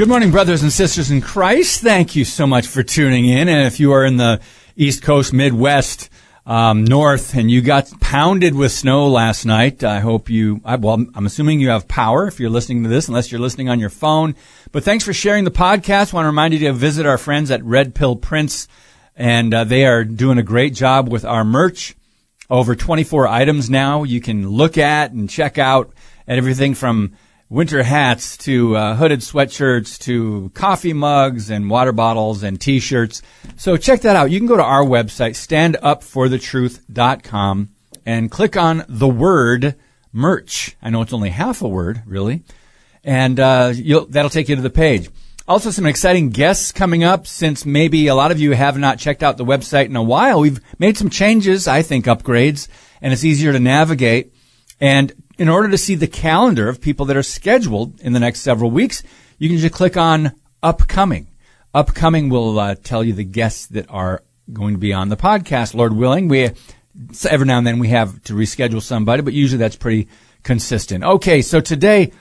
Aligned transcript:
Good 0.00 0.08
morning, 0.08 0.30
brothers 0.30 0.62
and 0.62 0.72
sisters 0.72 1.10
in 1.10 1.20
Christ. 1.20 1.82
Thank 1.82 2.16
you 2.16 2.24
so 2.24 2.46
much 2.46 2.66
for 2.66 2.82
tuning 2.82 3.26
in. 3.26 3.50
And 3.50 3.66
if 3.66 3.78
you 3.78 3.92
are 3.92 4.02
in 4.02 4.16
the 4.16 4.40
East 4.74 5.02
Coast, 5.02 5.34
Midwest, 5.34 6.08
um, 6.46 6.86
north, 6.86 7.34
and 7.34 7.50
you 7.50 7.60
got 7.60 7.90
pounded 8.00 8.54
with 8.54 8.72
snow 8.72 9.08
last 9.08 9.44
night. 9.44 9.84
I 9.84 10.00
hope 10.00 10.30
you, 10.30 10.62
I, 10.64 10.76
well, 10.76 11.04
I'm 11.14 11.26
assuming 11.26 11.60
you 11.60 11.68
have 11.68 11.86
power 11.86 12.26
if 12.26 12.40
you're 12.40 12.48
listening 12.48 12.82
to 12.84 12.88
this, 12.88 13.08
unless 13.08 13.30
you're 13.30 13.42
listening 13.42 13.68
on 13.68 13.78
your 13.78 13.90
phone. 13.90 14.36
But 14.72 14.84
thanks 14.84 15.04
for 15.04 15.12
sharing 15.12 15.44
the 15.44 15.50
podcast. 15.50 16.14
I 16.14 16.16
want 16.16 16.24
to 16.24 16.30
remind 16.30 16.54
you 16.54 16.60
to 16.60 16.72
visit 16.72 17.04
our 17.04 17.18
friends 17.18 17.50
at 17.50 17.62
Red 17.62 17.94
Pill 17.94 18.16
Prints, 18.16 18.68
and 19.16 19.52
uh, 19.52 19.64
they 19.64 19.84
are 19.84 20.02
doing 20.02 20.38
a 20.38 20.42
great 20.42 20.72
job 20.72 21.12
with 21.12 21.26
our 21.26 21.44
merch. 21.44 21.94
Over 22.48 22.74
24 22.74 23.28
items 23.28 23.68
now 23.68 24.04
you 24.04 24.22
can 24.22 24.48
look 24.48 24.78
at 24.78 25.12
and 25.12 25.28
check 25.28 25.58
out, 25.58 25.92
and 26.26 26.38
everything 26.38 26.74
from 26.74 27.12
winter 27.50 27.82
hats 27.82 28.38
to 28.38 28.74
uh, 28.76 28.94
hooded 28.94 29.20
sweatshirts 29.20 29.98
to 29.98 30.50
coffee 30.54 30.94
mugs 30.94 31.50
and 31.50 31.68
water 31.68 31.92
bottles 31.92 32.44
and 32.44 32.60
t-shirts. 32.60 33.22
So 33.56 33.76
check 33.76 34.02
that 34.02 34.14
out. 34.16 34.30
You 34.30 34.38
can 34.38 34.46
go 34.46 34.56
to 34.56 34.62
our 34.62 34.84
website, 34.84 35.32
standupforthetruth.com 35.32 37.70
and 38.06 38.30
click 38.30 38.56
on 38.56 38.84
the 38.88 39.08
word 39.08 39.74
merch. 40.12 40.76
I 40.80 40.90
know 40.90 41.02
it's 41.02 41.12
only 41.12 41.30
half 41.30 41.60
a 41.60 41.68
word, 41.68 42.04
really. 42.06 42.44
And 43.02 43.40
uh, 43.40 43.72
that'll 44.08 44.30
take 44.30 44.48
you 44.48 44.54
to 44.56 44.62
the 44.62 44.70
page. 44.70 45.10
Also, 45.48 45.70
some 45.70 45.86
exciting 45.86 46.28
guests 46.30 46.70
coming 46.70 47.02
up 47.02 47.26
since 47.26 47.66
maybe 47.66 48.06
a 48.06 48.14
lot 48.14 48.30
of 48.30 48.38
you 48.38 48.52
have 48.52 48.78
not 48.78 49.00
checked 49.00 49.24
out 49.24 49.36
the 49.36 49.44
website 49.44 49.86
in 49.86 49.96
a 49.96 50.02
while. 50.02 50.38
We've 50.38 50.60
made 50.78 50.96
some 50.96 51.10
changes, 51.10 51.66
I 51.66 51.82
think, 51.82 52.04
upgrades, 52.04 52.68
and 53.02 53.12
it's 53.12 53.24
easier 53.24 53.50
to 53.52 53.58
navigate. 53.58 54.32
And 54.80 55.12
in 55.40 55.48
order 55.48 55.70
to 55.70 55.78
see 55.78 55.94
the 55.94 56.06
calendar 56.06 56.68
of 56.68 56.82
people 56.82 57.06
that 57.06 57.16
are 57.16 57.22
scheduled 57.22 57.98
in 58.02 58.12
the 58.12 58.20
next 58.20 58.40
several 58.40 58.70
weeks, 58.70 59.02
you 59.38 59.48
can 59.48 59.56
just 59.56 59.72
click 59.72 59.96
on 59.96 60.32
upcoming. 60.62 61.28
Upcoming 61.72 62.28
will 62.28 62.60
uh, 62.60 62.74
tell 62.74 63.02
you 63.02 63.14
the 63.14 63.24
guests 63.24 63.66
that 63.68 63.86
are 63.88 64.22
going 64.52 64.74
to 64.74 64.78
be 64.78 64.92
on 64.92 65.08
the 65.08 65.16
podcast. 65.16 65.74
Lord 65.74 65.94
willing, 65.94 66.28
we 66.28 66.50
every 67.26 67.46
now 67.46 67.56
and 67.56 67.66
then 67.66 67.78
we 67.78 67.88
have 67.88 68.22
to 68.24 68.34
reschedule 68.34 68.82
somebody, 68.82 69.22
but 69.22 69.32
usually 69.32 69.56
that's 69.56 69.76
pretty 69.76 70.08
consistent. 70.42 71.04
Okay, 71.04 71.40
so 71.40 71.62
today, 71.62 72.12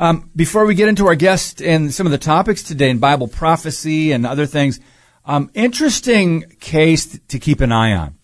um, 0.00 0.28
before 0.34 0.66
we 0.66 0.74
get 0.74 0.88
into 0.88 1.06
our 1.06 1.14
guest 1.14 1.62
and 1.62 1.94
some 1.94 2.04
of 2.04 2.10
the 2.10 2.18
topics 2.18 2.64
today 2.64 2.90
in 2.90 2.98
Bible 2.98 3.28
prophecy 3.28 4.10
and 4.10 4.26
other 4.26 4.44
things, 4.44 4.80
um, 5.24 5.52
interesting 5.54 6.42
case 6.58 7.16
to 7.28 7.38
keep 7.38 7.60
an 7.60 7.70
eye 7.70 7.92
on. 7.92 8.16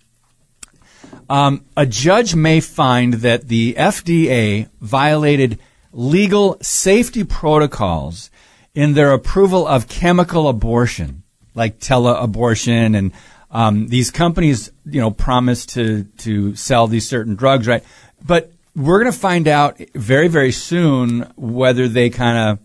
Um, 1.29 1.65
a 1.77 1.87
judge 1.87 2.35
may 2.35 2.61
find 2.61 3.15
that 3.15 3.49
the 3.49 3.75
FDA 3.75 4.69
violated 4.81 5.59
legal 5.93 6.59
safety 6.61 7.25
protocols 7.25 8.31
in 8.75 8.95
their 8.95 9.13
approval 9.13 9.67
of 9.67 9.89
chemical 9.89 10.49
abortion, 10.49 11.23
like 11.55 11.79
teleabortion, 11.79 12.97
and 12.97 13.13
um, 13.51 13.89
these 13.89 14.11
companies, 14.11 14.73
you 14.87 15.01
know, 15.01 15.11
promise 15.11 15.67
to 15.67 16.05
to 16.19 16.57
sell 16.57 16.87
these 16.87 17.07
certain 17.07 17.35
drugs, 17.35 17.67
right? 17.67 17.85
But 18.25 18.51
we're 18.75 19.01
going 19.03 19.13
to 19.13 19.19
find 19.19 19.47
out 19.47 19.79
very 19.95 20.29
very 20.29 20.53
soon 20.53 21.31
whether 21.37 21.89
they 21.89 22.09
kind 22.09 22.39
of 22.39 22.59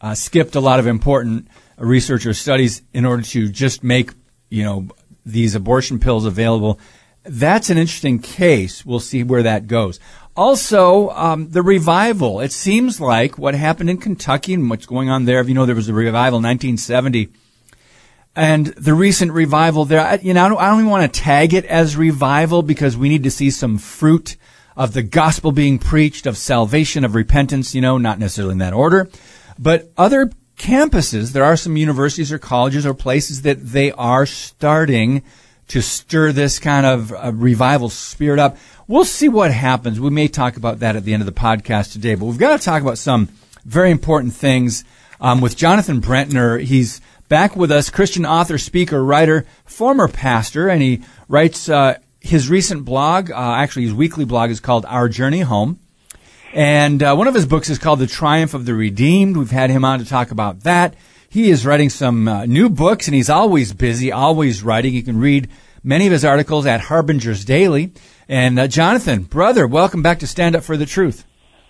uh, 0.00 0.14
skipped 0.14 0.54
a 0.54 0.60
lot 0.60 0.78
of 0.78 0.86
important 0.86 1.48
research 1.78 2.26
or 2.26 2.34
studies 2.34 2.82
in 2.92 3.04
order 3.04 3.22
to 3.22 3.48
just 3.48 3.82
make 3.82 4.10
you 4.50 4.64
know 4.64 4.88
these 5.24 5.54
abortion 5.54 5.98
pills 5.98 6.26
available 6.26 6.78
that's 7.28 7.70
an 7.70 7.78
interesting 7.78 8.18
case. 8.18 8.84
We'll 8.84 9.00
see 9.00 9.22
where 9.22 9.42
that 9.42 9.66
goes. 9.66 10.00
Also, 10.36 11.10
um, 11.10 11.50
the 11.50 11.62
revival. 11.62 12.40
It 12.40 12.52
seems 12.52 13.00
like 13.00 13.38
what 13.38 13.54
happened 13.54 13.90
in 13.90 13.98
Kentucky 13.98 14.54
and 14.54 14.70
what's 14.70 14.86
going 14.86 15.10
on 15.10 15.24
there. 15.24 15.40
If 15.40 15.48
you 15.48 15.54
know, 15.54 15.66
there 15.66 15.74
was 15.74 15.88
a 15.88 15.94
revival 15.94 16.38
in 16.38 16.44
1970, 16.44 17.28
and 18.36 18.66
the 18.66 18.94
recent 18.94 19.32
revival 19.32 19.84
there. 19.84 20.18
You 20.22 20.34
know, 20.34 20.44
I 20.44 20.48
don't, 20.48 20.58
I 20.58 20.66
don't 20.66 20.80
even 20.80 20.90
want 20.90 21.12
to 21.12 21.20
tag 21.20 21.54
it 21.54 21.64
as 21.64 21.96
revival 21.96 22.62
because 22.62 22.96
we 22.96 23.08
need 23.08 23.24
to 23.24 23.32
see 23.32 23.50
some 23.50 23.78
fruit 23.78 24.36
of 24.76 24.92
the 24.92 25.02
gospel 25.02 25.50
being 25.50 25.78
preached, 25.78 26.24
of 26.24 26.36
salvation, 26.36 27.04
of 27.04 27.16
repentance. 27.16 27.74
You 27.74 27.80
know, 27.80 27.98
not 27.98 28.20
necessarily 28.20 28.52
in 28.52 28.58
that 28.58 28.74
order, 28.74 29.10
but 29.58 29.90
other 29.96 30.30
campuses. 30.56 31.32
There 31.32 31.44
are 31.44 31.56
some 31.56 31.76
universities 31.76 32.32
or 32.32 32.38
colleges 32.38 32.86
or 32.86 32.94
places 32.94 33.42
that 33.42 33.58
they 33.60 33.90
are 33.92 34.24
starting 34.24 35.24
to 35.68 35.82
stir 35.82 36.32
this 36.32 36.58
kind 36.58 36.86
of 36.86 37.12
uh, 37.12 37.32
revival 37.34 37.88
spirit 37.88 38.38
up. 38.38 38.56
We'll 38.86 39.04
see 39.04 39.28
what 39.28 39.52
happens. 39.52 40.00
We 40.00 40.10
may 40.10 40.28
talk 40.28 40.56
about 40.56 40.80
that 40.80 40.96
at 40.96 41.04
the 41.04 41.12
end 41.12 41.22
of 41.22 41.26
the 41.26 41.32
podcast 41.32 41.92
today, 41.92 42.14
but 42.14 42.26
we've 42.26 42.38
got 42.38 42.58
to 42.58 42.64
talk 42.64 42.82
about 42.82 42.98
some 42.98 43.28
very 43.64 43.90
important 43.90 44.32
things 44.32 44.84
um, 45.20 45.40
with 45.40 45.56
Jonathan 45.56 46.00
Brentner. 46.00 46.62
He's 46.62 47.00
back 47.28 47.54
with 47.54 47.70
us, 47.70 47.90
Christian 47.90 48.24
author, 48.24 48.56
speaker, 48.56 49.04
writer, 49.04 49.46
former 49.64 50.08
pastor, 50.08 50.68
and 50.68 50.80
he 50.80 51.02
writes 51.28 51.68
uh, 51.68 51.98
his 52.20 52.48
recent 52.48 52.84
blog. 52.84 53.30
Uh, 53.30 53.34
actually, 53.34 53.84
his 53.84 53.94
weekly 53.94 54.24
blog 54.24 54.50
is 54.50 54.60
called 54.60 54.86
Our 54.86 55.08
Journey 55.08 55.40
Home. 55.40 55.78
And 56.54 57.02
uh, 57.02 57.14
one 57.14 57.28
of 57.28 57.34
his 57.34 57.44
books 57.44 57.68
is 57.68 57.78
called 57.78 57.98
The 57.98 58.06
Triumph 58.06 58.54
of 58.54 58.64
the 58.64 58.74
Redeemed. 58.74 59.36
We've 59.36 59.50
had 59.50 59.68
him 59.68 59.84
on 59.84 59.98
to 59.98 60.06
talk 60.06 60.30
about 60.30 60.60
that. 60.60 60.94
He 61.30 61.50
is 61.50 61.66
writing 61.66 61.90
some 61.90 62.26
uh, 62.26 62.46
new 62.46 62.70
books, 62.70 63.06
and 63.06 63.14
he's 63.14 63.28
always 63.28 63.74
busy, 63.74 64.10
always 64.10 64.62
writing. 64.62 64.94
You 64.94 65.02
can 65.02 65.18
read 65.18 65.50
many 65.84 66.06
of 66.06 66.12
his 66.12 66.24
articles 66.24 66.64
at 66.64 66.80
Harbinger's 66.80 67.44
Daily. 67.44 67.92
And 68.30 68.58
uh, 68.58 68.66
Jonathan, 68.66 69.24
brother, 69.24 69.66
welcome 69.66 70.02
back 70.02 70.20
to 70.20 70.26
Stand 70.26 70.56
Up 70.56 70.64
for 70.64 70.78
the 70.78 70.86
Truth. 70.86 71.26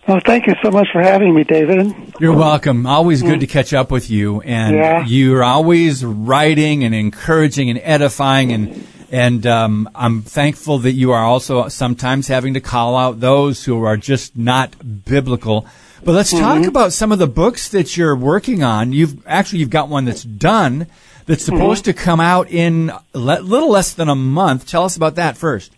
Well, 0.07 0.21
thank 0.25 0.47
you 0.47 0.55
so 0.63 0.71
much 0.71 0.87
for 0.93 1.03
having 1.03 1.35
me, 1.35 1.43
David. 1.43 1.93
You're 2.21 2.37
welcome. 2.37 2.87
Always 2.87 3.21
good 3.21 3.39
mm. 3.39 3.41
to 3.41 3.47
catch 3.49 3.75
up 3.75 3.91
with 3.91 4.09
you, 4.09 4.41
and 4.43 4.77
yeah. 4.77 5.05
you're 5.05 5.43
always 5.43 6.05
writing 6.05 6.85
and 6.85 6.95
encouraging 6.95 7.69
and 7.69 7.81
edifying, 7.83 8.53
and 8.53 8.87
and 9.11 9.47
um, 9.47 9.91
I'm 9.95 10.23
thankful 10.23 10.79
that 10.79 10.93
you 10.93 11.11
are 11.13 11.25
also 11.25 11.69
sometimes 11.69 12.29
having 12.29 12.55
to 12.55 12.61
call 12.61 12.97
out 12.97 13.21
those 13.21 13.65
who 13.65 13.85
are 13.85 13.97
just 13.97 14.37
not 14.37 15.05
biblical. 15.05 15.67
But 16.05 16.13
let's 16.13 16.33
mm-hmm. 16.33 16.43
talk 16.43 16.65
about 16.67 16.93
some 16.93 17.13
of 17.13 17.19
the 17.19 17.27
books 17.27 17.69
that 17.71 17.97
you're 17.97 18.17
working 18.17 18.63
on. 18.63 18.93
You've 18.93 19.27
actually 19.27 19.61
you've 19.61 19.71
got 19.71 19.89
one 19.89 20.05
that's 20.05 20.23
done 20.23 20.87
that's 21.27 21.45
mm-hmm. 21.45 21.57
supposed 21.57 21.85
mm-hmm. 21.85 21.99
to 21.99 22.05
come 22.05 22.21
out 22.21 22.51
in 22.51 22.93
a 23.15 23.19
little 23.19 23.71
less 23.71 23.95
than 23.95 24.09
a 24.09 24.15
month. 24.15 24.67
Tell 24.67 24.85
us 24.85 24.97
about 24.97 25.17
that 25.17 25.37
first. 25.37 25.73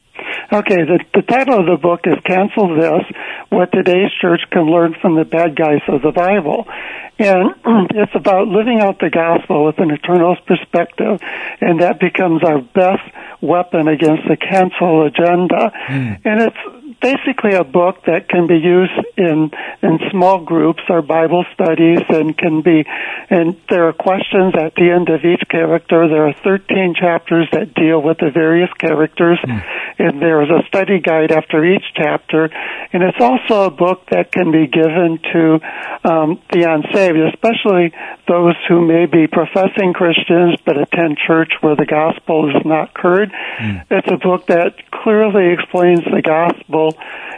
Okay, 0.53 0.83
the, 0.83 0.99
the 1.15 1.23
title 1.23 1.61
of 1.61 1.67
the 1.67 1.77
book 1.81 2.01
is 2.05 2.17
Cancel 2.27 2.75
This 2.75 3.05
What 3.51 3.71
Today's 3.71 4.11
Church 4.21 4.41
Can 4.51 4.69
Learn 4.69 4.97
from 5.01 5.15
the 5.15 5.25
Bad 5.25 5.55
Guys 5.55 5.81
of 5.87 6.03
the 6.03 6.11
Bible. 6.11 6.67
And 7.21 7.55
it's 7.95 8.15
about 8.17 8.49
living 8.49 8.81
out 8.81 8.99
the 8.99 9.11
gospel 9.11 9.67
with 9.67 9.79
an 9.79 9.93
eternal 9.93 10.37
perspective, 10.47 11.21
and 11.61 11.81
that 11.81 12.01
becomes 12.01 12.43
our 12.43 12.61
best 12.61 13.03
weapon 13.41 13.87
against 13.87 14.27
the 14.27 14.37
cancel 14.37 15.07
agenda. 15.07 15.71
Mm. 15.87 16.21
And 16.25 16.41
it's 16.43 16.80
basically 17.01 17.55
a 17.55 17.65
book 17.65 18.05
that 18.07 18.29
can 18.29 18.47
be 18.47 18.57
used 18.57 18.93
in 19.17 19.51
in 19.83 19.99
small 20.11 20.45
groups 20.45 20.83
or 20.89 21.03
Bible 21.03 21.45
studies 21.55 22.01
and 22.09 22.37
can 22.37 22.61
be 22.63 22.85
and 23.31 23.57
there 23.69 23.89
are 23.89 23.93
questions 23.93 24.55
at 24.55 24.75
the 24.75 24.91
end 24.91 25.09
of 25.09 25.25
each 25.25 25.49
character. 25.49 26.09
There 26.09 26.29
are 26.29 26.35
13 26.45 26.95
chapters 26.99 27.49
that 27.53 27.75
deal 27.75 28.03
with 28.03 28.19
the 28.19 28.31
various 28.31 28.71
characters 28.79 29.39
mm. 29.43 29.65
and 29.99 30.21
there 30.21 30.43
is 30.43 30.51
a 30.51 30.67
study 30.69 31.01
guide 31.01 31.33
after 31.33 31.65
each 31.65 31.85
chapter 31.95 32.51
and 32.93 33.03
it's 33.03 33.21
also 33.21 33.65
a 33.65 33.71
book 33.71 34.07
that 34.11 34.33
can 34.33 34.53
be 34.53 34.67
given 34.67 35.19
to 35.33 35.61
um, 36.05 36.41
the 36.53 36.69
unsaved, 36.69 37.19
especially 37.33 37.93
those 38.29 38.55
who 38.69 38.87
may 38.87 39.07
be 39.07 39.27
professing 39.27 39.93
Christians 39.95 40.59
but 40.67 40.77
attend 40.77 41.19
church 41.27 41.53
where 41.61 41.77
the 41.77 41.87
gospel 41.87 42.51
is 42.51 42.65
not 42.65 42.91
heard. 42.95 43.33
Mm. 43.59 43.87
It's 43.91 44.11
a 44.11 44.19
book 44.19 44.47
that 44.47 44.75
clearly 44.91 45.53
explains 45.53 46.05
the 46.05 46.23
gospel 46.23 46.90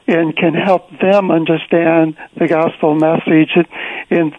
and 0.06 0.36
can 0.36 0.54
help 0.54 0.90
them 1.00 1.30
understand 1.30 2.16
the 2.38 2.48
gospel 2.48 2.94
message 2.94 3.50
in 4.10 4.32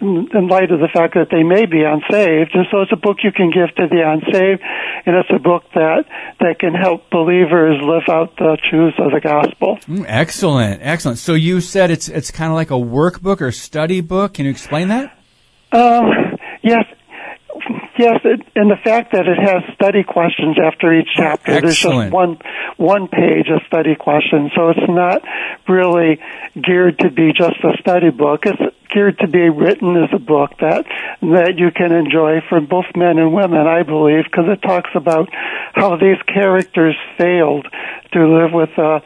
in 0.00 0.46
light 0.48 0.70
of 0.70 0.78
the 0.78 0.88
fact 0.92 1.14
that 1.14 1.28
they 1.30 1.42
may 1.42 1.66
be 1.66 1.82
unsaved. 1.82 2.54
And 2.54 2.66
so 2.70 2.82
it's 2.82 2.92
a 2.92 2.96
book 2.96 3.18
you 3.24 3.32
can 3.32 3.50
give 3.50 3.74
to 3.74 3.88
the 3.88 4.02
unsaved, 4.06 4.62
and 5.06 5.16
it's 5.16 5.30
a 5.34 5.40
book 5.40 5.64
that, 5.74 6.04
that 6.40 6.58
can 6.60 6.74
help 6.74 7.10
believers 7.10 7.80
live 7.82 8.08
out 8.08 8.36
the 8.36 8.58
truths 8.70 8.96
of 8.98 9.10
the 9.10 9.20
gospel. 9.20 9.78
Mm, 9.86 10.04
excellent, 10.06 10.80
excellent. 10.82 11.18
So 11.18 11.34
you 11.34 11.60
said 11.60 11.90
it's 11.90 12.08
it's 12.08 12.30
kind 12.30 12.50
of 12.50 12.54
like 12.54 12.70
a 12.70 12.74
workbook 12.74 13.40
or 13.40 13.50
study 13.50 14.00
book. 14.00 14.34
Can 14.34 14.44
you 14.44 14.50
explain 14.50 14.88
that? 14.88 15.18
Um, 15.72 16.38
yes. 16.62 16.84
Yes, 17.98 18.20
it, 18.22 18.46
and 18.54 18.70
the 18.70 18.78
fact 18.82 19.10
that 19.12 19.26
it 19.26 19.38
has 19.42 19.74
study 19.74 20.04
questions 20.04 20.56
after 20.56 20.94
each 20.94 21.08
chapter. 21.16 21.50
Excellent. 21.50 21.64
There's 21.64 21.82
just 21.82 22.12
one 22.12 22.38
one 22.76 23.08
page 23.08 23.50
of 23.50 23.60
study 23.66 23.96
questions, 23.96 24.52
so 24.54 24.70
it's 24.70 24.88
not 24.88 25.22
really 25.68 26.20
geared 26.54 27.00
to 27.00 27.10
be 27.10 27.32
just 27.36 27.58
a 27.64 27.76
study 27.80 28.10
book. 28.10 28.46
It's 28.46 28.62
geared 28.94 29.18
to 29.18 29.26
be 29.26 29.50
written 29.50 29.96
as 29.96 30.10
a 30.14 30.20
book 30.20 30.52
that 30.60 30.86
that 31.22 31.54
you 31.58 31.72
can 31.74 31.90
enjoy 31.90 32.38
for 32.48 32.60
both 32.60 32.86
men 32.94 33.18
and 33.18 33.34
women, 33.34 33.66
I 33.66 33.82
believe, 33.82 34.24
because 34.30 34.46
it 34.46 34.62
talks 34.62 34.90
about 34.94 35.28
how 35.74 35.96
these 35.96 36.22
characters 36.32 36.94
failed 37.18 37.66
to 38.12 38.20
live 38.22 38.52
with 38.52 38.70
a 38.78 39.02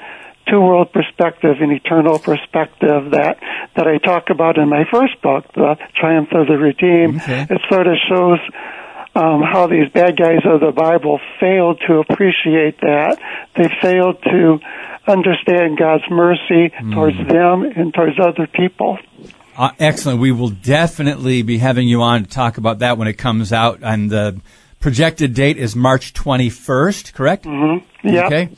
two 0.51 0.61
world 0.61 0.93
perspective, 0.93 1.57
an 1.61 1.71
eternal 1.71 2.19
perspective 2.19 3.13
that 3.13 3.39
that 3.75 3.87
I 3.87 3.97
talk 3.99 4.29
about 4.29 4.59
in 4.59 4.69
my 4.69 4.85
first 4.93 5.21
book, 5.23 5.47
The 5.55 5.77
Triumph 5.97 6.29
of 6.33 6.47
the 6.47 6.59
Redeemed. 6.59 7.23
Okay. 7.23 7.47
It 7.49 7.61
sort 7.71 7.87
of 7.87 7.97
shows 8.09 8.39
um, 9.15 9.43
how 9.43 9.67
these 9.67 9.89
bad 9.91 10.17
guys 10.17 10.41
of 10.45 10.61
the 10.61 10.73
Bible 10.73 11.21
failed 11.39 11.83
to 11.87 11.99
appreciate 11.99 12.81
that. 12.81 13.19
They 13.57 13.69
failed 13.81 14.23
to 14.23 14.59
understand 15.07 15.79
God's 15.79 16.05
mercy 16.11 16.73
towards 16.93 17.17
them 17.29 17.65
and 17.65 17.93
towards 17.93 18.19
other 18.19 18.47
people. 18.47 18.99
Uh, 19.57 19.71
excellent. 19.79 20.21
We 20.21 20.33
will 20.33 20.49
definitely 20.49 21.43
be 21.43 21.59
having 21.59 21.87
you 21.89 22.03
on 22.03 22.25
to 22.25 22.31
talk 22.31 22.57
about 22.57 22.79
that 22.79 22.97
when 22.97 23.09
it 23.09 23.15
comes 23.15 23.53
out. 23.53 23.81
And 23.83 24.11
the 24.11 24.41
projected 24.81 25.35
date 25.35 25.59
is 25.59 25.77
March 25.77 26.15
21st, 26.15 27.13
correct? 27.13 27.45
Mm-hmm. 27.45 28.09
Yeah. 28.09 28.27
Okay. 28.27 28.49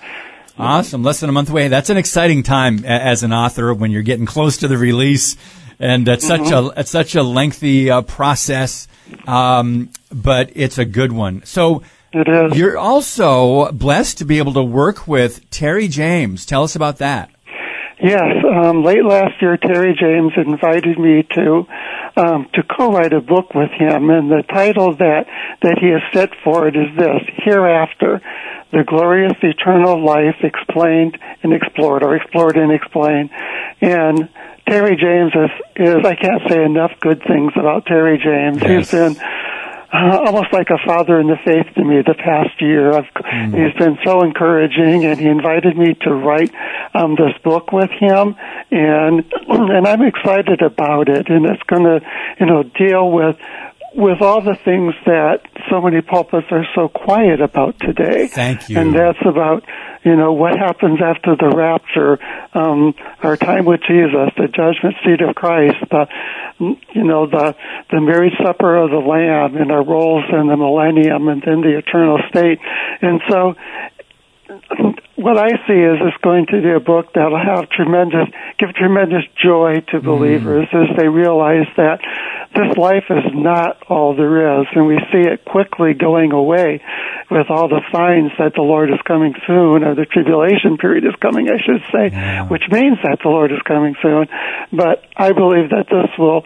Awesome. 0.56 1.02
Less 1.02 1.18
than 1.18 1.28
a 1.28 1.32
month 1.32 1.50
away. 1.50 1.66
That's 1.66 1.90
an 1.90 1.96
exciting 1.96 2.44
time 2.44 2.84
as 2.84 3.24
an 3.24 3.32
author 3.32 3.74
when 3.74 3.90
you're 3.90 4.02
getting 4.02 4.26
close 4.26 4.58
to 4.58 4.68
the 4.68 4.78
release. 4.78 5.36
And 5.80 6.08
it's 6.08 6.26
such 6.26 6.52
a, 6.52 6.72
it's 6.76 6.92
such 6.92 7.16
a 7.16 7.24
lengthy 7.24 7.90
uh, 7.90 8.02
process. 8.02 8.86
Um, 9.26 9.90
but 10.12 10.50
it's 10.54 10.78
a 10.78 10.84
good 10.84 11.12
one. 11.12 11.44
So 11.44 11.82
It 12.12 12.28
is. 12.28 12.58
you're 12.58 12.78
also 12.78 13.70
blessed 13.72 14.18
to 14.18 14.24
be 14.24 14.38
able 14.38 14.52
to 14.54 14.62
work 14.62 15.06
with 15.08 15.48
Terry 15.50 15.88
James. 15.88 16.46
Tell 16.46 16.62
us 16.62 16.76
about 16.76 16.98
that. 16.98 17.30
Yes, 18.02 18.44
um, 18.44 18.84
late 18.84 19.04
last 19.04 19.40
year, 19.40 19.56
Terry 19.56 19.96
James 19.98 20.32
invited 20.36 20.98
me 20.98 21.22
to 21.34 21.64
um, 22.16 22.48
to 22.54 22.62
co-write 22.62 23.12
a 23.12 23.20
book 23.20 23.54
with 23.54 23.70
him, 23.70 24.10
and 24.10 24.30
the 24.30 24.42
title 24.52 24.94
that 24.96 25.26
that 25.62 25.78
he 25.80 25.88
has 25.88 26.02
set 26.12 26.30
for 26.44 26.68
it 26.68 26.76
is 26.76 26.94
this: 26.98 27.22
"Hereafter, 27.38 28.20
the 28.72 28.84
glorious 28.84 29.32
eternal 29.42 30.04
life 30.04 30.36
explained 30.42 31.16
and 31.42 31.54
explored, 31.54 32.02
or 32.02 32.14
explored 32.16 32.56
and 32.56 32.72
explained." 32.72 33.30
And 33.80 34.28
Terry 34.68 34.96
James 34.96 35.32
is, 35.34 35.50
is 35.76 36.04
I 36.04 36.14
can't 36.14 36.42
say 36.48 36.64
enough 36.64 36.92
good 37.00 37.22
things 37.26 37.52
about 37.56 37.86
Terry 37.86 38.18
James. 38.18 38.62
Yes. 38.62 38.90
He's 38.90 38.90
been 38.90 39.16
uh, 39.94 40.22
almost 40.26 40.52
like 40.52 40.70
a 40.70 40.78
father 40.84 41.20
in 41.20 41.28
the 41.28 41.36
faith 41.44 41.72
to 41.74 41.84
me 41.84 42.02
the 42.02 42.14
past 42.14 42.60
year. 42.60 42.92
I've, 42.92 43.06
He's 43.54 43.74
been 43.78 43.96
so 44.04 44.22
encouraging, 44.22 45.04
and 45.04 45.20
he 45.20 45.26
invited 45.26 45.76
me 45.76 45.94
to 46.02 46.12
write 46.12 46.52
um, 46.94 47.14
this 47.14 47.36
book 47.44 47.70
with 47.70 47.90
him, 47.90 48.34
and 48.72 49.24
and 49.48 49.86
I'm 49.86 50.02
excited 50.02 50.62
about 50.62 51.08
it. 51.08 51.28
And 51.28 51.46
it's 51.46 51.62
going 51.64 51.84
to, 51.84 52.00
you 52.40 52.46
know, 52.46 52.64
deal 52.64 53.10
with 53.10 53.36
with 53.96 54.20
all 54.22 54.42
the 54.42 54.56
things 54.64 54.92
that 55.06 55.40
so 55.70 55.80
many 55.80 56.02
pulpits 56.02 56.48
are 56.50 56.66
so 56.74 56.88
quiet 56.88 57.40
about 57.40 57.78
today. 57.78 58.26
Thank 58.26 58.68
you. 58.68 58.78
And 58.78 58.92
that's 58.92 59.18
about, 59.24 59.62
you 60.02 60.16
know, 60.16 60.32
what 60.32 60.58
happens 60.58 60.98
after 61.00 61.36
the 61.36 61.54
rapture, 61.54 62.18
um, 62.54 62.94
our 63.22 63.36
time 63.36 63.66
with 63.66 63.80
Jesus, 63.86 64.34
the 64.36 64.48
judgment 64.48 64.96
seat 65.04 65.20
of 65.20 65.36
Christ, 65.36 65.76
the, 65.90 66.06
you 66.58 67.04
know, 67.04 67.26
the, 67.26 67.54
the 67.90 68.00
marriage 68.00 68.34
supper 68.44 68.76
of 68.76 68.90
the 68.90 68.98
Lamb 68.98 69.56
and 69.56 69.70
our 69.70 69.84
roles 69.84 70.24
in 70.32 70.48
the 70.48 70.56
millennium 70.56 71.28
and 71.28 71.42
then 71.42 71.60
the 71.60 71.78
eternal 71.78 72.18
state. 72.30 72.58
And 73.00 73.20
so, 73.30 73.54
what 75.16 75.38
I 75.38 75.48
see 75.66 75.78
is 75.78 75.98
it's 76.02 76.22
going 76.22 76.46
to 76.46 76.60
be 76.60 76.70
a 76.70 76.80
book 76.80 77.14
that'll 77.14 77.38
have 77.38 77.70
tremendous, 77.70 78.28
give 78.58 78.74
tremendous 78.74 79.22
joy 79.42 79.80
to 79.90 80.00
believers 80.00 80.66
as 80.72 80.96
they 80.98 81.08
realize 81.08 81.66
that 81.76 82.00
this 82.54 82.76
life 82.76 83.04
is 83.10 83.24
not 83.34 83.82
all 83.88 84.16
there 84.16 84.60
is, 84.60 84.66
and 84.74 84.86
we 84.86 84.98
see 85.12 85.26
it 85.26 85.44
quickly 85.44 85.94
going 85.94 86.32
away 86.32 86.80
with 87.30 87.50
all 87.50 87.68
the 87.68 87.82
signs 87.92 88.32
that 88.38 88.54
the 88.54 88.62
Lord 88.62 88.90
is 88.90 89.00
coming 89.06 89.34
soon, 89.46 89.82
or 89.82 89.94
the 89.94 90.06
tribulation 90.06 90.78
period 90.78 91.04
is 91.04 91.14
coming, 91.20 91.48
I 91.48 91.58
should 91.58 91.82
say, 91.90 92.10
which 92.48 92.64
means 92.70 92.98
that 93.02 93.18
the 93.22 93.28
Lord 93.28 93.52
is 93.52 93.60
coming 93.66 93.94
soon. 94.00 94.26
But 94.72 95.04
I 95.16 95.32
believe 95.32 95.70
that 95.70 95.86
this 95.90 96.10
will 96.18 96.44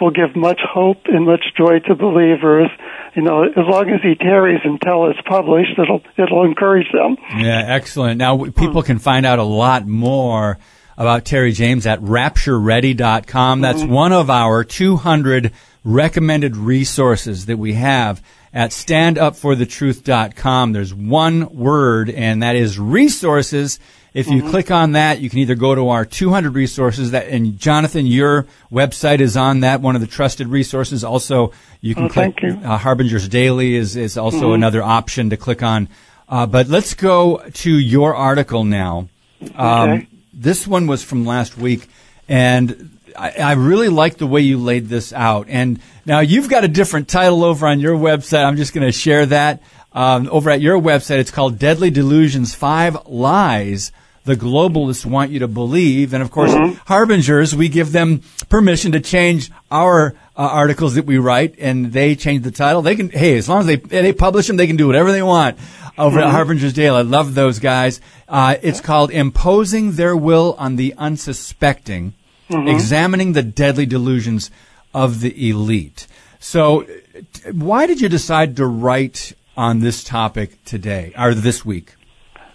will 0.00 0.10
give 0.10 0.34
much 0.34 0.60
hope 0.64 1.02
and 1.06 1.26
much 1.26 1.44
joy 1.56 1.78
to 1.86 1.94
believers. 1.94 2.70
You 3.14 3.22
know, 3.22 3.44
as 3.44 3.66
long 3.68 3.90
as 3.90 4.00
he 4.02 4.14
tarries 4.14 4.60
until 4.64 5.10
it's 5.10 5.20
published, 5.28 5.78
it'll 5.78 6.00
it'll 6.16 6.44
encourage 6.44 6.90
them. 6.92 7.16
Yeah, 7.38 7.62
excellent. 7.66 8.18
Now, 8.18 8.44
people 8.44 8.80
hmm. 8.82 8.86
can 8.86 8.98
find 8.98 9.26
out 9.26 9.38
a 9.38 9.44
lot 9.44 9.86
more 9.86 10.58
about 11.00 11.24
Terry 11.24 11.52
James 11.52 11.86
at 11.86 11.98
raptureready.com. 12.00 13.62
That's 13.62 13.82
one 13.82 14.12
of 14.12 14.28
our 14.28 14.62
200 14.64 15.50
recommended 15.82 16.56
resources 16.58 17.46
that 17.46 17.56
we 17.56 17.72
have 17.72 18.22
at 18.52 18.70
standupforthetruth.com. 18.70 20.72
There's 20.72 20.92
one 20.94 21.56
word, 21.56 22.10
and 22.10 22.42
that 22.42 22.54
is 22.56 22.78
resources. 22.78 23.78
If 24.12 24.28
you 24.28 24.42
click 24.50 24.70
on 24.70 24.92
that, 24.92 25.20
you 25.20 25.30
can 25.30 25.38
either 25.38 25.54
go 25.54 25.74
to 25.74 25.88
our 25.88 26.04
200 26.04 26.54
resources 26.54 27.12
that, 27.12 27.28
and 27.28 27.58
Jonathan, 27.58 28.04
your 28.06 28.44
website 28.70 29.20
is 29.20 29.36
on 29.38 29.60
that, 29.60 29.80
one 29.80 29.94
of 29.94 30.02
the 30.02 30.06
trusted 30.06 30.48
resources. 30.48 31.02
Also, 31.04 31.52
you 31.80 31.94
can 31.94 32.04
Oh, 32.04 32.08
click, 32.10 32.42
you. 32.42 32.60
uh, 32.64 32.76
Harbinger's 32.76 33.26
Daily 33.28 33.74
is, 33.76 33.96
is 33.96 34.18
also 34.18 34.52
another 34.52 34.82
option 34.82 35.30
to 35.30 35.36
click 35.38 35.62
on. 35.62 35.88
Uh, 36.28 36.44
but 36.44 36.68
let's 36.68 36.92
go 36.94 37.38
to 37.54 37.70
your 37.70 38.14
article 38.14 38.64
now. 38.64 39.08
Um, 39.54 39.90
Okay. 39.90 40.06
This 40.40 40.66
one 40.66 40.86
was 40.86 41.04
from 41.04 41.26
last 41.26 41.58
week, 41.58 41.86
and 42.26 42.98
I, 43.14 43.30
I 43.32 43.52
really 43.52 43.90
like 43.90 44.16
the 44.16 44.26
way 44.26 44.40
you 44.40 44.56
laid 44.56 44.88
this 44.88 45.12
out. 45.12 45.48
And 45.50 45.80
now 46.06 46.20
you've 46.20 46.48
got 46.48 46.64
a 46.64 46.68
different 46.68 47.08
title 47.08 47.44
over 47.44 47.66
on 47.66 47.78
your 47.78 47.94
website. 47.94 48.46
I'm 48.46 48.56
just 48.56 48.72
going 48.72 48.86
to 48.86 48.92
share 48.92 49.26
that. 49.26 49.62
Um, 49.92 50.30
over 50.32 50.48
at 50.48 50.62
your 50.62 50.80
website, 50.80 51.18
it's 51.18 51.30
called 51.30 51.58
Deadly 51.58 51.90
Delusions 51.90 52.54
Five 52.54 53.06
Lies 53.06 53.92
the 54.24 54.36
globalists 54.36 55.06
want 55.06 55.30
you 55.30 55.40
to 55.40 55.48
believe. 55.48 56.12
And 56.12 56.22
of 56.22 56.30
course, 56.30 56.52
harbingers, 56.86 57.54
we 57.54 57.68
give 57.68 57.92
them 57.92 58.22
permission 58.48 58.92
to 58.92 59.00
change 59.00 59.50
our 59.70 60.14
uh, 60.36 60.42
articles 60.42 60.94
that 60.94 61.06
we 61.06 61.18
write 61.18 61.54
and 61.58 61.92
they 61.92 62.14
change 62.14 62.42
the 62.42 62.50
title. 62.50 62.82
They 62.82 62.96
can, 62.96 63.08
hey, 63.08 63.36
as 63.38 63.48
long 63.48 63.60
as 63.60 63.66
they, 63.66 63.76
they 63.76 64.12
publish 64.12 64.46
them, 64.46 64.56
they 64.56 64.66
can 64.66 64.76
do 64.76 64.86
whatever 64.86 65.10
they 65.10 65.22
want 65.22 65.58
over 65.98 66.18
at 66.20 66.30
Harbinger's 66.30 66.72
Daily. 66.72 66.98
I 66.98 67.02
love 67.02 67.34
those 67.34 67.58
guys. 67.58 68.00
Uh, 68.28 68.56
it's 68.62 68.80
called 68.80 69.10
Imposing 69.10 69.92
Their 69.92 70.16
Will 70.16 70.54
on 70.58 70.76
the 70.76 70.94
Unsuspecting, 70.96 72.14
Examining 72.48 73.32
the 73.32 73.42
Deadly 73.42 73.86
Delusions 73.86 74.50
of 74.92 75.20
the 75.20 75.48
Elite. 75.48 76.06
So, 76.38 76.82
t- 76.82 77.50
why 77.52 77.86
did 77.86 78.00
you 78.00 78.08
decide 78.08 78.56
to 78.56 78.66
write 78.66 79.34
on 79.56 79.80
this 79.80 80.02
topic 80.02 80.64
today, 80.64 81.12
or 81.18 81.34
this 81.34 81.64
week? 81.64 81.94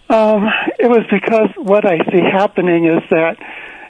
Um, 0.09 0.47
it 0.79 0.87
was 0.87 1.05
because 1.11 1.49
what 1.57 1.85
I 1.85 1.97
see 2.11 2.21
happening 2.21 2.85
is 2.85 3.03
that, 3.09 3.37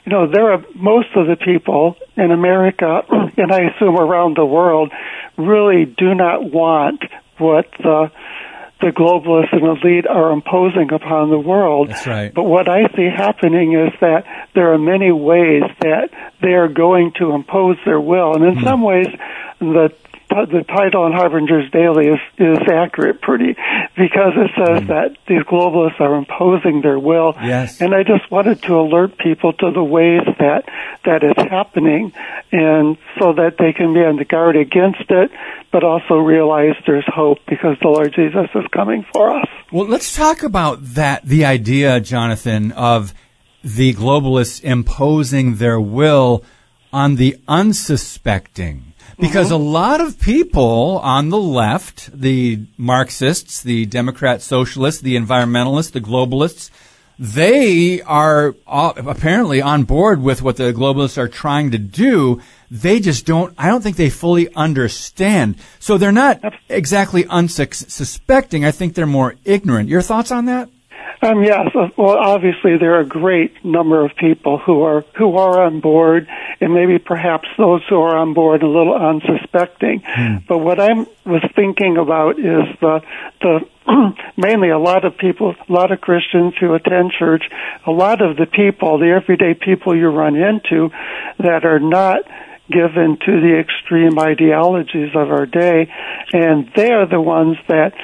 you 0.04 0.12
know, 0.12 0.30
there 0.30 0.52
are 0.52 0.64
most 0.74 1.08
of 1.16 1.26
the 1.26 1.36
people 1.36 1.96
in 2.16 2.30
America, 2.30 3.02
and 3.36 3.52
I 3.52 3.70
assume 3.70 3.96
around 3.96 4.36
the 4.36 4.46
world, 4.46 4.92
really 5.36 5.84
do 5.84 6.14
not 6.14 6.50
want 6.50 7.02
what 7.38 7.66
the 7.78 8.10
the 8.80 8.88
globalists 8.88 9.52
and 9.52 9.64
elite 9.64 10.06
are 10.06 10.32
imposing 10.32 10.92
upon 10.92 11.30
the 11.30 11.38
world. 11.38 11.88
That's 11.88 12.06
right. 12.06 12.32
But 12.32 12.44
what 12.44 12.68
I 12.68 12.88
see 12.94 13.08
happening 13.08 13.72
is 13.72 13.92
that 14.00 14.26
there 14.54 14.72
are 14.72 14.78
many 14.78 15.12
ways 15.12 15.62
that 15.80 16.10
they 16.42 16.52
are 16.52 16.68
going 16.68 17.12
to 17.18 17.32
impose 17.32 17.78
their 17.84 18.00
will, 18.00 18.34
and 18.34 18.44
in 18.44 18.58
hmm. 18.58 18.64
some 18.64 18.82
ways, 18.82 19.08
the 19.60 19.92
the 20.28 20.64
title 20.66 21.06
in 21.06 21.12
Harbinger's 21.12 21.70
Daily 21.70 22.08
is 22.08 22.20
is 22.38 22.58
accurate, 22.70 23.20
pretty, 23.20 23.54
because 23.96 24.32
it 24.36 24.50
says 24.56 24.82
mm. 24.82 24.88
that 24.88 25.16
these 25.26 25.42
globalists 25.42 26.00
are 26.00 26.14
imposing 26.16 26.82
their 26.82 26.98
will. 26.98 27.34
Yes. 27.42 27.80
And 27.80 27.94
I 27.94 28.02
just 28.02 28.30
wanted 28.30 28.62
to 28.64 28.78
alert 28.78 29.18
people 29.18 29.52
to 29.52 29.70
the 29.70 29.82
ways 29.82 30.22
that 30.38 30.64
that 31.04 31.22
is 31.22 31.36
happening, 31.36 32.12
and 32.52 32.98
so 33.18 33.34
that 33.34 33.56
they 33.58 33.72
can 33.72 33.94
be 33.94 34.00
on 34.00 34.16
the 34.16 34.24
guard 34.24 34.56
against 34.56 35.10
it, 35.10 35.30
but 35.70 35.84
also 35.84 36.16
realize 36.16 36.74
there's 36.86 37.06
hope 37.06 37.38
because 37.48 37.76
the 37.80 37.88
Lord 37.88 38.12
Jesus 38.14 38.48
is 38.54 38.64
coming 38.72 39.06
for 39.12 39.38
us. 39.38 39.48
Well, 39.72 39.86
let's 39.86 40.14
talk 40.14 40.42
about 40.42 40.78
that. 40.94 41.24
The 41.24 41.44
idea, 41.44 42.00
Jonathan, 42.00 42.72
of 42.72 43.14
the 43.62 43.94
globalists 43.94 44.62
imposing 44.62 45.56
their 45.56 45.80
will 45.80 46.44
on 46.92 47.16
the 47.16 47.36
unsuspecting. 47.48 48.92
Because 49.18 49.46
mm-hmm. 49.46 49.62
a 49.62 49.70
lot 49.70 50.00
of 50.00 50.20
people 50.20 50.98
on 51.02 51.30
the 51.30 51.38
left, 51.38 52.10
the 52.12 52.66
Marxists, 52.76 53.62
the 53.62 53.86
Democrat 53.86 54.42
socialists, 54.42 55.00
the 55.00 55.16
environmentalists, 55.16 55.92
the 55.92 56.00
globalists, 56.00 56.70
they 57.18 58.02
are 58.02 58.54
apparently 58.66 59.62
on 59.62 59.84
board 59.84 60.20
with 60.20 60.42
what 60.42 60.56
the 60.56 60.74
globalists 60.74 61.16
are 61.16 61.28
trying 61.28 61.70
to 61.70 61.78
do. 61.78 62.42
They 62.70 63.00
just 63.00 63.24
don't, 63.24 63.54
I 63.56 63.68
don't 63.68 63.80
think 63.80 63.96
they 63.96 64.10
fully 64.10 64.52
understand. 64.54 65.56
So 65.78 65.96
they're 65.96 66.12
not 66.12 66.42
exactly 66.68 67.24
unsuspecting. 67.26 68.66
I 68.66 68.70
think 68.70 68.94
they're 68.94 69.06
more 69.06 69.36
ignorant. 69.46 69.88
Your 69.88 70.02
thoughts 70.02 70.30
on 70.30 70.44
that? 70.44 70.68
Um, 71.22 71.42
yes. 71.42 71.68
Well, 71.74 72.16
obviously 72.16 72.76
there 72.78 72.96
are 72.96 73.00
a 73.00 73.06
great 73.06 73.64
number 73.64 74.04
of 74.04 74.14
people 74.16 74.58
who 74.58 74.82
are 74.82 75.04
who 75.16 75.36
are 75.36 75.62
on 75.62 75.80
board, 75.80 76.28
and 76.60 76.74
maybe 76.74 76.98
perhaps 76.98 77.48
those 77.56 77.82
who 77.88 77.96
are 78.00 78.16
on 78.16 78.34
board 78.34 78.62
a 78.62 78.68
little 78.68 78.94
unsuspecting. 78.94 80.02
Hmm. 80.04 80.36
But 80.46 80.58
what 80.58 80.78
I 80.78 80.92
was 81.24 81.42
thinking 81.54 81.96
about 81.96 82.38
is 82.38 82.64
the 82.80 83.02
the 83.40 83.68
mainly 84.36 84.70
a 84.70 84.78
lot 84.78 85.04
of 85.04 85.16
people, 85.16 85.54
a 85.68 85.72
lot 85.72 85.92
of 85.92 86.00
Christians 86.00 86.54
who 86.60 86.74
attend 86.74 87.12
church, 87.18 87.44
a 87.86 87.90
lot 87.90 88.20
of 88.20 88.36
the 88.36 88.46
people, 88.46 88.98
the 88.98 89.10
everyday 89.10 89.54
people 89.54 89.96
you 89.96 90.08
run 90.08 90.36
into, 90.36 90.90
that 91.38 91.64
are 91.64 91.80
not 91.80 92.22
given 92.70 93.16
to 93.24 93.40
the 93.40 93.58
extreme 93.58 94.18
ideologies 94.18 95.10
of 95.14 95.30
our 95.30 95.46
day, 95.46 95.92
and 96.32 96.70
they're 96.74 97.06
the 97.06 97.20
ones 97.20 97.56
that 97.68 97.94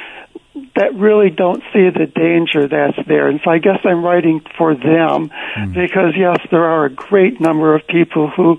that 0.76 0.94
really 0.94 1.30
don't 1.30 1.62
see 1.72 1.88
the 1.88 2.06
danger 2.14 2.68
that's 2.68 3.08
there. 3.08 3.28
And 3.28 3.40
so 3.42 3.50
I 3.50 3.58
guess 3.58 3.78
I'm 3.84 4.04
writing 4.04 4.42
for 4.58 4.74
them 4.74 5.30
mm. 5.30 5.74
because 5.74 6.12
yes, 6.16 6.38
there 6.50 6.64
are 6.64 6.84
a 6.84 6.90
great 6.90 7.40
number 7.40 7.74
of 7.74 7.86
people 7.86 8.28
who 8.28 8.58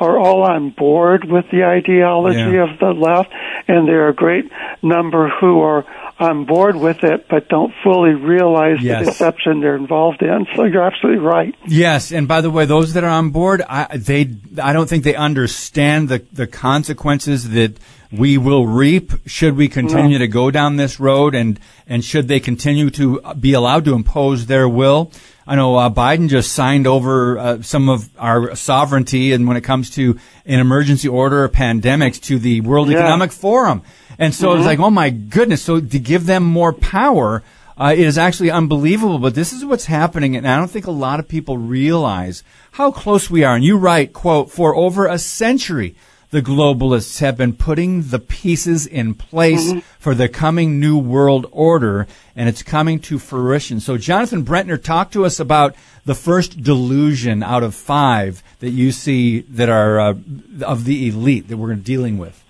are 0.00 0.18
all 0.18 0.42
on 0.42 0.70
board 0.70 1.24
with 1.24 1.44
the 1.52 1.64
ideology 1.64 2.38
yeah. 2.38 2.72
of 2.72 2.78
the 2.78 2.92
left 2.92 3.30
and 3.68 3.86
there 3.86 4.06
are 4.06 4.08
a 4.08 4.14
great 4.14 4.50
number 4.82 5.28
who 5.28 5.60
are 5.60 5.84
on 6.18 6.44
board 6.44 6.76
with 6.76 7.02
it 7.02 7.26
but 7.28 7.48
don't 7.48 7.72
fully 7.82 8.14
realize 8.14 8.78
yes. 8.80 9.00
the 9.00 9.10
deception 9.10 9.60
they're 9.60 9.76
involved 9.76 10.22
in. 10.22 10.46
So 10.54 10.64
you're 10.64 10.84
absolutely 10.84 11.20
right. 11.20 11.54
Yes, 11.66 12.12
and 12.12 12.28
by 12.28 12.40
the 12.40 12.50
way, 12.50 12.66
those 12.66 12.92
that 12.94 13.04
are 13.04 13.10
on 13.10 13.30
board, 13.30 13.62
I, 13.68 13.96
they 13.96 14.30
I 14.62 14.72
don't 14.72 14.88
think 14.88 15.04
they 15.04 15.14
understand 15.14 16.08
the 16.08 16.24
the 16.32 16.46
consequences 16.46 17.50
that 17.50 17.78
we 18.16 18.38
will 18.38 18.66
reap 18.66 19.12
should 19.26 19.56
we 19.56 19.68
continue 19.68 20.18
to 20.18 20.28
go 20.28 20.50
down 20.50 20.76
this 20.76 21.00
road 21.00 21.34
and, 21.34 21.58
and 21.86 22.04
should 22.04 22.28
they 22.28 22.40
continue 22.40 22.90
to 22.90 23.20
be 23.38 23.52
allowed 23.54 23.84
to 23.86 23.94
impose 23.94 24.46
their 24.46 24.68
will. 24.68 25.10
I 25.46 25.56
know 25.56 25.76
uh, 25.76 25.90
Biden 25.90 26.28
just 26.28 26.52
signed 26.52 26.86
over 26.86 27.38
uh, 27.38 27.62
some 27.62 27.88
of 27.88 28.08
our 28.18 28.54
sovereignty 28.54 29.32
and 29.32 29.46
when 29.46 29.56
it 29.56 29.62
comes 29.62 29.90
to 29.90 30.18
an 30.46 30.60
emergency 30.60 31.08
order 31.08 31.44
or 31.44 31.48
pandemics 31.48 32.20
to 32.22 32.38
the 32.38 32.60
World 32.62 32.88
yeah. 32.88 32.98
Economic 32.98 33.32
Forum. 33.32 33.82
And 34.18 34.34
so 34.34 34.48
mm-hmm. 34.48 34.58
it's 34.58 34.66
like, 34.66 34.78
oh 34.78 34.90
my 34.90 35.10
goodness. 35.10 35.62
So 35.62 35.80
to 35.80 35.98
give 35.98 36.26
them 36.26 36.44
more 36.44 36.72
power, 36.72 37.42
uh, 37.76 37.94
it 37.96 38.00
is 38.00 38.18
actually 38.18 38.50
unbelievable. 38.50 39.18
But 39.18 39.34
this 39.34 39.52
is 39.52 39.64
what's 39.64 39.86
happening. 39.86 40.36
And 40.36 40.46
I 40.46 40.56
don't 40.56 40.70
think 40.70 40.86
a 40.86 40.92
lot 40.92 41.20
of 41.20 41.28
people 41.28 41.58
realize 41.58 42.42
how 42.72 42.90
close 42.90 43.30
we 43.30 43.44
are. 43.44 43.54
And 43.54 43.64
you 43.64 43.76
write, 43.76 44.12
quote, 44.12 44.50
for 44.50 44.74
over 44.74 45.06
a 45.06 45.18
century, 45.18 45.96
the 46.34 46.42
globalists 46.42 47.20
have 47.20 47.36
been 47.36 47.52
putting 47.52 48.02
the 48.02 48.18
pieces 48.18 48.88
in 48.88 49.14
place 49.14 49.68
mm-hmm. 49.68 49.78
for 50.00 50.16
the 50.16 50.28
coming 50.28 50.80
new 50.80 50.98
world 50.98 51.46
order, 51.52 52.08
and 52.34 52.48
it's 52.48 52.64
coming 52.64 52.98
to 52.98 53.20
fruition. 53.20 53.78
So, 53.78 53.96
Jonathan 53.96 54.44
Brentner, 54.44 54.82
talk 54.82 55.12
to 55.12 55.24
us 55.24 55.38
about 55.38 55.76
the 56.04 56.16
first 56.16 56.60
delusion 56.60 57.44
out 57.44 57.62
of 57.62 57.72
five 57.72 58.42
that 58.58 58.70
you 58.70 58.90
see 58.90 59.42
that 59.42 59.68
are 59.68 60.00
uh, 60.00 60.14
of 60.62 60.84
the 60.84 61.06
elite 61.06 61.46
that 61.46 61.56
we're 61.56 61.76
dealing 61.76 62.18
with. 62.18 62.43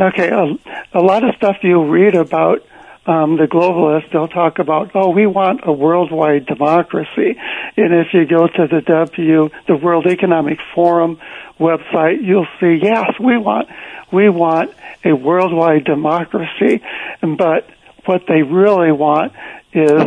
Okay, 0.00 0.28
a, 0.28 0.98
a 0.98 1.02
lot 1.02 1.24
of 1.24 1.34
stuff 1.34 1.56
you 1.62 1.84
read 1.84 2.14
about 2.14 2.64
um, 3.04 3.36
the 3.36 3.46
globalists, 3.46 4.12
they'll 4.12 4.28
talk 4.28 4.58
about, 4.58 4.92
oh, 4.94 5.10
we 5.10 5.26
want 5.26 5.62
a 5.64 5.72
worldwide 5.72 6.46
democracy. 6.46 7.36
And 7.76 7.94
if 7.94 8.08
you 8.12 8.26
go 8.26 8.46
to 8.46 8.66
the 8.70 8.80
W, 8.82 9.48
the 9.66 9.76
World 9.76 10.06
Economic 10.06 10.58
Forum 10.74 11.18
website, 11.58 12.22
you'll 12.22 12.46
see, 12.60 12.78
yes, 12.80 13.18
we 13.18 13.38
want, 13.38 13.68
we 14.12 14.28
want 14.28 14.72
a 15.04 15.14
worldwide 15.14 15.84
democracy. 15.84 16.82
But 17.20 17.68
what 18.04 18.26
they 18.28 18.42
really 18.42 18.92
want 18.92 19.32
is 19.72 20.02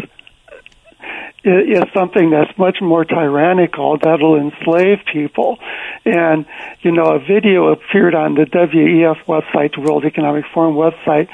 is 1.43 1.83
something 1.93 2.29
that's 2.29 2.55
much 2.57 2.77
more 2.81 3.03
tyrannical 3.03 3.97
that'll 3.97 4.37
enslave 4.37 4.99
people. 5.11 5.57
And, 6.05 6.45
you 6.81 6.91
know, 6.91 7.15
a 7.15 7.19
video 7.19 7.71
appeared 7.71 8.13
on 8.13 8.35
the 8.35 8.45
WEF 8.45 9.25
website, 9.25 9.73
the 9.73 9.81
World 9.81 10.05
Economic 10.05 10.45
Forum 10.53 10.75
website. 10.75 11.29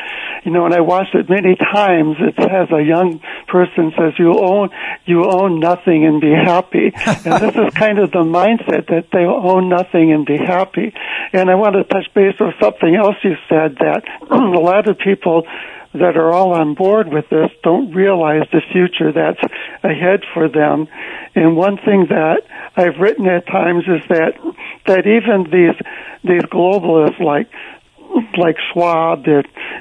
You 0.46 0.52
know, 0.52 0.66
and 0.66 0.74
I 0.74 0.80
watched 0.82 1.14
it 1.14 1.30
many 1.30 1.56
times. 1.56 2.16
It 2.20 2.40
has 2.40 2.70
a 2.72 2.82
young 2.82 3.20
person 3.48 3.92
says, 3.98 4.14
you 4.18 4.34
own, 4.40 4.70
you 5.06 5.26
own 5.26 5.60
nothing 5.60 6.06
and 6.06 6.22
be 6.22 6.32
happy. 6.32 6.94
and 7.06 7.42
this 7.44 7.56
is 7.56 7.74
kind 7.74 8.00
of 8.00 8.12
the 8.12 8.24
mindset 8.24 8.88
that 8.88 9.08
they 9.12 9.26
own 9.26 9.68
nothing 9.68 10.14
and 10.14 10.26
be 10.26 10.38
happy. 10.38 10.94
And 11.34 11.50
I 11.50 11.56
want 11.56 11.76
to 11.76 11.84
touch 11.84 12.08
base 12.14 12.36
with 12.40 12.56
something 12.62 12.96
else 12.96 13.16
you 13.24 13.36
said 13.50 13.76
that 13.80 14.04
a 14.32 14.36
lot 14.36 14.88
of 14.88 14.98
people 15.00 15.44
that 16.00 16.18
are 16.18 16.32
all 16.32 16.54
on 16.54 16.74
board 16.74 17.08
with 17.08 17.30
this 17.30 17.50
don't 17.64 17.94
realize 17.94 18.44
the 18.52 18.62
future 18.72 19.12
that's 19.12 19.42
ahead 19.84 20.22
for 20.34 20.50
them. 20.50 20.88
And 21.36 21.56
one 21.56 21.78
thing 21.78 22.08
that 22.10 22.42
I've 22.76 23.00
written 23.00 23.28
at 23.28 23.46
times 23.48 23.84
is 23.88 24.02
that 24.10 24.34
that 24.86 25.06
even 25.06 25.52
these 25.52 25.76
these 26.24 26.44
globalists 26.44 27.20
like 27.20 27.50
like 28.38 28.56
Schwab 28.72 29.26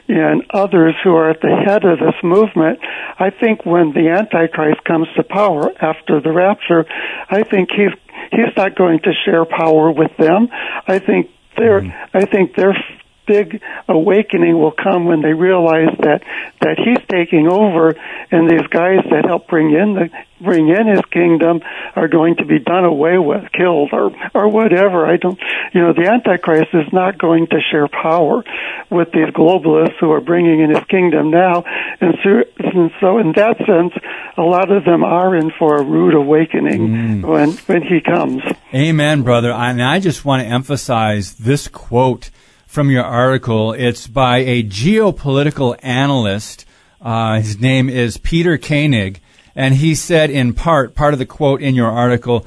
and 0.09 0.43
others 0.51 0.95
who 1.03 1.15
are 1.15 1.31
at 1.31 1.41
the 1.41 1.55
head 1.65 1.85
of 1.85 1.99
this 1.99 2.17
movement, 2.23 2.81
I 3.19 3.31
think 3.31 3.65
when 3.65 3.93
the 3.93 4.09
Antichrist 4.09 4.85
comes 4.85 5.09
to 5.17 5.23
power 5.23 5.71
after 5.81 6.21
the 6.21 6.33
rapture, 6.33 6.85
I 7.31 7.43
think 7.43 7.71
he's 7.71 7.93
he's 8.31 8.57
not 8.57 8.77
going 8.77 9.01
to 9.01 9.13
share 9.25 9.45
power 9.45 9.91
with 9.91 10.11
them. 10.19 10.49
I 10.87 10.99
think 10.99 11.31
they're 11.57 11.83
mm-hmm. 11.83 12.17
I 12.17 12.25
think 12.25 12.55
they're 12.57 12.77
big 13.27 13.63
awakening 13.89 14.59
will 14.59 14.73
come 14.73 15.05
when 15.05 15.23
they 15.23 15.33
realize 15.33 15.95
that 16.01 16.23
that 16.61 16.79
he's 16.79 17.05
taking 17.11 17.49
over, 17.49 17.95
and 18.31 18.51
these 18.51 18.67
guys 18.69 19.05
that 19.11 19.25
help 19.27 19.49
bring 19.49 19.71
in 19.73 19.95
the 19.95 20.11
bring 20.41 20.69
in 20.69 20.87
his 20.87 21.05
kingdom 21.11 21.61
are 21.95 22.09
going 22.09 22.37
to 22.37 22.45
be 22.45 22.59
done 22.59 22.85
away 22.85 23.19
with, 23.19 23.45
killed, 23.53 23.91
or 23.93 24.13
or 24.35 24.49
whatever. 24.49 25.07
I 25.07 25.17
don't, 25.17 25.39
you 25.73 25.81
know, 25.81 25.93
the 25.93 26.11
Antichrist 26.11 26.69
is 26.75 26.93
not 26.93 27.19
going 27.19 27.47
to 27.49 27.59
share 27.71 27.89
power 27.89 28.45
with 28.91 29.13
these 29.13 29.29
globalists 29.35 29.99
who 29.99 30.13
are 30.13 30.21
bringing 30.21 30.61
in 30.61 30.71
his 30.71 30.85
kingdom 30.85 31.31
now, 31.31 31.65
and 32.01 32.15
so, 32.23 32.43
and 32.59 32.91
so 33.01 33.19
in 33.19 33.33
that 33.33 33.57
sense, 33.59 33.93
a 34.37 34.43
lot 34.43 34.71
of 34.71 34.85
them 34.85 35.05
are 35.05 35.35
in 35.37 35.51
for 35.59 35.77
a 35.77 35.83
rude 35.83 36.15
awakening 36.15 36.89
mm. 36.89 37.25
when 37.25 37.53
when 37.67 37.83
he 37.83 38.01
comes. 38.01 38.43
Amen, 38.75 39.23
brother. 39.23 39.53
And 39.53 39.83
I 39.83 40.01
just 40.01 40.25
want 40.25 40.43
to 40.43 40.49
emphasize 40.49 41.35
this 41.35 41.69
quote 41.69 42.31
from 42.67 42.91
your 42.91 43.05
article. 43.05 43.73
It's 43.73 44.07
by 44.07 44.39
a 44.39 44.63
geopolitical 44.63 45.79
analyst. 45.83 46.67
Uh, 47.01 47.41
his 47.41 47.59
name 47.59 47.89
is 47.89 48.19
Peter 48.19 48.59
Koenig, 48.59 49.21
and 49.55 49.75
he 49.75 49.95
said 49.95 50.31
in 50.31 50.53
part, 50.53 50.95
part 50.95 51.13
of 51.15 51.19
the 51.19 51.27
quote 51.27 51.63
in 51.63 51.75
your 51.75 51.91
article, 51.91 52.47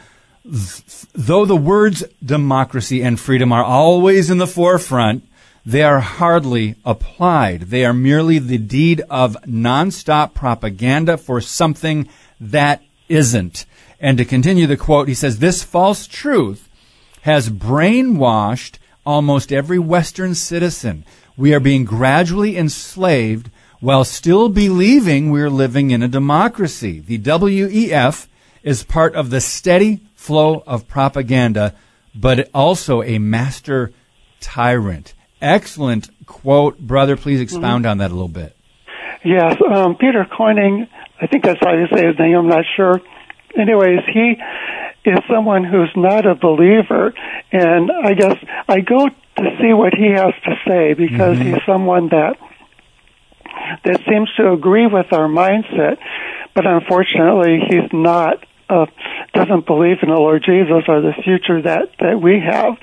though 1.13 1.45
the 1.45 1.55
words 1.55 2.03
democracy 2.23 3.01
and 3.01 3.19
freedom 3.19 3.51
are 3.51 3.63
always 3.63 4.29
in 4.29 4.37
the 4.37 4.47
forefront, 4.47 5.23
they 5.65 5.83
are 5.83 5.99
hardly 5.99 6.75
applied. 6.85 7.61
They 7.61 7.85
are 7.85 7.93
merely 7.93 8.39
the 8.39 8.57
deed 8.57 9.01
of 9.09 9.37
nonstop 9.45 10.33
propaganda 10.33 11.17
for 11.17 11.41
something 11.41 12.07
that 12.39 12.81
isn't. 13.07 13.65
And 13.99 14.17
to 14.17 14.25
continue 14.25 14.65
the 14.65 14.77
quote, 14.77 15.07
he 15.07 15.13
says, 15.13 15.39
this 15.39 15.61
false 15.61 16.07
truth 16.07 16.69
has 17.21 17.49
brainwashed 17.49 18.77
almost 19.05 19.51
every 19.51 19.79
Western 19.79 20.35
citizen. 20.35 21.05
We 21.37 21.53
are 21.53 21.59
being 21.59 21.85
gradually 21.85 22.57
enslaved 22.57 23.49
while 23.79 24.03
still 24.03 24.49
believing 24.49 25.31
we're 25.31 25.49
living 25.49 25.91
in 25.91 26.03
a 26.03 26.07
democracy. 26.07 26.99
The 26.99 27.17
WEF 27.17 28.27
is 28.63 28.83
part 28.83 29.15
of 29.15 29.29
the 29.29 29.41
steady 29.41 30.01
flow 30.15 30.63
of 30.67 30.87
propaganda, 30.87 31.75
but 32.13 32.49
also 32.53 33.01
a 33.03 33.19
master 33.19 33.91
tyrant. 34.41 35.13
Excellent 35.41 36.09
quote, 36.25 36.77
brother. 36.77 37.15
Please 37.15 37.39
expound 37.39 37.85
mm-hmm. 37.85 37.91
on 37.91 37.97
that 37.99 38.11
a 38.11 38.13
little 38.13 38.27
bit. 38.27 38.55
Yes, 39.23 39.55
um, 39.73 39.95
Peter 39.95 40.25
Coining, 40.25 40.87
I 41.21 41.27
think 41.27 41.43
that's 41.43 41.59
how 41.61 41.73
you 41.73 41.87
say 41.93 42.05
his 42.05 42.17
name, 42.17 42.35
I'm 42.35 42.47
not 42.47 42.63
sure. 42.75 43.01
Anyways, 43.57 43.99
he 44.13 44.35
is 45.05 45.19
someone 45.31 45.63
who's 45.63 45.91
not 45.95 46.25
a 46.25 46.35
believer, 46.35 47.13
and 47.51 47.91
I 47.91 48.13
guess 48.13 48.35
I 48.67 48.81
go 48.81 49.07
to 49.07 49.57
see 49.61 49.73
what 49.73 49.93
he 49.93 50.11
has 50.11 50.33
to 50.43 50.55
say 50.67 50.93
because 50.93 51.37
mm-hmm. 51.37 51.53
he's 51.53 51.63
someone 51.65 52.09
that 52.09 52.37
that 53.83 54.01
seems 54.09 54.29
to 54.37 54.51
agree 54.51 54.87
with 54.87 55.11
our 55.11 55.27
mindset, 55.27 55.97
but 56.53 56.65
unfortunately 56.65 57.59
he's 57.67 57.91
not 57.93 58.45
uh, 58.69 58.85
doesn't 59.33 59.65
believe 59.65 59.97
in 60.03 60.09
the 60.09 60.15
Lord 60.15 60.43
Jesus 60.45 60.83
or 60.87 61.01
the 61.01 61.13
future 61.23 61.61
that 61.63 61.89
that 61.99 62.21
we 62.21 62.39
have. 62.39 62.77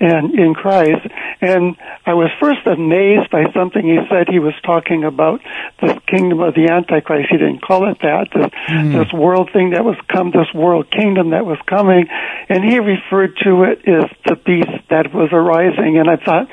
And 0.00 0.34
in 0.34 0.54
Christ. 0.54 1.06
And 1.40 1.76
I 2.06 2.14
was 2.14 2.30
first 2.40 2.66
amazed 2.66 3.30
by 3.30 3.44
something 3.52 3.82
he 3.82 3.98
said. 4.10 4.28
He 4.28 4.38
was 4.38 4.54
talking 4.64 5.04
about 5.04 5.40
the 5.80 6.00
kingdom 6.06 6.40
of 6.40 6.54
the 6.54 6.68
Antichrist. 6.70 7.28
He 7.30 7.38
didn't 7.38 7.62
call 7.62 7.90
it 7.90 7.98
that. 8.02 8.28
This, 8.34 8.50
mm. 8.68 8.92
this 8.92 9.12
world 9.12 9.50
thing 9.52 9.70
that 9.70 9.84
was 9.84 9.96
come, 10.12 10.30
this 10.30 10.52
world 10.54 10.90
kingdom 10.90 11.30
that 11.30 11.46
was 11.46 11.58
coming, 11.66 12.06
and 12.48 12.64
he 12.64 12.78
referred 12.78 13.36
to 13.44 13.64
it 13.64 13.86
as 13.86 14.10
the 14.26 14.36
beast 14.36 14.88
that 14.90 15.12
was 15.14 15.30
arising. 15.32 15.98
And 15.98 16.08
I 16.08 16.16
thought 16.16 16.48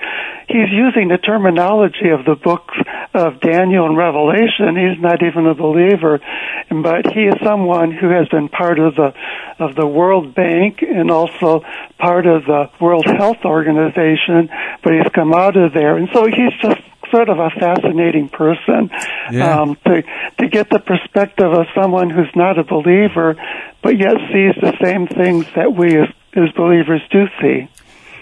he's 0.47 0.71
using 0.71 1.07
the 1.07 1.17
terminology 1.17 2.09
of 2.09 2.25
the 2.25 2.35
books 2.35 2.75
of 3.13 3.39
Daniel 3.39 3.85
and 3.85 3.97
Revelation. 3.97 4.75
He's 4.75 5.01
not 5.01 5.23
even 5.23 5.47
a 5.47 5.55
believer, 5.55 6.19
but 6.69 7.13
he 7.13 7.25
is 7.25 7.35
someone 7.43 7.91
who 7.91 8.09
has 8.09 8.27
been 8.29 8.49
part 8.49 8.79
of 8.79 8.95
the 8.95 9.13
of 9.57 9.75
the 9.75 9.87
World 9.87 10.35
Bank 10.35 10.81
and 10.81 11.09
also 11.09 11.63
part 11.97 12.25
of 12.25 12.45
the 12.45 12.69
World 12.81 13.05
Health 13.05 13.45
Organization, 13.45 14.49
but 14.83 14.93
he's 14.93 15.09
come 15.13 15.33
out 15.33 15.55
of 15.55 15.73
there, 15.73 15.97
and 15.97 16.09
so 16.13 16.25
he's 16.25 16.53
just 16.61 16.81
sort 17.11 17.29
of 17.29 17.39
a 17.39 17.49
fascinating 17.51 18.29
person 18.29 18.89
yeah. 19.31 19.61
um, 19.61 19.77
to 19.85 20.03
to 20.39 20.47
get 20.49 20.69
the 20.69 20.79
perspective 20.79 21.51
of 21.51 21.65
someone 21.73 22.09
who's 22.09 22.31
not 22.35 22.59
a 22.59 22.63
believer, 22.63 23.35
but 23.81 23.97
yet 23.97 24.15
sees 24.31 24.55
the 24.61 24.75
same 24.83 25.07
things 25.07 25.45
that 25.55 25.73
we 25.73 25.97
as, 25.97 26.09
as 26.35 26.51
believers 26.55 27.01
do 27.11 27.25
see. 27.41 27.69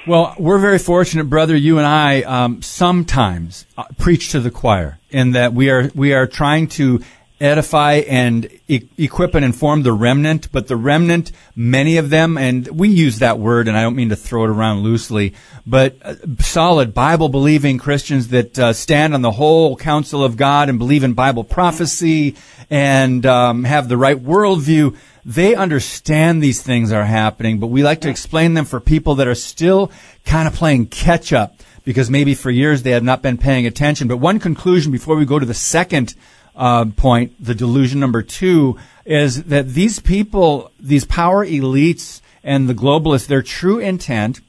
Well, 0.06 0.36
we're 0.38 0.60
very 0.60 0.80
fortunate, 0.80 1.30
brother. 1.30 1.56
You 1.56 1.78
and 1.78 1.88
I 1.88 2.24
um, 2.24 2.62
sometimes 2.62 3.66
uh, 3.78 3.86
preach 3.98 4.32
to 4.32 4.42
the 4.42 4.52
choir 4.52 5.00
in 5.10 5.32
that 5.32 5.54
we 5.54 5.70
are 5.70 5.90
we 5.96 6.14
are 6.14 6.28
trying 6.28 6.68
to 6.70 7.02
edify 7.40 7.94
and 8.10 8.50
e- 8.68 8.90
equip 8.98 9.34
and 9.34 9.46
inform 9.46 9.84
the 9.84 9.94
remnant, 9.94 10.52
but 10.52 10.68
the 10.68 10.76
remnant, 10.76 11.32
many 11.56 11.96
of 11.96 12.10
them, 12.10 12.38
and 12.38 12.68
we 12.68 12.90
use 12.90 13.20
that 13.20 13.40
word, 13.40 13.70
and 13.70 13.78
I 13.78 13.82
don't 13.82 13.96
mean 13.96 14.10
to 14.10 14.18
throw 14.18 14.44
it 14.44 14.50
around 14.50 14.84
loosely, 14.84 15.36
but 15.66 15.96
uh, 16.02 16.16
solid 16.40 16.94
Bible 16.94 17.30
believing 17.30 17.78
Christians 17.78 18.28
that 18.28 18.60
uh, 18.60 18.74
stand 18.74 19.14
on 19.14 19.22
the 19.22 19.32
whole 19.32 19.78
counsel 19.78 20.22
of 20.22 20.36
God 20.36 20.68
and 20.68 20.78
believe 20.78 21.06
in 21.06 21.14
Bible 21.14 21.46
prophecy 21.46 22.36
and 22.70 23.26
um, 23.26 23.64
have 23.64 23.88
the 23.88 23.98
right 23.98 24.22
worldview. 24.22 24.98
They 25.26 25.56
understand 25.56 26.42
these 26.42 26.62
things 26.62 26.92
are 26.92 27.06
happening, 27.06 27.60
but 27.60 27.68
we 27.68 27.84
like 27.84 28.02
to 28.02 28.10
explain 28.10 28.54
them 28.54 28.66
for 28.66 28.80
people 28.80 29.16
that 29.16 29.28
are 29.28 29.36
still 29.36 29.92
kind 30.26 30.48
of 30.48 30.54
playing 30.54 30.88
catch 30.88 31.32
up 31.32 31.56
because 31.86 32.10
maybe 32.10 32.36
for 32.36 32.52
years 32.52 32.84
they 32.84 32.92
have 32.92 33.04
not 33.04 33.22
been 33.22 33.38
paying 33.38 33.66
attention. 33.66 34.08
But 34.08 34.18
one 34.18 34.40
conclusion 34.40 34.92
before 34.92 35.16
we 35.16 35.26
go 35.26 35.40
to 35.40 35.46
the 35.46 35.54
second 35.54 36.16
uh, 36.56 36.86
point, 36.86 37.34
the 37.44 37.56
delusion 37.56 38.00
number 38.00 38.22
two, 38.22 38.78
is 39.06 39.44
that 39.46 39.70
these 39.70 40.00
people, 40.00 40.72
these 40.80 41.06
power 41.06 41.46
elites 41.46 42.22
and 42.44 42.68
the 42.70 42.76
globalists, 42.76 43.28
their 43.28 43.42
true 43.42 43.80
intent 43.80 44.42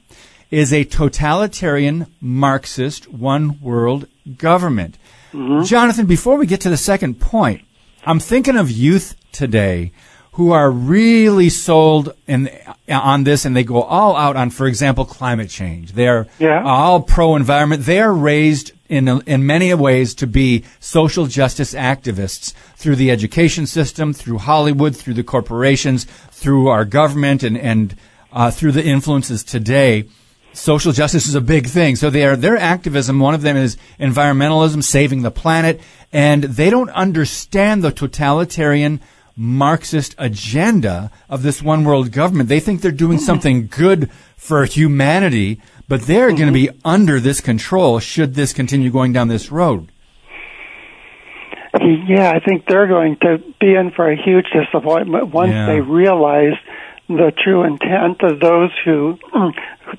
is 0.51 0.71
a 0.71 0.83
totalitarian 0.83 2.07
Marxist 2.21 3.07
one 3.11 3.59
world 3.61 4.07
government. 4.37 4.97
Mm-hmm. 5.33 5.63
Jonathan, 5.63 6.05
before 6.05 6.37
we 6.37 6.45
get 6.45 6.61
to 6.61 6.69
the 6.69 6.77
second 6.77 7.19
point, 7.19 7.61
I'm 8.05 8.19
thinking 8.19 8.55
of 8.55 8.69
youth 8.69 9.15
today 9.31 9.91
who 10.35 10.51
are 10.51 10.69
really 10.69 11.49
sold 11.49 12.13
in, 12.27 12.49
on 12.89 13.23
this 13.23 13.45
and 13.45 13.55
they 13.55 13.63
go 13.63 13.81
all 13.81 14.17
out 14.17 14.35
on, 14.35 14.49
for 14.49 14.67
example, 14.67 15.05
climate 15.05 15.49
change. 15.49 15.93
They're 15.93 16.27
yeah. 16.39 16.61
all 16.61 17.01
pro 17.01 17.37
environment. 17.37 17.85
They 17.85 18.01
are 18.01 18.13
raised 18.13 18.73
in, 18.89 19.07
in 19.07 19.45
many 19.45 19.73
ways 19.73 20.13
to 20.15 20.27
be 20.27 20.65
social 20.81 21.25
justice 21.27 21.73
activists 21.73 22.53
through 22.75 22.97
the 22.97 23.11
education 23.11 23.65
system, 23.65 24.11
through 24.11 24.39
Hollywood, 24.39 24.93
through 24.93 25.13
the 25.13 25.23
corporations, 25.23 26.03
through 26.31 26.67
our 26.67 26.83
government 26.83 27.41
and, 27.41 27.57
and, 27.57 27.95
uh, 28.33 28.51
through 28.51 28.73
the 28.73 28.83
influences 28.83 29.41
today. 29.41 30.03
Social 30.51 30.91
justice 30.91 31.27
is 31.27 31.35
a 31.35 31.41
big 31.41 31.67
thing. 31.67 31.95
So 31.95 32.09
they 32.09 32.25
are, 32.25 32.35
their 32.35 32.57
activism, 32.57 33.21
one 33.21 33.35
of 33.35 33.41
them 33.41 33.55
is 33.55 33.77
environmentalism, 34.01 34.83
saving 34.83 35.21
the 35.21 35.31
planet, 35.31 35.79
and 36.11 36.43
they 36.43 36.69
don't 36.69 36.89
understand 36.89 37.83
the 37.83 37.91
totalitarian 37.91 38.99
Marxist 39.35 40.15
agenda 40.17 41.11
of 41.29 41.43
this 41.43 41.61
one 41.61 41.83
world 41.83 42.11
government. 42.11 42.49
They 42.49 42.59
think 42.59 42.81
they're 42.81 42.91
doing 42.91 43.17
something 43.17 43.67
good 43.71 44.09
for 44.37 44.65
humanity, 44.65 45.61
but 45.87 46.03
they're 46.03 46.29
mm-hmm. 46.29 46.37
going 46.37 46.47
to 46.47 46.53
be 46.53 46.69
under 46.83 47.19
this 47.19 47.41
control 47.41 47.99
should 47.99 48.35
this 48.35 48.53
continue 48.53 48.91
going 48.91 49.13
down 49.13 49.27
this 49.27 49.51
road. 49.51 49.91
Yeah, 52.07 52.31
I 52.31 52.39
think 52.39 52.65
they're 52.67 52.87
going 52.87 53.17
to 53.21 53.39
be 53.59 53.75
in 53.75 53.91
for 53.91 54.09
a 54.09 54.15
huge 54.15 54.45
disappointment 54.53 55.33
once 55.33 55.51
yeah. 55.51 55.65
they 55.65 55.81
realize 55.81 56.53
the 57.09 57.31
true 57.43 57.63
intent 57.63 58.21
of 58.23 58.39
those 58.39 58.71
who 58.85 59.17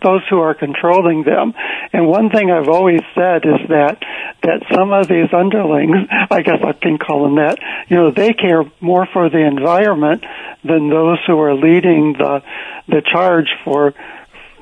those 0.02 0.22
who 0.28 0.40
are 0.40 0.54
controlling 0.54 1.22
them. 1.22 1.54
And 1.92 2.06
one 2.06 2.30
thing 2.30 2.50
I've 2.50 2.68
always 2.68 3.00
said 3.14 3.44
is 3.44 3.68
that 3.68 4.02
that 4.42 4.62
some 4.74 4.92
of 4.92 5.08
these 5.08 5.32
underlings, 5.32 6.08
I 6.30 6.42
guess 6.42 6.60
I 6.64 6.72
can 6.72 6.98
call 6.98 7.24
them 7.24 7.36
that, 7.36 7.58
you 7.88 7.96
know, 7.96 8.10
they 8.10 8.32
care 8.32 8.64
more 8.80 9.06
for 9.12 9.28
the 9.28 9.44
environment 9.44 10.24
than 10.64 10.88
those 10.88 11.18
who 11.26 11.38
are 11.40 11.54
leading 11.54 12.14
the 12.14 12.42
the 12.88 13.02
charge 13.02 13.48
for 13.64 13.94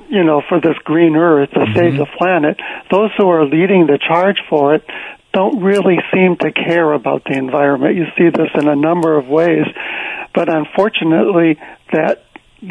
you 0.08 0.22
know, 0.22 0.42
for 0.48 0.60
this 0.60 0.76
green 0.84 1.16
earth 1.16 1.50
to 1.50 1.60
mm-hmm. 1.60 1.74
save 1.74 1.96
the 1.96 2.06
planet. 2.18 2.60
Those 2.90 3.10
who 3.16 3.28
are 3.28 3.46
leading 3.46 3.87
the 3.87 3.98
charge 3.98 4.37
for 4.48 4.74
it 4.74 4.84
don't 5.32 5.62
really 5.62 5.98
seem 6.12 6.37
to 6.37 6.52
care 6.52 6.92
about 6.92 7.24
the 7.24 7.32
environment. 7.32 7.96
You 7.96 8.04
see 8.16 8.30
this 8.30 8.50
in 8.54 8.68
a 8.68 8.76
number 8.76 9.18
of 9.18 9.26
ways. 9.26 9.66
But 10.32 10.48
unfortunately, 10.48 11.58
that 11.92 12.24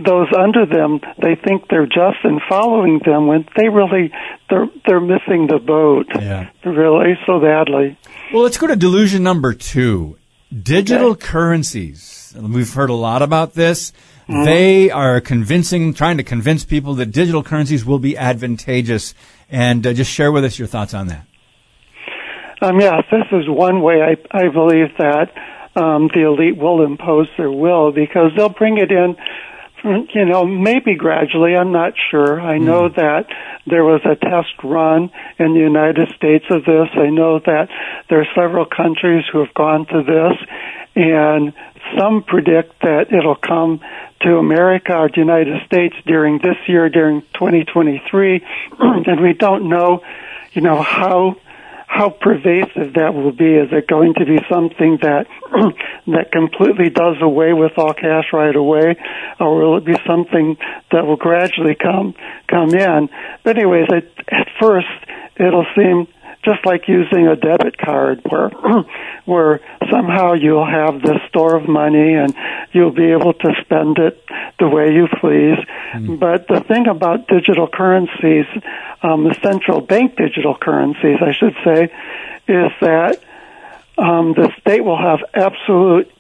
those 0.05 0.27
under 0.37 0.65
them 0.65 0.99
they 1.21 1.35
think 1.35 1.67
they're 1.69 1.85
just 1.85 2.17
in 2.23 2.39
following 2.49 2.99
them 3.05 3.27
when 3.27 3.45
they 3.55 3.69
really 3.69 4.11
they're 4.49 4.67
they're 4.85 4.99
missing 4.99 5.47
the 5.47 5.59
boat 5.59 6.07
yeah. 6.15 6.49
really 6.65 7.13
so 7.25 7.39
badly 7.39 7.97
well 8.33 8.43
let's 8.43 8.57
go 8.57 8.67
to 8.67 8.75
delusion 8.75 9.23
number 9.23 9.53
two 9.53 10.17
digital 10.61 11.11
okay. 11.11 11.27
currencies 11.27 12.33
we've 12.39 12.73
heard 12.73 12.89
a 12.89 12.95
lot 12.95 13.21
about 13.21 13.53
this 13.53 13.91
mm-hmm. 14.27 14.43
they 14.45 14.89
are 14.89 15.21
convincing 15.21 15.93
trying 15.93 16.17
to 16.17 16.23
convince 16.23 16.65
people 16.65 16.95
that 16.95 17.07
digital 17.07 17.43
currencies 17.43 17.85
will 17.85 17.99
be 17.99 18.17
advantageous 18.17 19.13
and 19.49 19.85
uh, 19.85 19.93
just 19.93 20.09
share 20.09 20.31
with 20.31 20.43
us 20.43 20.57
your 20.57 20.67
thoughts 20.67 20.93
on 20.93 21.07
that 21.07 21.25
um 22.61 22.79
yes 22.79 23.03
this 23.11 23.25
is 23.31 23.47
one 23.47 23.81
way 23.81 24.01
i 24.01 24.15
i 24.37 24.49
believe 24.49 24.87
that 24.97 25.31
um, 25.75 26.07
the 26.13 26.21
elite 26.27 26.57
will 26.57 26.83
impose 26.83 27.27
their 27.37 27.51
will 27.51 27.91
because 27.91 28.31
they'll 28.35 28.49
bring 28.49 28.77
it 28.77 28.91
in 28.91 29.15
you 29.83 30.25
know, 30.25 30.45
maybe 30.45 30.95
gradually. 30.95 31.55
I'm 31.55 31.71
not 31.71 31.93
sure. 32.09 32.39
I 32.39 32.57
hmm. 32.57 32.65
know 32.65 32.89
that 32.89 33.27
there 33.67 33.83
was 33.83 34.01
a 34.05 34.15
test 34.15 34.63
run 34.63 35.11
in 35.39 35.53
the 35.53 35.59
United 35.59 36.09
States 36.15 36.45
of 36.49 36.65
this. 36.65 36.89
I 36.93 37.09
know 37.09 37.39
that 37.39 37.69
there 38.09 38.21
are 38.21 38.27
several 38.35 38.65
countries 38.65 39.25
who 39.31 39.39
have 39.39 39.53
gone 39.53 39.85
to 39.87 40.03
this, 40.03 40.49
and 40.95 41.53
some 41.97 42.23
predict 42.23 42.81
that 42.81 43.11
it'll 43.11 43.35
come 43.35 43.81
to 44.21 44.37
America 44.37 44.95
or 44.95 45.09
the 45.09 45.19
United 45.19 45.65
States 45.65 45.95
during 46.05 46.37
this 46.37 46.55
year, 46.67 46.89
during 46.89 47.21
2023, 47.33 48.41
and 48.79 49.21
we 49.21 49.33
don't 49.33 49.67
know, 49.67 50.01
you 50.53 50.61
know, 50.61 50.81
how 50.81 51.35
how 51.93 52.09
pervasive 52.09 52.95
that 52.95 53.13
will 53.13 53.31
be. 53.31 53.53
Is 53.53 53.69
it 53.71 53.87
going 53.87 54.15
to 54.15 54.25
be 54.25 54.39
something 54.51 54.97
that 55.03 55.27
that 56.07 56.31
completely 56.31 56.89
does 56.89 57.17
away 57.21 57.53
with 57.53 57.73
all 57.77 57.93
cash 57.93 58.33
right 58.33 58.55
away, 58.55 58.97
or 59.39 59.61
will 59.61 59.77
it 59.77 59.85
be 59.85 59.93
something 60.07 60.57
that 60.91 61.05
will 61.05 61.17
gradually 61.17 61.75
come 61.75 62.15
come 62.49 62.73
in? 62.73 63.09
But 63.43 63.57
anyways, 63.57 63.89
at, 63.93 64.05
at 64.27 64.47
first 64.59 64.87
it'll 65.37 65.67
seem 65.75 66.07
just 66.43 66.65
like 66.65 66.87
using 66.87 67.27
a 67.27 67.35
debit 67.35 67.77
card 67.77 68.21
where 68.29 68.49
where 69.25 69.59
somehow 69.89 70.33
you'll 70.33 70.65
have 70.65 71.01
this 71.01 71.17
store 71.29 71.55
of 71.55 71.67
money 71.67 72.13
and 72.13 72.35
you'll 72.71 72.91
be 72.91 73.11
able 73.11 73.33
to 73.33 73.53
spend 73.61 73.97
it 73.97 74.23
the 74.59 74.67
way 74.67 74.93
you 74.93 75.07
please. 75.19 75.57
Mm. 75.93 76.19
But 76.19 76.47
the 76.47 76.61
thing 76.61 76.87
about 76.87 77.27
digital 77.27 77.67
currencies, 77.67 78.45
um, 79.01 79.23
the 79.23 79.35
central 79.41 79.81
bank 79.81 80.15
digital 80.17 80.55
currencies, 80.55 81.17
I 81.21 81.31
should 81.33 81.55
say, 81.63 81.83
is 82.47 82.71
that 82.81 83.23
um, 83.97 84.33
the 84.33 84.51
state 84.59 84.83
will 84.83 84.97
have 84.97 85.19
absolute 85.33 86.11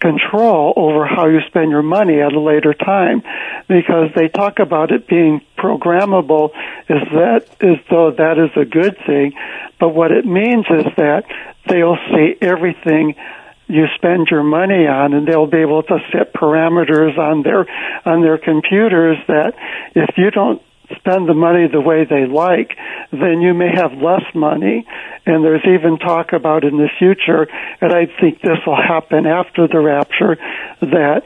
control 0.00 0.72
over 0.76 1.06
how 1.06 1.26
you 1.26 1.40
spend 1.48 1.70
your 1.70 1.82
money 1.82 2.20
at 2.20 2.32
a 2.32 2.40
later 2.40 2.74
time 2.74 3.22
because 3.68 4.10
they 4.14 4.28
talk 4.28 4.58
about 4.58 4.92
it 4.92 5.08
being 5.08 5.40
programmable 5.56 6.50
is 6.88 7.02
that 7.12 7.46
as 7.60 7.78
though 7.90 8.12
that 8.12 8.38
is 8.38 8.50
a 8.56 8.64
good 8.64 8.96
thing. 9.06 9.32
But 9.80 9.90
what 9.90 10.12
it 10.12 10.24
means 10.24 10.66
is 10.70 10.84
that 10.96 11.24
they'll 11.68 11.98
see 12.10 12.36
everything 12.40 13.14
you 13.68 13.84
spend 13.96 14.28
your 14.30 14.42
money 14.42 14.86
on 14.86 15.12
and 15.12 15.28
they'll 15.28 15.46
be 15.46 15.58
able 15.58 15.82
to 15.82 15.98
set 16.10 16.32
parameters 16.32 17.18
on 17.18 17.42
their 17.42 17.66
on 18.06 18.22
their 18.22 18.38
computers 18.38 19.18
that 19.28 19.52
if 19.94 20.16
you 20.16 20.30
don't 20.30 20.62
spend 20.96 21.28
the 21.28 21.34
money 21.34 21.68
the 21.70 21.80
way 21.80 22.04
they 22.04 22.26
like, 22.26 22.76
then 23.12 23.40
you 23.40 23.54
may 23.54 23.70
have 23.74 23.92
less 23.92 24.24
money. 24.34 24.86
And 25.26 25.44
there's 25.44 25.64
even 25.66 25.98
talk 25.98 26.32
about 26.32 26.64
in 26.64 26.78
the 26.78 26.88
future, 26.98 27.46
and 27.80 27.92
I 27.92 28.06
think 28.20 28.40
this 28.40 28.58
will 28.66 28.80
happen 28.80 29.26
after 29.26 29.68
the 29.68 29.80
rapture, 29.80 30.36
that 30.80 31.22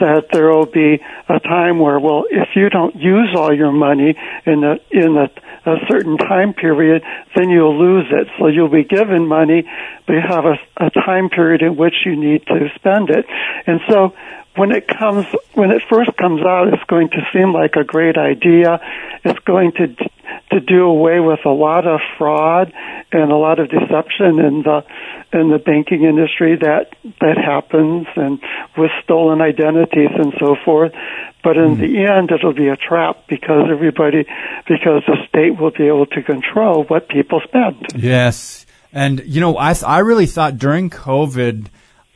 that 0.00 0.28
there 0.32 0.48
will 0.48 0.66
be 0.66 1.00
a 1.28 1.40
time 1.40 1.78
where, 1.78 1.98
well, 2.00 2.24
if 2.30 2.50
you 2.54 2.70
don't 2.70 2.96
use 2.96 3.34
all 3.36 3.54
your 3.54 3.72
money 3.72 4.14
in 4.46 4.64
a 4.64 4.76
in 4.90 5.16
a, 5.18 5.28
a 5.70 5.76
certain 5.90 6.16
time 6.16 6.54
period, 6.54 7.02
then 7.36 7.50
you'll 7.50 7.78
lose 7.78 8.06
it. 8.10 8.28
So 8.38 8.46
you'll 8.46 8.70
be 8.70 8.84
given 8.84 9.26
money, 9.26 9.64
but 10.06 10.14
you 10.14 10.22
have 10.26 10.44
a, 10.46 10.56
a 10.78 10.90
time 10.90 11.28
period 11.28 11.62
in 11.62 11.76
which 11.76 11.94
you 12.06 12.16
need 12.16 12.46
to 12.46 12.68
spend 12.76 13.10
it. 13.10 13.26
And 13.66 13.80
so 13.88 14.14
when 14.56 14.70
it 14.70 14.86
comes 14.86 15.26
when 15.54 15.70
it 15.70 15.82
first 15.88 16.16
comes 16.16 16.42
out 16.42 16.68
it's 16.72 16.84
going 16.84 17.08
to 17.10 17.18
seem 17.32 17.52
like 17.52 17.74
a 17.76 17.84
great 17.84 18.16
idea. 18.16 18.80
It's 19.24 19.38
going 19.40 19.72
to 19.72 19.94
to 20.50 20.60
do 20.60 20.84
away 20.84 21.20
with 21.20 21.40
a 21.44 21.50
lot 21.50 21.86
of 21.86 22.00
fraud 22.18 22.72
and 23.10 23.32
a 23.32 23.36
lot 23.36 23.58
of 23.58 23.70
deception 23.70 24.38
in 24.38 24.62
the 24.62 24.84
in 25.32 25.48
the 25.48 25.58
banking 25.58 26.04
industry 26.04 26.56
that 26.56 26.94
that 27.20 27.38
happens 27.38 28.06
and 28.16 28.40
with 28.76 28.90
stolen 29.02 29.40
identities 29.40 30.10
and 30.14 30.34
so 30.38 30.56
forth. 30.64 30.92
But 31.42 31.56
in 31.56 31.76
mm. 31.76 31.80
the 31.80 32.04
end 32.04 32.30
it'll 32.30 32.52
be 32.52 32.68
a 32.68 32.76
trap 32.76 33.26
because 33.28 33.68
everybody 33.70 34.26
because 34.66 35.02
the 35.06 35.16
state 35.28 35.58
will 35.58 35.70
be 35.70 35.86
able 35.86 36.06
to 36.06 36.22
control 36.22 36.84
what 36.84 37.08
people 37.08 37.40
spend. 37.44 37.86
Yes. 37.96 38.66
And 38.92 39.22
you 39.24 39.40
know 39.40 39.56
i 39.56 39.74
i 39.86 40.00
really 40.00 40.26
thought 40.26 40.58
during 40.58 40.90
covid 40.90 41.68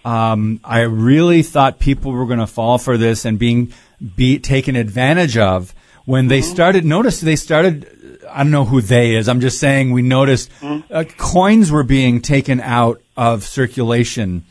um, 0.07 0.61
I 0.62 0.83
really 0.83 1.42
thought 1.42 1.81
people 1.81 2.12
were 2.12 2.27
going 2.27 2.38
to 2.38 2.47
fall 2.47 2.79
for 2.79 2.97
this 2.97 3.25
and 3.25 3.40
being 3.40 3.73
be 4.14 4.38
taken 4.38 4.77
advantage 4.77 5.37
of 5.37 5.75
when 6.05 6.29
they 6.29 6.38
mm-hmm. 6.38 6.55
started. 6.55 6.85
Notice 6.85 7.21
they 7.21 7.35
started. 7.35 7.90
I 8.31 8.45
don't 8.45 8.53
know 8.53 8.64
who 8.64 8.81
they 8.81 9.16
is. 9.16 9.29
I'm 9.29 9.40
just 9.40 9.59
saying 9.59 9.90
we 9.90 10.03
noticed 10.03 10.49
mm-hmm. 10.61 10.92
uh, 10.95 11.03
coins 11.16 11.73
were 11.73 11.83
being 11.83 12.23
taken 12.23 12.61
out 12.61 13.03
of 13.16 13.42
circulation 13.42 14.45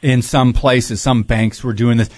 in 0.00 0.22
some 0.22 0.52
places. 0.52 1.00
Some 1.02 1.24
banks 1.24 1.64
were 1.64 1.72
doing 1.72 1.98
this 1.98 2.10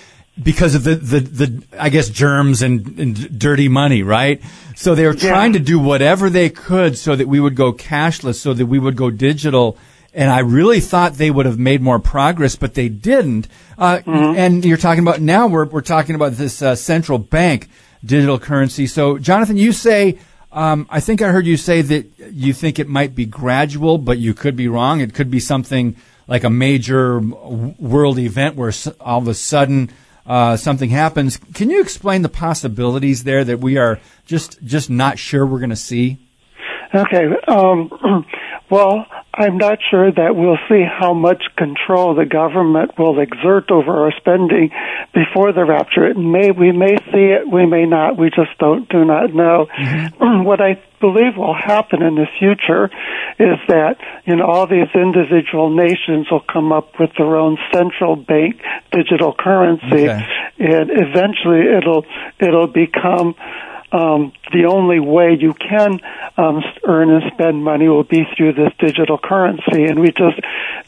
because 0.42 0.74
of 0.74 0.84
the, 0.84 0.96
the, 0.96 1.20
the 1.20 1.64
I 1.78 1.88
guess 1.88 2.10
germs 2.10 2.60
and, 2.60 2.98
and 2.98 3.38
dirty 3.38 3.68
money, 3.68 4.02
right? 4.02 4.42
So 4.76 4.94
they 4.94 5.06
were 5.06 5.14
trying 5.14 5.54
yeah. 5.54 5.60
to 5.60 5.64
do 5.64 5.78
whatever 5.78 6.28
they 6.28 6.50
could 6.50 6.98
so 6.98 7.16
that 7.16 7.26
we 7.26 7.40
would 7.40 7.56
go 7.56 7.72
cashless, 7.72 8.34
so 8.34 8.52
that 8.52 8.66
we 8.66 8.78
would 8.78 8.96
go 8.96 9.08
digital 9.08 9.78
and 10.14 10.30
I 10.30 10.40
really 10.40 10.80
thought 10.80 11.14
they 11.14 11.30
would 11.30 11.46
have 11.46 11.58
made 11.58 11.80
more 11.80 11.98
progress, 11.98 12.56
but 12.56 12.74
they 12.74 12.88
didn't. 12.88 13.48
Uh, 13.78 13.98
mm-hmm. 13.98 14.38
And 14.38 14.64
you're 14.64 14.76
talking 14.76 15.02
about 15.02 15.20
now 15.20 15.46
we're 15.46 15.64
we're 15.64 15.80
talking 15.80 16.14
about 16.14 16.32
this 16.32 16.62
uh, 16.62 16.74
central 16.74 17.18
bank 17.18 17.68
digital 18.04 18.38
currency. 18.38 18.86
So, 18.86 19.18
Jonathan, 19.18 19.56
you 19.56 19.72
say. 19.72 20.18
Um, 20.54 20.86
I 20.90 21.00
think 21.00 21.22
I 21.22 21.28
heard 21.28 21.46
you 21.46 21.56
say 21.56 21.80
that 21.80 22.12
you 22.30 22.52
think 22.52 22.78
it 22.78 22.86
might 22.86 23.14
be 23.14 23.24
gradual, 23.24 23.96
but 23.96 24.18
you 24.18 24.34
could 24.34 24.54
be 24.54 24.68
wrong. 24.68 25.00
It 25.00 25.14
could 25.14 25.30
be 25.30 25.40
something 25.40 25.96
like 26.28 26.44
a 26.44 26.50
major 26.50 27.20
world 27.20 28.18
event 28.18 28.56
where 28.56 28.70
all 29.00 29.18
of 29.18 29.28
a 29.28 29.34
sudden 29.34 29.88
uh, 30.26 30.56
something 30.56 30.90
happens. 30.90 31.38
Can 31.54 31.70
you 31.70 31.80
explain 31.80 32.22
the 32.22 32.28
possibilities 32.28 33.24
there 33.24 33.44
that 33.44 33.60
we 33.60 33.78
are 33.78 33.98
just 34.26 34.62
just 34.62 34.90
not 34.90 35.18
sure 35.18 35.46
we're 35.46 35.58
going 35.58 35.70
to 35.70 35.76
see? 35.76 36.18
Okay. 36.94 37.28
Um, 37.48 37.90
well, 38.72 39.04
I'm 39.34 39.58
not 39.58 39.80
sure 39.90 40.10
that 40.10 40.34
we'll 40.34 40.56
see 40.66 40.82
how 40.82 41.12
much 41.12 41.44
control 41.58 42.14
the 42.14 42.24
government 42.24 42.98
will 42.98 43.20
exert 43.20 43.70
over 43.70 44.04
our 44.04 44.12
spending 44.16 44.70
before 45.12 45.52
the 45.52 45.66
rapture. 45.66 46.08
It 46.08 46.16
may, 46.16 46.52
we 46.52 46.72
may 46.72 46.96
see 47.12 47.36
it, 47.36 47.46
we 47.46 47.66
may 47.66 47.84
not. 47.84 48.16
We 48.16 48.30
just 48.30 48.56
don't, 48.58 48.88
do 48.88 49.04
not 49.04 49.34
know. 49.34 49.66
Mm-hmm. 49.78 50.42
What 50.52 50.62
I 50.62 50.82
believe 51.00 51.36
will 51.36 51.54
happen 51.54 52.02
in 52.02 52.14
the 52.14 52.26
future 52.38 52.86
is 53.38 53.58
that, 53.68 53.98
you 54.24 54.36
know, 54.36 54.46
all 54.46 54.66
these 54.66 54.88
individual 54.94 55.68
nations 55.68 56.30
will 56.30 56.40
come 56.40 56.72
up 56.72 56.98
with 56.98 57.10
their 57.18 57.36
own 57.36 57.58
central 57.74 58.16
bank 58.16 58.60
digital 58.90 59.34
currency 59.38 60.08
okay. 60.08 60.26
and 60.58 60.90
eventually 60.90 61.76
it'll, 61.76 62.06
it'll 62.40 62.66
become 62.66 63.34
um, 63.92 64.32
the 64.52 64.64
only 64.64 65.00
way 65.00 65.36
you 65.38 65.54
can 65.54 66.00
um, 66.36 66.62
earn 66.84 67.10
and 67.10 67.32
spend 67.32 67.62
money 67.62 67.88
will 67.88 68.04
be 68.04 68.24
through 68.36 68.54
this 68.54 68.72
digital 68.78 69.18
currency, 69.18 69.84
and 69.84 70.00
we 70.00 70.08
just 70.08 70.40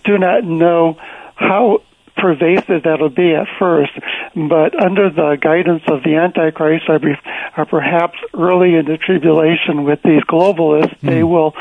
do 0.05 0.19
not 0.19 0.45
know 0.45 0.97
how 1.35 1.83
pervasive 2.17 2.85
that'll 2.85 3.11
be 3.11 3.35
at 3.35 3.47
first, 3.59 3.93
but 4.35 4.81
under 4.81 5.11
the 5.11 5.37
guidance 5.40 5.83
of 5.88 6.03
the 6.03 6.14
Antichrist, 6.14 6.85
or, 6.88 7.01
or 7.57 7.67
perhaps 7.67 8.19
early 8.33 8.75
in 8.75 8.87
the 8.87 8.97
tribulation 8.97 9.85
with 9.85 10.01
these 10.03 10.23
globalists, 10.23 10.97
mm. 11.01 11.09
they 11.09 11.23
will 11.23 11.55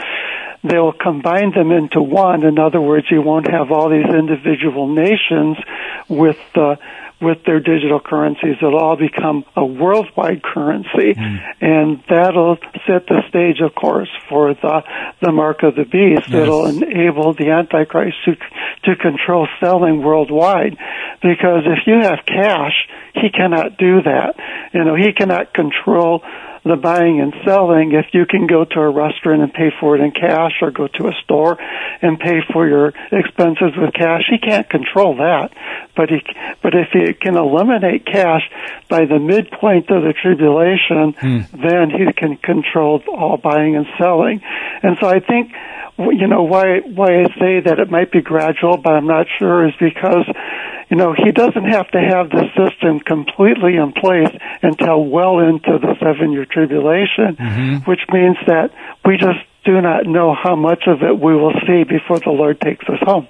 they 0.64 0.80
will 0.80 0.94
combine 0.94 1.52
them 1.52 1.72
into 1.72 2.02
one. 2.02 2.46
In 2.46 2.58
other 2.58 2.80
words, 2.80 3.08
you 3.12 3.22
won't 3.22 3.50
have 3.50 3.72
all 3.72 3.90
these 3.90 4.06
individual 4.06 4.88
nations 4.88 5.58
with 6.08 6.38
the 6.56 6.80
with 7.24 7.44
their 7.46 7.60
digital 7.60 8.00
currencies. 8.00 8.58
It'll 8.62 8.78
all 8.78 8.98
become 8.98 9.46
a 9.56 9.66
worldwide 9.66 10.44
currency, 10.44 11.14
mm. 11.14 11.40
and 11.62 12.04
that'll 12.10 12.58
set 12.86 13.08
the 13.08 13.22
stage, 13.30 13.62
of 13.62 13.74
course, 13.76 14.10
for 14.30 14.54
the 14.54 14.84
the 15.22 15.32
mark 15.32 15.64
of 15.64 15.76
the 15.76 15.86
beast. 15.86 16.30
Yes. 16.30 16.42
It'll 16.42 16.66
enable 16.66 17.34
the 17.34 17.50
Antichrist 17.50 18.18
to 18.26 18.36
to 18.86 18.96
control 18.96 19.48
selling 19.60 20.04
worldwide, 20.04 20.78
because 21.22 21.64
if 21.66 21.88
you 21.88 21.96
have 22.02 22.20
cash, 22.26 22.88
he 23.16 23.30
cannot 23.30 23.78
do 23.78 24.02
that. 24.04 24.36
You 24.74 24.84
know, 24.84 24.96
he 24.96 25.14
cannot 25.14 25.54
control 25.54 26.24
the 26.64 26.78
buying 26.78 27.20
and 27.20 27.34
selling 27.46 27.92
if 27.92 28.08
you 28.14 28.26
can 28.26 28.48
go 28.48 28.64
to 28.64 28.80
a 28.80 28.90
restaurant 28.90 29.42
and 29.42 29.54
pay 29.54 29.70
for 29.80 29.96
it 29.96 30.02
in 30.02 30.12
cash 30.12 30.54
or 30.62 30.72
go 30.72 30.88
to 30.88 31.08
a 31.08 31.14
store 31.24 31.58
and 32.02 32.20
pay 32.20 32.40
for 32.52 32.68
your 32.68 32.94
expenses 33.12 33.76
with 33.76 33.94
cash. 33.94 34.24
He 34.30 34.38
can't 34.38 34.70
control 34.70 35.18
that. 35.18 35.52
But 35.96 36.10
he, 36.10 36.22
but 36.62 36.74
if 36.74 36.90
he 36.92 37.14
can 37.14 37.38
eliminate 37.38 38.06
cash 38.06 38.50
by 38.90 39.06
the 39.06 39.20
midpoint 39.20 39.92
of 39.92 40.04
the 40.04 40.14
tribulation, 40.14 41.14
hmm. 41.20 41.62
then 41.62 41.92
he 41.92 42.12
can 42.14 42.38
control 42.38 43.04
all 43.08 43.38
buying 43.38 43.76
and 43.76 43.86
selling. 44.00 44.42
And 44.82 44.98
so 45.00 45.08
I 45.08 45.20
think, 45.20 45.52
you 45.98 46.28
know, 46.28 46.44
why, 46.44 46.80
why 46.80 47.22
I 47.22 47.28
say 47.40 47.60
that 47.60 47.80
it 47.80 47.92
might 47.92 48.12
be 48.12 48.22
gradual, 48.22 48.78
but 48.78 48.94
I'm 48.94 49.08
not 49.08 49.28
sure 49.38 49.68
is 49.68 49.76
because 49.80 50.26
you 50.90 50.98
know, 50.98 51.14
he 51.14 51.32
doesn't 51.32 51.66
have 51.66 51.90
to 51.92 52.00
have 52.00 52.30
the 52.30 52.46
system 52.56 53.00
completely 53.00 53.76
in 53.78 53.94
place 53.94 54.30
until 54.62 55.06
well 55.06 55.40
into 55.40 55.80
the 55.80 55.96
seven 56.00 56.32
year 56.32 56.46
tribulation, 56.46 57.36
mm-hmm. 57.36 57.76
which 57.90 58.02
means 58.12 58.38
that 58.48 58.72
we 59.06 59.18
just 59.18 59.40
do 59.66 59.82
not 59.82 60.06
know 60.06 60.36
how 60.36 60.56
much 60.56 60.84
of 60.88 61.02
it 61.02 61.20
we 61.20 61.36
will 61.36 61.54
see 61.66 61.84
before 61.84 62.20
the 62.20 62.30
Lord 62.30 62.60
takes 62.60 62.86
us 62.90 63.00
home. 63.02 63.28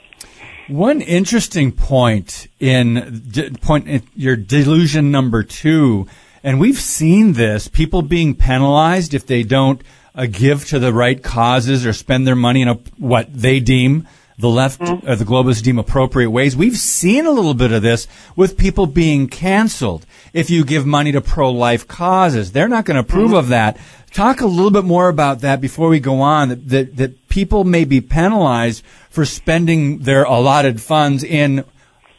One 0.67 1.01
interesting 1.01 1.71
point 1.71 2.47
in 2.59 3.55
point 3.61 3.87
in 3.87 4.03
your 4.15 4.35
delusion 4.35 5.11
number 5.11 5.43
two, 5.43 6.07
and 6.41 6.59
we've 6.59 6.79
seen 6.79 7.33
this: 7.33 7.67
people 7.67 8.01
being 8.01 8.33
penalized 8.33 9.13
if 9.13 9.27
they 9.27 9.43
don't 9.43 9.81
uh, 10.15 10.25
give 10.25 10.65
to 10.67 10.79
the 10.79 10.93
right 10.93 11.21
causes 11.21 11.85
or 11.85 11.91
spend 11.91 12.25
their 12.25 12.35
money 12.35 12.61
in 12.61 12.69
a, 12.69 12.75
what 12.97 13.27
they 13.33 13.59
deem 13.59 14.07
the 14.37 14.49
left 14.49 14.81
mm-hmm. 14.81 15.07
uh, 15.07 15.15
the 15.15 15.25
globalists 15.25 15.63
deem 15.63 15.79
appropriate 15.79 16.31
ways. 16.31 16.55
We've 16.55 16.77
seen 16.77 17.25
a 17.25 17.31
little 17.31 17.53
bit 17.53 17.71
of 17.71 17.81
this 17.81 18.07
with 18.35 18.57
people 18.57 18.87
being 18.87 19.27
canceled. 19.27 20.05
If 20.33 20.49
you 20.49 20.65
give 20.65 20.85
money 20.85 21.11
to 21.11 21.21
pro-life 21.21 21.87
causes, 21.87 22.51
they're 22.51 22.67
not 22.67 22.85
going 22.85 22.95
to 22.95 23.01
approve 23.01 23.29
mm-hmm. 23.29 23.35
of 23.35 23.47
that. 23.49 23.77
Talk 24.11 24.41
a 24.41 24.45
little 24.45 24.71
bit 24.71 24.85
more 24.85 25.09
about 25.09 25.39
that 25.39 25.59
before 25.59 25.89
we 25.89 25.99
go 25.99 26.21
on. 26.21 26.49
That, 26.49 26.69
that, 26.69 26.95
that 26.97 27.29
people 27.29 27.63
may 27.63 27.83
be 27.83 28.01
penalized 28.01 28.83
for 29.09 29.25
spending 29.25 29.99
their 29.99 30.23
allotted 30.23 30.81
funds 30.81 31.23
in 31.23 31.65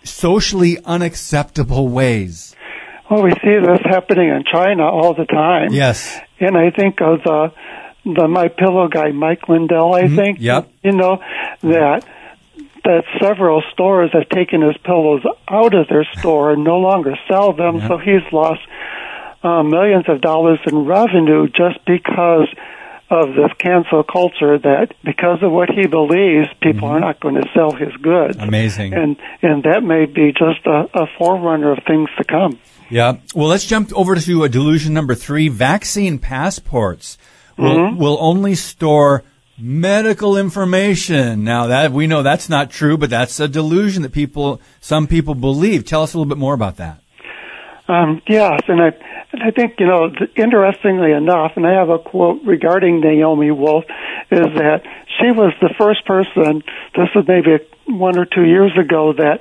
socially 0.02 0.78
unacceptable 0.84 1.88
ways. 1.88 2.54
Well, 3.10 3.22
we 3.22 3.30
see 3.30 3.58
this 3.60 3.80
happening 3.84 4.28
in 4.28 4.44
China 4.50 4.84
all 4.84 5.14
the 5.14 5.26
time. 5.26 5.72
Yes. 5.72 6.20
And 6.40 6.56
I 6.56 6.70
think 6.70 7.00
of 7.00 7.22
the 7.22 7.52
the 8.04 8.28
My 8.28 8.48
Pillow 8.48 8.88
guy, 8.88 9.12
Mike 9.12 9.48
Lindell, 9.48 9.94
I 9.94 10.02
mm-hmm. 10.02 10.16
think. 10.16 10.38
Yep. 10.40 10.70
You 10.82 10.92
know 10.92 11.22
that 11.64 12.06
that 12.84 13.04
several 13.20 13.62
stores 13.72 14.10
have 14.12 14.28
taken 14.28 14.60
his 14.60 14.76
pillows 14.84 15.22
out 15.48 15.74
of 15.74 15.88
their 15.88 16.06
store 16.18 16.52
and 16.52 16.64
no 16.64 16.78
longer 16.78 17.14
sell 17.28 17.54
them, 17.54 17.78
yep. 17.78 17.88
so 17.88 17.96
he's 17.96 18.22
lost 18.30 18.60
uh, 19.42 19.62
millions 19.62 20.04
of 20.08 20.20
dollars 20.20 20.58
in 20.66 20.84
revenue 20.84 21.48
just 21.48 21.82
because 21.86 22.48
of 23.10 23.34
this 23.34 23.52
cancel 23.58 24.02
culture 24.02 24.58
that 24.58 24.94
because 25.04 25.42
of 25.42 25.52
what 25.52 25.68
he 25.70 25.86
believes, 25.86 26.48
people 26.62 26.88
mm-hmm. 26.88 26.96
are 26.96 27.00
not 27.00 27.20
going 27.20 27.34
to 27.34 27.48
sell 27.54 27.72
his 27.72 27.94
goods. 27.96 28.36
Amazing. 28.38 28.94
And 28.94 29.16
and 29.42 29.62
that 29.64 29.82
may 29.82 30.06
be 30.06 30.32
just 30.32 30.66
a, 30.66 30.88
a 30.94 31.06
forerunner 31.18 31.72
of 31.72 31.78
things 31.86 32.08
to 32.18 32.24
come. 32.24 32.58
Yeah. 32.90 33.18
Well, 33.34 33.48
let's 33.48 33.66
jump 33.66 33.92
over 33.94 34.14
to 34.14 34.44
a 34.44 34.48
delusion 34.48 34.94
number 34.94 35.14
three: 35.14 35.48
vaccine 35.48 36.18
passports 36.18 37.18
will, 37.56 37.76
mm-hmm. 37.76 37.98
will 37.98 38.16
only 38.20 38.54
store 38.54 39.22
medical 39.58 40.36
information. 40.36 41.44
Now 41.44 41.66
that 41.68 41.92
we 41.92 42.06
know 42.06 42.22
that's 42.22 42.48
not 42.48 42.70
true, 42.70 42.96
but 42.96 43.10
that's 43.10 43.38
a 43.40 43.48
delusion 43.48 44.02
that 44.02 44.12
people, 44.12 44.60
some 44.80 45.06
people 45.06 45.34
believe. 45.34 45.84
Tell 45.84 46.02
us 46.02 46.14
a 46.14 46.18
little 46.18 46.28
bit 46.28 46.38
more 46.38 46.54
about 46.54 46.76
that. 46.76 47.00
Um, 47.86 48.22
yes, 48.26 48.60
and 48.66 48.80
I, 48.80 48.92
and 49.32 49.42
I 49.42 49.50
think 49.50 49.74
you 49.78 49.86
know, 49.86 50.10
interestingly 50.36 51.12
enough, 51.12 51.52
and 51.56 51.66
I 51.66 51.74
have 51.74 51.90
a 51.90 51.98
quote 51.98 52.42
regarding 52.44 53.00
Naomi 53.00 53.50
Wolf, 53.50 53.84
is 54.30 54.46
that 54.56 54.82
she 55.20 55.30
was 55.30 55.52
the 55.60 55.74
first 55.76 56.06
person. 56.06 56.62
This 56.96 57.08
was 57.14 57.26
maybe 57.28 57.58
one 57.86 58.18
or 58.18 58.24
two 58.24 58.44
years 58.44 58.72
ago 58.78 59.12
that 59.12 59.40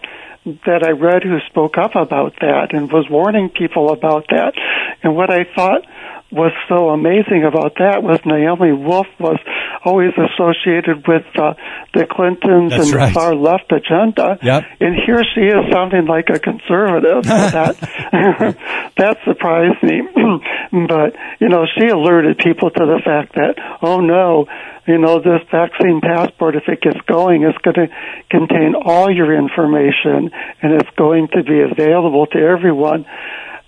that 0.66 0.84
I 0.84 0.92
read 0.92 1.24
who 1.24 1.40
spoke 1.48 1.78
up 1.78 1.96
about 1.96 2.34
that 2.42 2.74
and 2.74 2.92
was 2.92 3.10
warning 3.10 3.50
people 3.50 3.94
about 3.94 4.26
that. 4.30 4.54
And 5.02 5.16
what 5.16 5.30
I 5.30 5.46
thought 5.56 5.86
was 6.34 6.52
so 6.68 6.90
amazing 6.90 7.46
about 7.46 7.76
that 7.78 8.02
was 8.02 8.20
Naomi 8.26 8.74
Wolf 8.74 9.08
was 9.20 9.38
always 9.86 10.12
associated 10.18 11.08
with 11.08 11.26
uh, 11.36 11.54
the 11.94 12.08
Clintons 12.10 12.72
That's 12.72 12.90
and 12.90 12.94
right. 12.96 13.08
the 13.08 13.14
far 13.14 13.36
left 13.36 13.72
agenda. 13.72 14.40
Yep. 14.42 14.64
And 14.80 14.96
here 15.06 15.24
she 15.36 15.42
is 15.42 15.72
sounding 15.72 16.06
like 16.06 16.30
a 16.30 16.40
conservative. 16.40 17.26
So 17.26 17.38
that 17.54 17.78
that 18.98 19.18
surprised 19.24 19.84
me. 19.84 20.02
but 20.88 21.16
you 21.40 21.50
know, 21.50 21.66
she 21.78 21.88
alerted 21.88 22.40
people 22.40 22.72
to 22.72 22.86
the 22.86 23.02
fact 23.06 23.36
that 23.36 23.56
oh 23.82 24.02
no, 24.02 24.48
you 24.88 24.98
know, 24.98 25.20
this 25.20 25.42
vaccine 25.52 26.02
passport, 26.02 26.56
if 26.56 26.64
it 26.68 26.82
gets 26.82 27.00
going, 27.06 27.44
is 27.44 27.56
going 27.64 27.88
to 27.88 27.96
contain 28.30 28.76
all 28.76 29.14
your 29.14 29.38
information 29.38 30.32
and 30.62 30.74
it's 30.74 30.90
going 30.98 31.28
to 31.34 31.44
be 31.44 31.62
available 31.62 32.26
to 32.28 32.40
everyone 32.40 33.06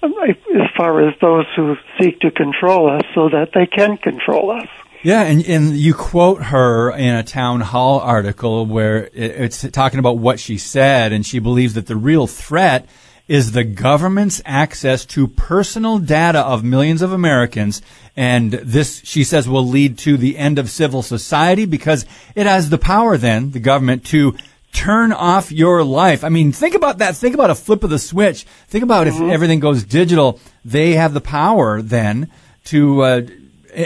Um, 0.06 0.14
as 0.24 0.70
far 0.78 1.08
as 1.08 1.16
those 1.22 1.46
who 1.56 1.76
seek 2.00 2.20
to 2.20 2.32
control 2.32 2.90
us 2.90 3.04
so 3.14 3.30
that 3.30 3.50
they 3.54 3.66
can 3.66 3.98
control 3.98 4.52
us. 4.52 4.68
Yeah, 5.04 5.22
and, 5.22 5.46
and 5.46 5.78
you 5.78 5.94
quote 5.94 6.42
her 6.44 6.92
in 6.92 7.16
a 7.16 7.24
Townhall 7.24 8.00
article 8.00 8.66
where 8.66 9.10
it's 9.14 9.62
talking 9.72 10.00
about 10.00 10.18
what 10.18 10.40
she 10.40 10.58
said, 10.58 11.14
and 11.14 11.26
she 11.26 11.40
believes 11.40 11.76
that 11.76 11.88
the 11.88 11.96
real 11.96 12.26
threat 12.26 12.88
is 13.28 13.52
the 13.52 13.64
government's 13.64 14.42
access 14.46 15.06
to 15.06 15.28
personal 15.28 16.00
data 16.00 16.40
of 16.40 16.64
millions 16.64 17.02
of 17.02 17.12
Americans. 17.12 17.82
And 18.16 18.52
this, 18.52 19.02
she 19.04 19.24
says, 19.24 19.50
will 19.50 19.68
lead 19.68 19.98
to 20.00 20.18
the 20.18 20.38
end 20.38 20.60
of 20.60 20.70
civil 20.70 21.02
society 21.02 21.66
because 21.66 22.06
it 22.36 22.46
has 22.46 22.70
the 22.70 22.78
power 22.78 23.18
then, 23.18 23.52
the 23.52 23.60
government, 23.60 24.06
to 24.08 24.36
turn 24.76 25.14
off 25.14 25.52
your 25.52 25.84
life. 25.84 26.24
I 26.24 26.30
mean, 26.30 26.52
think 26.52 26.76
about 26.76 26.98
that. 26.98 27.16
Think 27.16 27.34
about 27.34 27.50
a 27.50 27.56
flip 27.56 27.84
of 27.84 27.90
the 27.90 27.98
switch. 27.98 28.44
Think 28.68 28.84
about 28.84 29.08
if 29.08 29.20
everything 29.20 29.60
goes 29.60 29.84
digital, 29.84 30.40
they 30.66 30.94
have 30.94 31.14
the 31.14 31.22
power 31.22 31.82
then 31.82 32.30
to 32.66 33.02
uh, 33.02 33.22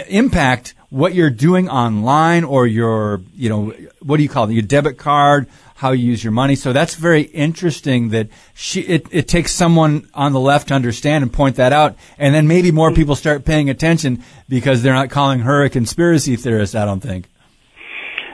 impact 0.08 0.74
what 0.90 1.14
you're 1.14 1.30
doing 1.30 1.68
online 1.68 2.42
or 2.42 2.66
your, 2.66 3.20
you 3.36 3.48
know, 3.48 3.72
what 4.02 4.16
do 4.16 4.24
you 4.24 4.28
call 4.28 4.50
it? 4.50 4.52
Your 4.52 4.62
debit 4.62 4.98
card, 4.98 5.46
how 5.76 5.92
you 5.92 6.04
use 6.04 6.24
your 6.24 6.32
money. 6.32 6.56
So 6.56 6.72
that's 6.72 6.96
very 6.96 7.22
interesting 7.22 8.08
that 8.10 8.28
she, 8.54 8.80
it, 8.80 9.06
it 9.12 9.28
takes 9.28 9.52
someone 9.52 10.08
on 10.12 10.32
the 10.32 10.40
left 10.40 10.68
to 10.68 10.74
understand 10.74 11.22
and 11.22 11.32
point 11.32 11.56
that 11.56 11.72
out. 11.72 11.96
And 12.18 12.34
then 12.34 12.48
maybe 12.48 12.72
more 12.72 12.92
people 12.92 13.14
start 13.14 13.44
paying 13.44 13.70
attention 13.70 14.24
because 14.48 14.82
they're 14.82 14.92
not 14.92 15.10
calling 15.10 15.40
her 15.40 15.62
a 15.62 15.70
conspiracy 15.70 16.34
theorist, 16.34 16.74
I 16.74 16.84
don't 16.84 17.00
think. 17.00 17.28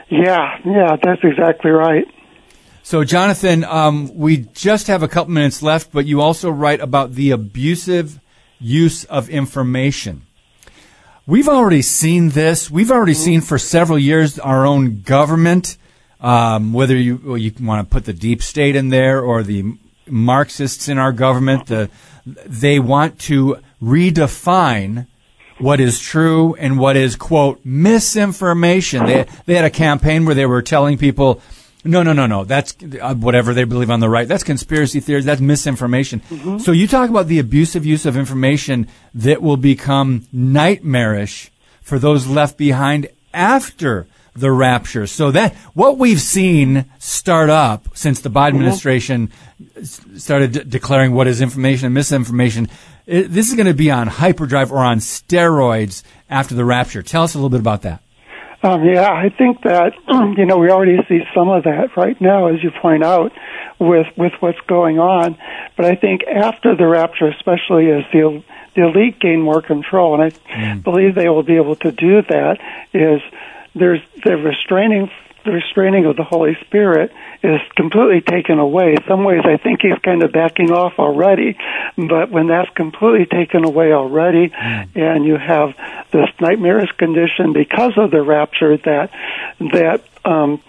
Yeah, 0.08 0.58
yeah, 0.64 0.96
that's 1.02 1.20
exactly 1.22 1.72
right. 1.72 2.06
So, 2.87 3.03
Jonathan, 3.03 3.64
um, 3.64 4.16
we 4.16 4.46
just 4.55 4.87
have 4.87 5.03
a 5.03 5.09
couple 5.09 5.33
minutes 5.33 5.61
left, 5.61 5.90
but 5.90 6.07
you 6.07 6.20
also 6.20 6.49
write 6.49 6.79
about 6.79 7.14
the 7.14 7.33
abusive 7.33 8.20
use 8.61 9.03
of 9.07 9.29
information. 9.29 10.22
We've 11.27 11.49
already 11.49 11.83
seen 11.83 12.29
this. 12.29 12.70
We've 12.70 12.92
already 12.92 13.14
seen 13.14 13.40
for 13.40 13.59
several 13.59 13.99
years 13.99 14.38
our 14.38 14.64
own 14.64 15.01
government, 15.01 15.79
um, 16.20 16.72
whether 16.72 16.94
you 16.94 17.20
well, 17.25 17.37
you 17.37 17.53
want 17.61 17.85
to 17.85 17.92
put 17.92 18.05
the 18.05 18.12
deep 18.12 18.40
state 18.40 18.77
in 18.77 18.90
there 18.90 19.20
or 19.20 19.42
the 19.42 19.64
Marxists 20.07 20.87
in 20.87 20.96
our 20.96 21.11
government, 21.11 21.66
the, 21.66 21.90
they 22.25 22.79
want 22.79 23.18
to 23.22 23.59
redefine 23.83 25.09
what 25.59 25.81
is 25.81 25.99
true 25.99 26.55
and 26.55 26.79
what 26.79 26.96
is 26.96 27.16
quote 27.16 27.64
misinformation. 27.64 29.07
They 29.07 29.27
they 29.46 29.57
had 29.57 29.64
a 29.64 29.70
campaign 29.70 30.25
where 30.25 30.37
they 30.37 30.46
were 30.46 30.62
telling 30.62 30.99
people, 30.99 31.42
no, 31.87 32.03
no, 32.03 32.12
no, 32.12 32.27
no, 32.27 32.44
that's 32.44 32.77
uh, 33.01 33.14
whatever 33.14 33.55
they 33.55 33.64
believe 33.64 33.90
on 33.90 34.01
the 34.01 34.09
right. 34.09 34.29
That's 34.29 34.44
conspiracy 34.44 35.01
theories. 35.01 35.25
That's 35.25 35.40
misinformation. 35.40 36.20
So 36.59 36.72
you 36.72 36.87
talk 36.87 37.09
about 37.11 37.27
the 37.29 37.38
abusive 37.38 37.87
use 37.87 38.05
of 38.07 38.16
information 38.16 38.88
that 39.14 39.40
will 39.40 39.57
become 39.57 40.27
nightmarish 40.33 41.51
for 41.81 41.99
those 41.99 42.27
left 42.27 42.57
behind 42.57 43.09
after 43.33 44.07
the 44.35 44.51
rapture. 44.51 45.07
So 45.07 45.31
that 45.31 45.55
what 45.75 45.99
we've 45.99 46.20
seen 46.20 46.85
start 46.99 47.49
up 47.49 47.88
since 47.94 48.20
the 48.20 48.31
Biden 48.31 48.49
administration 48.49 49.31
started 50.16 50.53
de- 50.53 50.64
declaring 50.64 51.12
what 51.12 51.27
is 51.27 51.40
information 51.40 51.87
and 51.87 51.94
misinformation. 51.94 52.68
It, 53.07 53.29
this 53.29 53.49
is 53.49 53.55
going 53.55 53.66
to 53.66 53.75
be 53.75 53.90
on 53.90 54.09
hyperdrive 54.09 54.72
or 54.72 54.79
on 54.79 54.99
steroids 54.99 56.03
after 56.29 56.55
the 56.55 56.64
rapture. 56.64 57.03
Tell 57.03 57.22
us 57.22 57.35
a 57.35 57.38
little 57.38 57.51
bit 57.51 57.61
about 57.61 57.83
that. 57.83 58.03
Um, 58.66 58.85
yeah, 58.85 59.12
I 59.12 59.29
think 59.29 59.62
that 59.62 59.94
you 60.37 60.44
know 60.44 60.59
we 60.59 60.70
already 60.70 60.98
see 61.09 61.20
some 61.33 61.48
of 61.48 61.64
that 61.64 61.96
right 61.96 62.20
now, 62.20 62.48
as 62.48 62.62
you 62.64 62.72
point 62.72 63.05
out, 63.05 63.33
with 63.79 64.09
with 64.16 64.33
what's 64.40 64.59
going 64.66 64.98
on. 64.98 65.38
But 65.76 65.87
I 65.87 65.94
think 65.94 66.24
after 66.24 66.74
the 66.74 66.87
rapture, 66.87 67.29
especially 67.29 67.92
as 67.92 68.02
the 68.12 68.42
the 68.74 68.83
elite 68.83 69.20
gain 69.20 69.40
more 69.40 69.62
control, 69.62 70.20
and 70.20 70.37
I 70.50 70.74
believe 70.74 71.14
they 71.14 71.29
will 71.29 71.44
be 71.44 71.57
able 71.57 71.76
to 71.76 71.92
do 71.92 72.22
that, 72.22 72.59
is 72.92 73.22
there's 73.74 74.00
the 74.24 74.37
restraining 74.37 75.11
the 75.46 75.52
restraining 75.52 76.04
of 76.06 76.16
the 76.16 76.24
Holy 76.24 76.56
Spirit 76.66 77.12
is 77.42 77.61
completely 77.76 78.20
taken 78.20 78.59
away. 78.59 78.96
Some 79.09 79.24
ways 79.24 79.42
I 79.44 79.56
think 79.56 79.80
he's 79.82 79.98
kind 80.02 80.22
of 80.22 80.32
backing 80.32 80.72
off 80.72 80.94
already, 80.98 81.56
but 81.96 82.30
when 82.30 82.48
that's 82.48 82.70
completely 82.74 83.26
taken 83.26 83.64
away 83.64 83.92
already, 83.92 84.52
and 84.52 85.24
you 85.24 85.37
have 85.37 85.74
this 86.11 86.28
nightmarish 86.40 86.90
condition 86.98 87.52
because 87.52 87.92
of 87.96 88.11
the 88.11 88.22
rapture 88.22 88.76
that 88.76 89.11
that 89.61 90.02
um, 90.24 90.61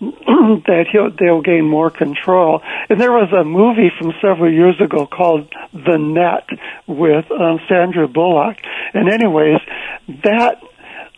that 0.00 0.86
he'll, 0.90 1.10
they'll 1.10 1.42
gain 1.42 1.68
more 1.68 1.90
control. 1.90 2.62
And 2.88 2.98
there 2.98 3.12
was 3.12 3.30
a 3.32 3.44
movie 3.44 3.90
from 3.98 4.12
several 4.22 4.50
years 4.50 4.80
ago 4.80 5.06
called 5.06 5.52
The 5.74 5.98
Net 5.98 6.48
with 6.86 7.30
um, 7.30 7.60
Sandra 7.68 8.08
Bullock. 8.08 8.56
And 8.94 9.12
anyways, 9.12 9.60
that 10.24 10.62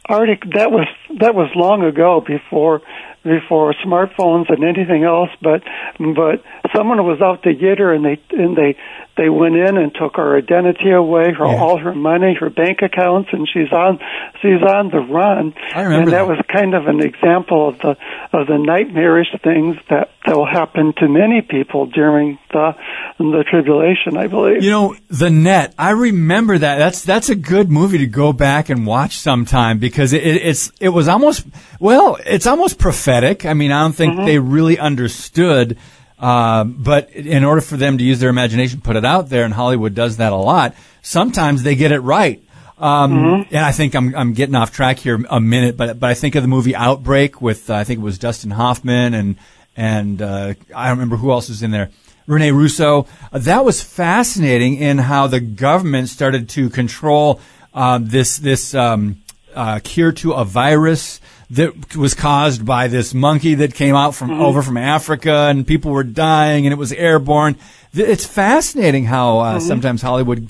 article 0.08 0.50
that 0.54 0.70
was 0.70 0.88
that 1.20 1.34
was 1.34 1.50
long 1.54 1.84
ago 1.84 2.20
before 2.26 2.82
before 3.22 3.72
smartphones 3.84 4.46
and 4.48 4.64
anything 4.64 5.04
else 5.04 5.30
but 5.40 5.62
but 5.98 6.42
someone 6.74 6.98
was 7.04 7.20
out 7.20 7.42
to 7.44 7.54
get 7.54 7.78
her 7.78 7.92
and 7.92 8.04
they 8.04 8.20
and 8.30 8.56
they 8.56 8.76
they 9.16 9.28
went 9.28 9.54
in 9.56 9.76
and 9.76 9.94
took 9.94 10.16
her 10.16 10.36
identity 10.36 10.90
away 10.90 11.32
her 11.32 11.46
Yeah. 11.46 11.60
all 11.62 11.78
her 11.78 11.94
money 11.94 12.34
her 12.38 12.50
bank 12.50 12.80
accounts 12.82 13.30
and 13.32 13.48
she's 13.52 13.72
on 13.72 13.98
she's 14.40 14.62
on 14.62 14.90
the 14.90 15.00
run 15.00 15.54
I 15.74 15.82
remember 15.82 16.02
and 16.02 16.12
that, 16.12 16.26
that. 16.26 16.28
was 16.28 16.38
kind 16.52 16.74
of 16.74 16.86
an 16.86 17.00
example 17.00 17.68
of 17.68 17.78
the 17.78 17.96
of 18.32 18.46
the 18.46 18.58
nightmarish 18.58 19.28
things 19.42 19.76
that 19.90 20.10
that 20.24 20.36
will 20.36 20.46
happen 20.46 20.92
to 20.98 21.08
many 21.08 21.42
people 21.42 21.86
during 21.86 22.38
the 22.52 22.74
the 23.18 23.44
tribulation 23.48 24.16
i 24.16 24.26
believe 24.26 24.62
You 24.62 24.70
know, 24.70 24.96
The 25.08 25.30
Net. 25.30 25.74
I 25.78 25.90
remember 25.90 26.58
that. 26.58 26.76
That's 26.78 27.02
that's 27.04 27.28
a 27.28 27.34
good 27.34 27.70
movie 27.70 27.98
to 27.98 28.06
go 28.06 28.32
back 28.32 28.68
and 28.68 28.86
watch 28.86 29.16
sometime 29.18 29.78
because 29.78 30.12
it, 30.12 30.22
it, 30.24 30.42
it's 30.42 30.72
it 30.80 30.88
was 30.90 31.08
almost 31.08 31.46
well, 31.80 32.18
it's 32.26 32.46
almost 32.46 32.78
prophetic. 32.78 33.44
I 33.46 33.54
mean, 33.54 33.72
I 33.72 33.80
don't 33.82 33.92
think 33.94 34.14
mm-hmm. 34.14 34.26
they 34.26 34.38
really 34.38 34.78
understood. 34.78 35.76
Uh, 36.22 36.62
but 36.62 37.10
in 37.10 37.44
order 37.44 37.60
for 37.60 37.76
them 37.76 37.98
to 37.98 38.04
use 38.04 38.20
their 38.20 38.30
imagination, 38.30 38.80
put 38.80 38.94
it 38.94 39.04
out 39.04 39.28
there, 39.28 39.44
and 39.44 39.52
Hollywood 39.52 39.92
does 39.92 40.18
that 40.18 40.32
a 40.32 40.36
lot. 40.36 40.72
Sometimes 41.02 41.64
they 41.64 41.74
get 41.74 41.90
it 41.90 41.98
right. 41.98 42.40
Um, 42.78 43.46
And 43.50 43.64
I 43.64 43.72
think 43.72 43.94
I'm 43.94 44.14
I'm 44.14 44.32
getting 44.32 44.54
off 44.54 44.70
track 44.72 44.98
here 45.00 45.18
a 45.28 45.40
minute, 45.40 45.76
but 45.76 45.98
but 45.98 46.08
I 46.10 46.14
think 46.14 46.36
of 46.36 46.42
the 46.42 46.48
movie 46.48 46.76
Outbreak 46.76 47.42
with 47.42 47.68
uh, 47.68 47.74
I 47.74 47.84
think 47.84 47.98
it 47.98 48.02
was 48.02 48.18
Dustin 48.18 48.52
Hoffman 48.52 49.14
and 49.14 49.36
and 49.76 50.22
uh, 50.22 50.54
I 50.74 50.88
don't 50.88 50.98
remember 50.98 51.16
who 51.16 51.32
else 51.32 51.48
was 51.48 51.62
in 51.62 51.70
there. 51.72 51.90
Rene 52.28 52.52
Russo. 52.52 53.06
Uh, 53.32 53.38
that 53.40 53.64
was 53.64 53.82
fascinating 53.82 54.76
in 54.76 54.98
how 54.98 55.26
the 55.26 55.40
government 55.40 56.08
started 56.08 56.48
to 56.50 56.70
control 56.70 57.40
uh, 57.74 57.98
this 58.00 58.38
this 58.38 58.74
um, 58.74 59.22
uh, 59.54 59.80
cure 59.82 60.12
to 60.12 60.32
a 60.32 60.44
virus 60.44 61.20
that 61.52 61.96
was 61.96 62.14
caused 62.14 62.64
by 62.64 62.88
this 62.88 63.12
monkey 63.14 63.54
that 63.56 63.74
came 63.74 63.94
out 63.94 64.14
from 64.14 64.30
over 64.40 64.62
from 64.62 64.76
Africa, 64.76 65.48
and 65.50 65.66
people 65.66 65.90
were 65.90 66.04
dying, 66.04 66.66
and 66.66 66.72
it 66.72 66.76
was 66.78 66.92
airborne. 66.92 67.56
It's 67.94 68.24
fascinating 68.26 69.04
how 69.04 69.38
uh, 69.40 69.60
sometimes 69.60 70.02
Hollywood 70.02 70.48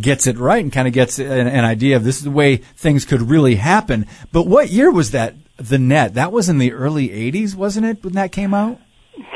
gets 0.00 0.26
it 0.26 0.38
right 0.38 0.62
and 0.62 0.72
kind 0.72 0.86
of 0.88 0.94
gets 0.94 1.18
an, 1.18 1.46
an 1.48 1.64
idea 1.64 1.96
of 1.96 2.04
this 2.04 2.16
is 2.18 2.22
the 2.22 2.30
way 2.30 2.56
things 2.56 3.04
could 3.04 3.20
really 3.22 3.56
happen. 3.56 4.06
But 4.32 4.46
what 4.46 4.70
year 4.70 4.90
was 4.90 5.10
that? 5.10 5.34
The 5.56 5.78
Net. 5.78 6.14
That 6.14 6.32
was 6.32 6.48
in 6.48 6.58
the 6.58 6.72
early 6.72 7.08
'80s, 7.10 7.54
wasn't 7.54 7.86
it? 7.86 8.02
When 8.02 8.14
that 8.14 8.32
came 8.32 8.54
out. 8.54 8.80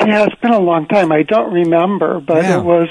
Yeah, 0.00 0.24
it's 0.24 0.40
been 0.40 0.52
a 0.52 0.58
long 0.58 0.86
time. 0.86 1.12
I 1.12 1.22
don't 1.22 1.52
remember, 1.52 2.18
but 2.20 2.42
Yeah. 2.44 2.58
it 2.58 2.64
was 2.64 2.88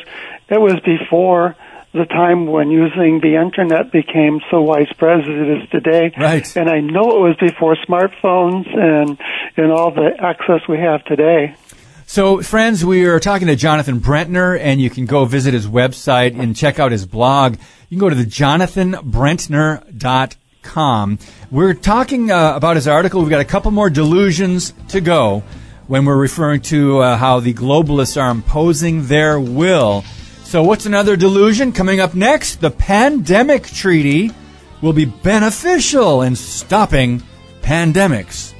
it 0.49 0.61
was 0.61 0.79
before 0.85 1.55
the 1.93 2.05
time 2.05 2.47
when 2.47 2.69
using 2.69 3.19
the 3.21 3.35
internet 3.41 3.91
became 3.91 4.39
so 4.51 4.61
widespread 4.61 5.21
as 5.21 5.27
it 5.27 5.63
is 5.63 5.69
today. 5.69 6.11
Right. 6.17 6.55
And 6.55 6.69
I 6.69 6.79
know 6.81 7.01
it 7.01 7.19
was 7.19 7.35
before 7.39 7.75
smartphones 7.87 8.67
and 8.77 9.17
and 9.55 9.71
all 9.71 9.91
the 9.91 10.11
access 10.19 10.67
we 10.67 10.77
have 10.79 11.03
today. 11.05 11.55
So, 12.05 12.41
friends, 12.41 12.85
we 12.85 13.05
are 13.05 13.19
talking 13.19 13.47
to 13.47 13.55
Jonathan 13.57 13.99
Brentner, 13.99 14.57
and 14.57 14.79
you 14.79 14.89
can 14.89 15.05
go 15.05 15.25
visit 15.25 15.53
his 15.53 15.67
website 15.67 16.39
and 16.39 16.55
check 16.55 16.79
out 16.79 16.93
his 16.93 17.05
blog. 17.05 17.55
You 17.89 17.97
can 17.97 17.99
go 17.99 18.07
to 18.09 18.15
the 18.15 18.23
jonathanbrentner.com. 18.23 21.19
We're 21.51 21.73
talking 21.73 22.31
uh, 22.31 22.55
about 22.55 22.75
his 22.77 22.87
article. 22.87 23.19
We've 23.21 23.29
got 23.29 23.41
a 23.41 23.45
couple 23.45 23.71
more 23.71 23.89
delusions 23.89 24.73
to 24.89 25.01
go. 25.01 25.43
when 25.87 26.05
we're 26.05 26.17
referring 26.17 26.61
to 26.61 26.99
uh, 26.99 27.17
how 27.17 27.39
the 27.39 27.53
globalists 27.53 28.21
are 28.21 28.29
imposing 28.29 29.07
their 29.07 29.39
will. 29.39 30.03
So, 30.47 30.63
what's 30.63 30.85
another 30.85 31.17
delusion 31.17 31.73
coming 31.73 31.99
up 31.99 32.15
next? 32.15 32.61
The 32.61 32.71
pandemic 32.71 33.67
treaty 33.67 34.31
will 34.81 34.93
be 34.93 35.03
beneficial 35.03 36.21
in 36.21 36.37
stopping 36.37 37.21
pandemics. 37.61 38.53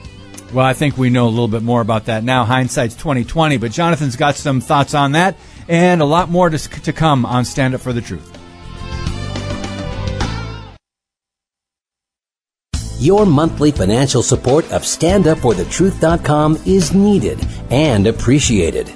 Well, 0.51 0.65
I 0.65 0.73
think 0.73 0.97
we 0.97 1.09
know 1.09 1.27
a 1.27 1.29
little 1.29 1.47
bit 1.47 1.63
more 1.63 1.79
about 1.79 2.07
that 2.07 2.25
now. 2.25 2.43
Hindsight's 2.43 2.93
2020, 2.95 3.55
but 3.55 3.71
Jonathan's 3.71 4.17
got 4.17 4.35
some 4.35 4.59
thoughts 4.59 4.93
on 4.93 5.13
that 5.13 5.37
and 5.69 6.01
a 6.01 6.05
lot 6.05 6.29
more 6.29 6.49
to, 6.49 6.57
to 6.57 6.91
come 6.91 7.25
on 7.25 7.45
Stand 7.45 7.73
Up 7.73 7.79
for 7.79 7.93
the 7.93 8.01
Truth. 8.01 8.37
Your 12.99 13.25
monthly 13.25 13.71
financial 13.71 14.23
support 14.23 14.65
of 14.73 14.81
StandUpForTheTruth.com 14.81 16.63
is 16.65 16.93
needed 16.93 17.39
and 17.69 18.07
appreciated. 18.07 18.91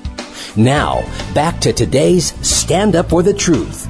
Now, 0.58 1.06
back 1.34 1.62
to 1.62 1.72
today's 1.72 2.34
Stand 2.46 2.98
Up 2.98 3.10
for 3.10 3.24
the 3.24 3.34
Truth. 3.34 3.88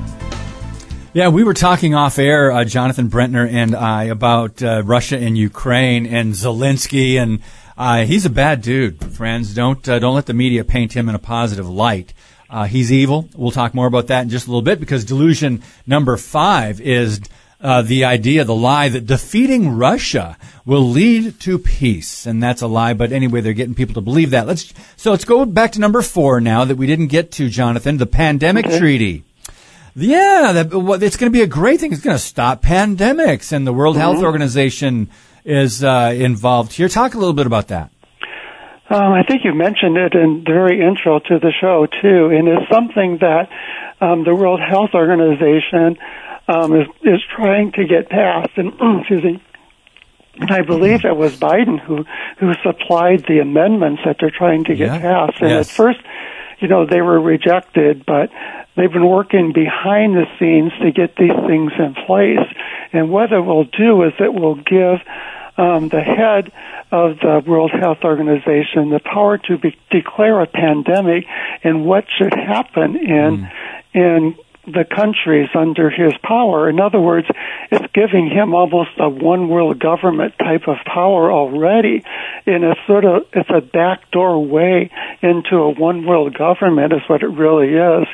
Yeah, 1.12 1.30
we 1.30 1.44
were 1.44 1.56
talking 1.56 1.96
off 1.96 2.20
air, 2.20 2.52
uh, 2.52 2.64
Jonathan 2.66 3.10
Brentner 3.10 3.52
and 3.52 3.76
I, 3.76 4.04
about 4.04 4.62
uh, 4.62 4.84
Russia 4.84 5.18
and 5.18 5.36
Ukraine 5.36 6.06
and 6.06 6.34
Zelensky, 6.34 7.16
and 7.16 7.40
uh, 7.76 8.06
he's 8.06 8.28
a 8.28 8.30
bad 8.30 8.62
dude. 8.62 9.04
Friends, 9.12 9.56
don't 9.56 9.90
uh, 9.90 9.98
don't 9.98 10.14
let 10.14 10.28
the 10.28 10.36
media 10.36 10.64
paint 10.64 10.94
him 10.94 11.10
in 11.10 11.16
a 11.16 11.20
positive 11.20 11.68
light. 11.68 12.14
Uh, 12.48 12.66
he's 12.66 12.92
evil. 12.92 13.28
We'll 13.36 13.50
talk 13.50 13.74
more 13.74 13.88
about 13.88 14.08
that 14.08 14.22
in 14.22 14.30
just 14.30 14.46
a 14.46 14.52
little 14.52 14.62
bit 14.62 14.80
because 14.80 15.04
delusion 15.04 15.64
number 15.88 16.16
five 16.16 16.80
is 16.80 17.22
uh, 17.62 17.82
the 17.82 18.06
idea, 18.06 18.44
the 18.44 18.56
lie 18.56 18.90
that 18.90 19.06
defeating 19.06 19.78
Russia 19.78 20.38
will 20.66 20.88
lead 20.90 21.40
to 21.42 21.60
peace, 21.60 22.26
and 22.26 22.42
that's 22.42 22.62
a 22.62 22.68
lie. 22.68 22.94
But 22.94 23.12
anyway, 23.12 23.42
they're 23.42 23.54
getting 23.54 23.76
people 23.76 23.96
to 23.96 24.02
believe 24.02 24.32
that. 24.32 24.48
Let's 24.48 24.74
so 24.98 25.12
let's 25.12 25.26
go 25.26 25.46
back 25.46 25.74
to 25.74 25.80
number 25.80 26.02
four 26.02 26.42
now 26.42 26.66
that 26.66 26.78
we 26.78 26.88
didn't 26.88 27.08
get 27.08 27.32
to, 27.34 27.50
Jonathan, 27.50 27.98
the 27.98 28.06
pandemic 28.06 28.66
treaty. 28.66 29.24
Yeah, 29.96 30.52
that, 30.54 31.02
it's 31.04 31.18
going 31.18 31.32
to 31.32 31.38
be 31.38 31.42
a 31.42 31.48
great 31.48 31.80
thing. 31.80 31.92
It's 31.92 32.02
going 32.02 32.16
to 32.16 32.24
stop 32.24 32.64
pandemics, 32.64 33.52
and 33.52 33.68
the 33.68 33.74
World 33.74 33.96
mm-hmm. 33.96 34.02
Health 34.02 34.24
Organization 34.24 35.10
is 35.44 35.84
uh, 35.84 36.14
involved 36.16 36.74
here. 36.74 36.88
Talk 36.88 37.14
a 37.14 37.18
little 37.18 37.34
bit 37.34 37.46
about 37.46 37.68
that. 37.68 37.92
Um, 38.90 39.14
I 39.14 39.24
think 39.24 39.46
you 39.46 39.54
mentioned 39.54 39.98
it 39.98 40.14
in 40.14 40.44
the 40.46 40.52
very 40.52 40.82
intro 40.82 41.20
to 41.20 41.40
the 41.40 41.54
show 41.62 41.88
too, 42.02 42.30
and 42.36 42.48
it's 42.48 42.70
something 42.72 43.20
that 43.22 43.48
um, 44.02 44.24
the 44.24 44.36
World 44.36 44.60
Health 44.60 44.92
Organization 44.94 45.98
um, 46.52 46.76
is 46.76 46.88
is 47.04 47.22
trying 47.36 47.72
to 47.74 47.86
get 47.86 48.10
passed. 48.10 48.52
And 48.58 48.74
excuse 49.00 49.24
me. 49.24 49.44
I 50.40 50.62
believe 50.62 51.04
it 51.04 51.16
was 51.16 51.36
Biden 51.36 51.80
who 51.80 52.06
who 52.40 52.54
supplied 52.64 53.26
the 53.28 53.40
amendments 53.40 54.02
that 54.06 54.18
they're 54.20 54.32
trying 54.32 54.64
to 54.66 54.76
get 54.76 54.88
yeah. 54.88 55.00
passed. 55.00 55.42
And 55.42 55.50
yes. 55.52 55.70
at 55.70 55.76
first, 55.76 56.00
you 56.60 56.68
know, 56.68 56.86
they 56.86 57.02
were 57.02 57.20
rejected, 57.20 58.06
but 58.06 58.30
they've 58.76 58.92
been 58.92 59.08
working 59.08 59.52
behind 59.54 60.16
the 60.16 60.26
scenes 60.40 60.72
to 60.82 60.92
get 60.92 61.16
these 61.16 61.36
things 61.48 61.74
in 61.78 61.96
place. 62.06 62.48
And 62.94 63.10
what 63.10 63.32
it 63.32 63.40
will 63.40 63.66
do 63.66 64.04
is 64.04 64.14
it 64.20 64.34
will 64.34 64.56
give 64.56 65.00
um, 65.58 65.90
the 65.90 66.02
head 66.02 66.52
of 66.92 67.20
the 67.20 67.44
World 67.46 67.72
Health 67.72 68.00
Organization 68.04 68.90
the 68.90 69.00
power 69.04 69.38
to 69.38 69.58
be, 69.58 69.78
declare 69.90 70.42
a 70.42 70.48
pandemic 70.48 71.26
and 71.64 71.86
what 71.86 72.06
should 72.18 72.34
happen 72.34 72.96
in 72.96 73.38
mm. 73.38 73.52
in 73.94 74.36
the 74.74 74.86
countries 74.86 75.50
under 75.56 75.90
his 75.90 76.14
power. 76.24 76.70
In 76.70 76.80
other 76.80 77.00
words, 77.00 77.28
it's 77.72 77.86
giving 77.94 78.28
him 78.30 78.54
almost 78.54 78.92
a 78.98 79.10
one 79.10 79.50
world 79.50 79.80
government 79.80 80.34
type 80.38 80.68
of 80.68 80.78
power 80.86 81.32
already. 81.32 82.04
In 82.46 82.64
a 82.64 82.76
sort 82.88 83.06
of, 83.06 83.28
it's 83.34 83.50
a 83.50 83.62
backdoor 83.62 84.46
way 84.46 84.90
into 85.22 85.56
a 85.56 85.70
one 85.70 86.06
world 86.06 86.38
government 86.38 86.94
is 86.94 87.02
what 87.08 87.24
it 87.24 87.28
really 87.28 87.74
is. 87.74 88.08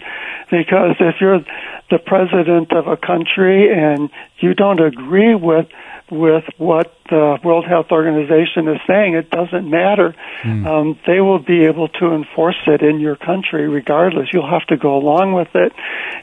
Because 0.49 0.95
if 0.99 1.15
you're 1.19 1.41
the 1.89 1.99
president 1.99 2.71
of 2.73 2.87
a 2.87 2.97
country 2.97 3.71
and 3.71 4.09
you 4.39 4.53
don't 4.53 4.79
agree 4.79 5.35
with 5.35 5.67
with 6.09 6.45
what 6.57 6.93
the 7.09 7.37
World 7.43 7.65
Health 7.65 7.87
Organization 7.91 8.67
is 8.69 8.79
saying, 8.87 9.15
it 9.15 9.29
doesn't 9.29 9.69
matter. 9.69 10.15
Mm. 10.41 10.65
Um, 10.65 10.99
they 11.05 11.19
will 11.19 11.39
be 11.39 11.65
able 11.65 11.89
to 11.89 12.13
enforce 12.13 12.57
it 12.65 12.81
in 12.81 12.99
your 12.99 13.15
country 13.15 13.67
regardless. 13.67 14.29
You'll 14.31 14.49
have 14.49 14.65
to 14.67 14.77
go 14.77 14.95
along 14.95 15.33
with 15.33 15.49
it. 15.53 15.73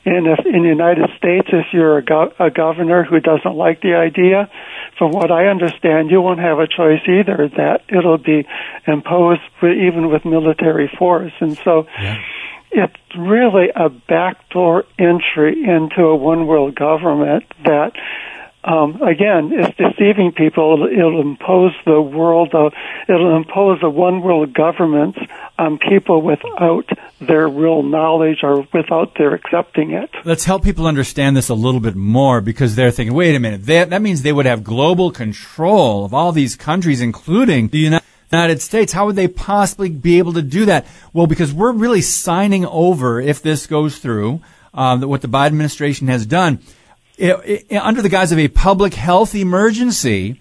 And 0.06 0.26
if 0.26 0.46
in 0.46 0.62
the 0.62 0.68
United 0.68 1.10
States, 1.18 1.48
if 1.52 1.66
you're 1.72 1.98
a, 1.98 2.04
go- 2.04 2.32
a 2.38 2.50
governor 2.50 3.04
who 3.04 3.20
doesn't 3.20 3.54
like 3.54 3.82
the 3.82 3.94
idea, 3.94 4.50
from 4.96 5.10
what 5.10 5.30
I 5.30 5.48
understand, 5.48 6.10
you 6.10 6.20
won't 6.22 6.40
have 6.40 6.58
a 6.58 6.66
choice 6.66 7.02
either. 7.06 7.50
That 7.56 7.82
it'll 7.88 8.18
be 8.18 8.46
imposed 8.86 9.42
even 9.62 10.10
with 10.10 10.24
military 10.24 10.90
force. 10.98 11.32
And 11.40 11.58
so. 11.58 11.86
Yeah 12.00 12.22
it's 12.74 13.16
really 13.16 13.68
a 13.74 13.88
backdoor 13.88 14.84
entry 14.98 15.62
into 15.62 16.02
a 16.02 16.16
one 16.16 16.46
world 16.46 16.74
government 16.74 17.44
that 17.64 17.92
um, 18.64 19.00
again, 19.02 19.52
is 19.52 19.66
deceiving 19.76 20.32
people. 20.32 20.88
It'll, 20.90 21.20
impose 21.20 21.72
the 21.84 22.00
world 22.00 22.54
of, 22.54 22.72
it'll 23.08 23.36
impose 23.36 23.78
a 23.82 23.90
one 23.90 24.22
world 24.22 24.54
government 24.54 25.16
on 25.58 25.78
people 25.78 26.22
without 26.22 26.88
their 27.20 27.46
real 27.46 27.82
knowledge 27.82 28.38
or 28.42 28.66
without 28.72 29.16
their 29.18 29.34
accepting 29.34 29.90
it. 29.90 30.10
Let's 30.24 30.44
help 30.44 30.64
people 30.64 30.86
understand 30.86 31.36
this 31.36 31.50
a 31.50 31.54
little 31.54 31.80
bit 31.80 31.94
more 31.94 32.40
because 32.40 32.74
they're 32.74 32.90
thinking, 32.90 33.14
wait 33.14 33.34
a 33.34 33.38
minute, 33.38 33.66
they, 33.66 33.84
that 33.84 34.02
means 34.02 34.22
they 34.22 34.32
would 34.32 34.46
have 34.46 34.64
global 34.64 35.10
control 35.10 36.04
of 36.04 36.14
all 36.14 36.32
these 36.32 36.56
countries, 36.56 37.02
including 37.02 37.68
the 37.68 37.78
United 37.78 38.04
United 38.34 38.60
States. 38.60 38.92
How 38.92 39.06
would 39.06 39.16
they 39.16 39.28
possibly 39.28 39.88
be 39.88 40.18
able 40.18 40.34
to 40.34 40.42
do 40.42 40.64
that? 40.66 40.86
Well, 41.12 41.26
because 41.26 41.52
we're 41.52 41.72
really 41.72 42.02
signing 42.02 42.66
over, 42.66 43.20
if 43.20 43.42
this 43.42 43.66
goes 43.66 43.98
through, 43.98 44.40
uh, 44.72 44.98
what 44.98 45.22
the 45.22 45.28
Biden 45.28 45.46
administration 45.46 46.08
has 46.08 46.26
done 46.26 46.58
it, 47.16 47.66
it, 47.68 47.76
under 47.76 48.02
the 48.02 48.08
guise 48.08 48.32
of 48.32 48.38
a 48.38 48.48
public 48.48 48.94
health 48.94 49.34
emergency, 49.34 50.40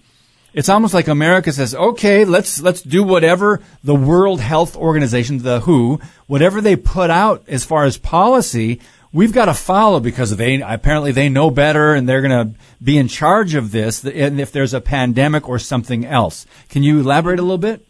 it's 0.52 0.68
almost 0.68 0.94
like 0.94 1.08
America 1.08 1.52
says, 1.52 1.74
okay, 1.74 2.24
let's, 2.24 2.60
let's 2.60 2.80
do 2.82 3.02
whatever 3.02 3.60
the 3.82 3.94
World 3.94 4.40
Health 4.40 4.76
Organization, 4.76 5.38
the 5.38 5.60
WHO, 5.60 6.00
whatever 6.26 6.60
they 6.60 6.76
put 6.76 7.10
out 7.10 7.44
as 7.48 7.64
far 7.64 7.84
as 7.84 7.98
policy, 7.98 8.80
we've 9.14 9.32
got 9.32 9.46
to 9.46 9.54
follow 9.54 10.00
because 10.00 10.36
they, 10.36 10.60
apparently 10.60 11.12
they 11.12 11.30
know 11.30 11.50
better 11.50 11.94
and 11.94 12.06
they're 12.06 12.20
going 12.20 12.52
to 12.52 12.58
be 12.82 12.98
in 12.98 13.08
charge 13.08 13.54
of 13.54 13.70
this. 13.70 14.04
And 14.04 14.38
if 14.38 14.52
there's 14.52 14.74
a 14.74 14.80
pandemic 14.80 15.48
or 15.48 15.58
something 15.58 16.04
else, 16.04 16.44
can 16.68 16.82
you 16.82 17.00
elaborate 17.00 17.38
a 17.38 17.42
little 17.42 17.56
bit? 17.56 17.86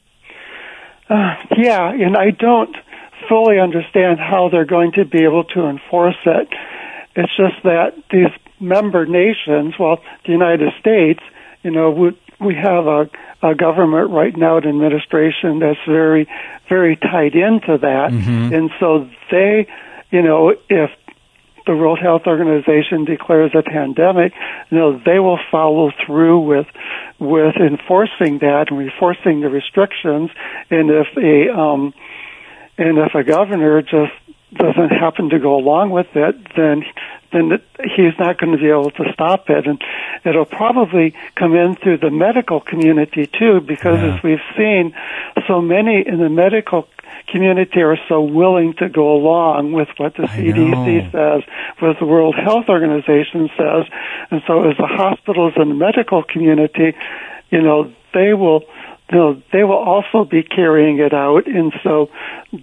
Uh, 1.08 1.34
yeah, 1.56 1.90
and 1.90 2.16
I 2.16 2.30
don't 2.30 2.76
fully 3.28 3.58
understand 3.58 4.20
how 4.20 4.50
they're 4.50 4.66
going 4.66 4.92
to 4.92 5.04
be 5.04 5.24
able 5.24 5.44
to 5.44 5.66
enforce 5.66 6.16
it. 6.24 6.48
It's 7.16 7.36
just 7.36 7.62
that 7.64 7.94
these 8.10 8.28
member 8.60 9.06
nations, 9.06 9.74
well, 9.78 9.98
the 10.26 10.32
United 10.32 10.72
States, 10.78 11.20
you 11.62 11.70
know, 11.70 11.90
we, 11.90 12.18
we 12.40 12.54
have 12.54 12.86
a, 12.86 13.10
a 13.42 13.54
government 13.54 14.10
right 14.10 14.36
now, 14.36 14.58
an 14.58 14.68
administration 14.68 15.60
that's 15.60 15.78
very, 15.86 16.28
very 16.68 16.96
tied 16.96 17.34
into 17.34 17.78
that. 17.78 18.10
Mm-hmm. 18.10 18.54
And 18.54 18.70
so 18.80 19.08
they, 19.30 19.66
you 20.10 20.22
know, 20.22 20.50
if 20.68 20.90
the 21.66 21.74
World 21.74 21.98
Health 21.98 22.22
Organization 22.26 23.04
declares 23.04 23.52
a 23.54 23.62
pandemic, 23.62 24.32
you 24.70 24.78
know, 24.78 24.98
they 24.98 25.18
will 25.18 25.38
follow 25.50 25.90
through 26.06 26.40
with 26.40 26.66
with 27.18 27.56
enforcing 27.56 28.38
that 28.38 28.66
and 28.70 28.82
enforcing 28.82 29.40
the 29.40 29.48
restrictions. 29.48 30.30
And 30.70 30.90
if 30.90 31.06
a 31.16 31.58
um, 31.58 31.94
and 32.76 32.98
if 32.98 33.14
a 33.14 33.24
governor 33.24 33.82
just 33.82 34.12
doesn't 34.54 34.90
happen 34.90 35.30
to 35.30 35.38
go 35.38 35.56
along 35.56 35.90
with 35.90 36.08
it, 36.14 36.36
then 36.56 36.84
then 37.32 37.60
he's 37.96 38.16
not 38.18 38.38
going 38.38 38.52
to 38.52 38.58
be 38.58 38.68
able 38.68 38.90
to 38.92 39.12
stop 39.12 39.50
it. 39.50 39.66
And 39.66 39.82
it'll 40.24 40.44
probably 40.44 41.14
come 41.34 41.54
in 41.54 41.74
through 41.74 41.98
the 41.98 42.10
medical 42.10 42.60
community 42.60 43.26
too, 43.26 43.60
because 43.60 44.00
yeah. 44.00 44.14
as 44.14 44.22
we've 44.22 44.38
seen, 44.56 44.94
so 45.48 45.60
many 45.60 46.06
in 46.06 46.18
the 46.18 46.28
medical 46.28 46.86
community 47.30 47.80
are 47.80 47.98
so 48.08 48.22
willing 48.22 48.74
to 48.78 48.88
go 48.88 49.14
along 49.14 49.72
with 49.72 49.88
what 49.96 50.14
the 50.16 50.24
I 50.24 50.36
CDC 50.36 51.12
know. 51.12 51.40
says, 51.40 51.48
what 51.78 51.98
the 51.98 52.06
World 52.06 52.34
Health 52.34 52.68
Organization 52.68 53.50
says. 53.56 53.84
And 54.30 54.42
so 54.46 54.68
as 54.68 54.76
the 54.76 54.86
hospitals 54.86 55.54
and 55.56 55.70
the 55.70 55.74
medical 55.74 56.22
community, 56.22 56.94
you 57.50 57.62
know, 57.62 57.92
they 58.12 58.34
will 58.34 58.62
you 59.10 59.18
know, 59.18 59.42
they 59.52 59.64
will 59.64 59.76
also 59.76 60.24
be 60.24 60.42
carrying 60.42 60.98
it 60.98 61.12
out, 61.12 61.46
and 61.46 61.74
so 61.82 62.08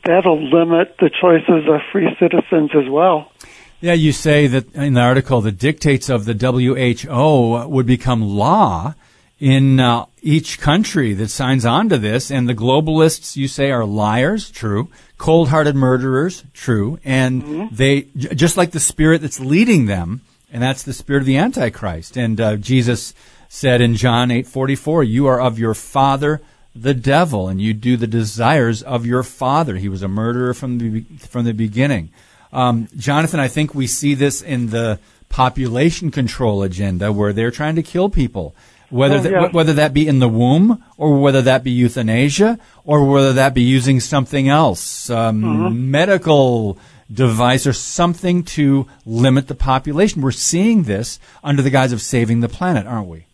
that'll 0.05 0.41
limit 0.41 0.95
the 0.99 1.09
choices 1.09 1.69
of 1.69 1.81
free 1.91 2.09
citizens 2.19 2.71
as 2.73 2.89
well. 2.89 3.31
Yeah, 3.79 3.93
you 3.93 4.11
say 4.11 4.47
that 4.47 4.73
in 4.73 4.93
the 4.93 5.01
article, 5.01 5.41
the 5.41 5.51
dictates 5.51 6.09
of 6.09 6.25
the 6.25 6.33
WHO 6.33 7.67
would 7.67 7.85
become 7.85 8.21
law 8.21 8.95
in 9.41 9.79
uh, 9.79 10.05
each 10.21 10.59
country 10.59 11.15
that 11.15 11.29
signs 11.29 11.65
on 11.65 11.89
to 11.89 11.97
this, 11.97 12.29
and 12.29 12.47
the 12.47 12.53
globalists, 12.53 13.35
you 13.35 13.47
say, 13.47 13.71
are 13.71 13.83
liars, 13.83 14.51
true, 14.51 14.87
cold-hearted 15.17 15.75
murderers, 15.75 16.43
true, 16.53 16.99
and 17.03 17.41
mm-hmm. 17.41 17.75
they, 17.75 18.03
just 18.15 18.55
like 18.55 18.69
the 18.69 18.79
spirit 18.79 19.19
that's 19.19 19.39
leading 19.39 19.87
them, 19.87 20.21
and 20.53 20.61
that's 20.61 20.83
the 20.83 20.93
spirit 20.93 21.21
of 21.21 21.25
the 21.25 21.37
Antichrist. 21.37 22.15
And 22.15 22.39
uh, 22.39 22.55
Jesus 22.57 23.15
said 23.49 23.81
in 23.81 23.95
John 23.95 24.29
8:44, 24.29 25.07
"You 25.09 25.25
are 25.25 25.41
of 25.41 25.57
your 25.57 25.73
father, 25.73 26.39
the 26.75 26.93
devil 26.93 27.47
and 27.47 27.59
you 27.59 27.73
do 27.73 27.97
the 27.97 28.07
desires 28.07 28.81
of 28.81 29.05
your 29.05 29.23
father. 29.23 29.75
He 29.75 29.89
was 29.89 30.03
a 30.03 30.07
murderer 30.07 30.53
from 30.53 30.77
the 30.77 31.01
from 31.27 31.45
the 31.45 31.53
beginning. 31.53 32.11
Um, 32.53 32.87
Jonathan, 32.95 33.39
I 33.39 33.47
think 33.47 33.75
we 33.75 33.87
see 33.87 34.13
this 34.13 34.41
in 34.41 34.69
the 34.69 34.99
population 35.29 36.11
control 36.11 36.63
agenda 36.63 37.11
where 37.11 37.33
they're 37.33 37.51
trying 37.51 37.75
to 37.75 37.83
kill 37.83 38.09
people. 38.09 38.55
Whether 38.91 39.15
Oh, 39.15 39.21
that, 39.41 39.53
whether 39.53 39.73
that 39.73 39.93
be 39.93 40.07
in 40.07 40.19
the 40.19 40.27
womb 40.29 40.83
or 40.97 41.19
whether 41.19 41.41
that 41.43 41.63
be 41.63 41.71
euthanasia 41.71 42.59
or 42.83 43.05
whether 43.09 43.33
that 43.33 43.53
be 43.53 43.61
using 43.63 43.99
something 43.99 44.47
else, 44.49 45.09
um, 45.09 45.41
Mm-hmm. 45.41 45.91
medical 45.91 46.77
device 47.11 47.65
or 47.67 47.73
something 47.73 48.43
to 48.43 48.87
limit 49.05 49.47
the 49.47 49.55
population. 49.55 50.21
We're 50.21 50.31
seeing 50.31 50.83
this 50.83 51.19
under 51.43 51.61
the 51.61 51.69
guise 51.69 51.91
of 51.93 52.01
saving 52.01 52.39
the 52.41 52.47
planet, 52.49 52.85
aren't 52.85 53.07
we? 53.07 53.25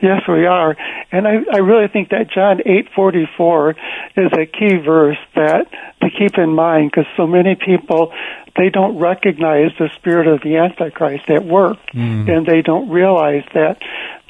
Yes, 0.00 0.22
we 0.26 0.46
are, 0.46 0.76
and 1.12 1.28
I, 1.28 1.34
I 1.54 1.58
really 1.58 1.86
think 1.86 2.08
that 2.08 2.28
John 2.34 2.60
eight 2.66 2.88
forty 2.92 3.28
four 3.36 3.76
is 4.16 4.32
a 4.32 4.46
key 4.46 4.74
verse 4.84 5.18
that 5.36 5.66
to 6.00 6.08
keep 6.10 6.36
in 6.38 6.50
mind 6.56 6.90
because 6.90 7.06
so 7.16 7.24
many 7.28 7.54
people 7.54 8.12
they 8.56 8.68
don't 8.68 8.98
recognize 8.98 9.70
the 9.78 9.88
spirit 9.94 10.26
of 10.26 10.40
the 10.42 10.56
Antichrist 10.56 11.30
at 11.30 11.44
work, 11.44 11.78
and 11.94 12.44
they 12.44 12.62
don't 12.62 12.88
realize 12.90 13.44
that 13.54 13.78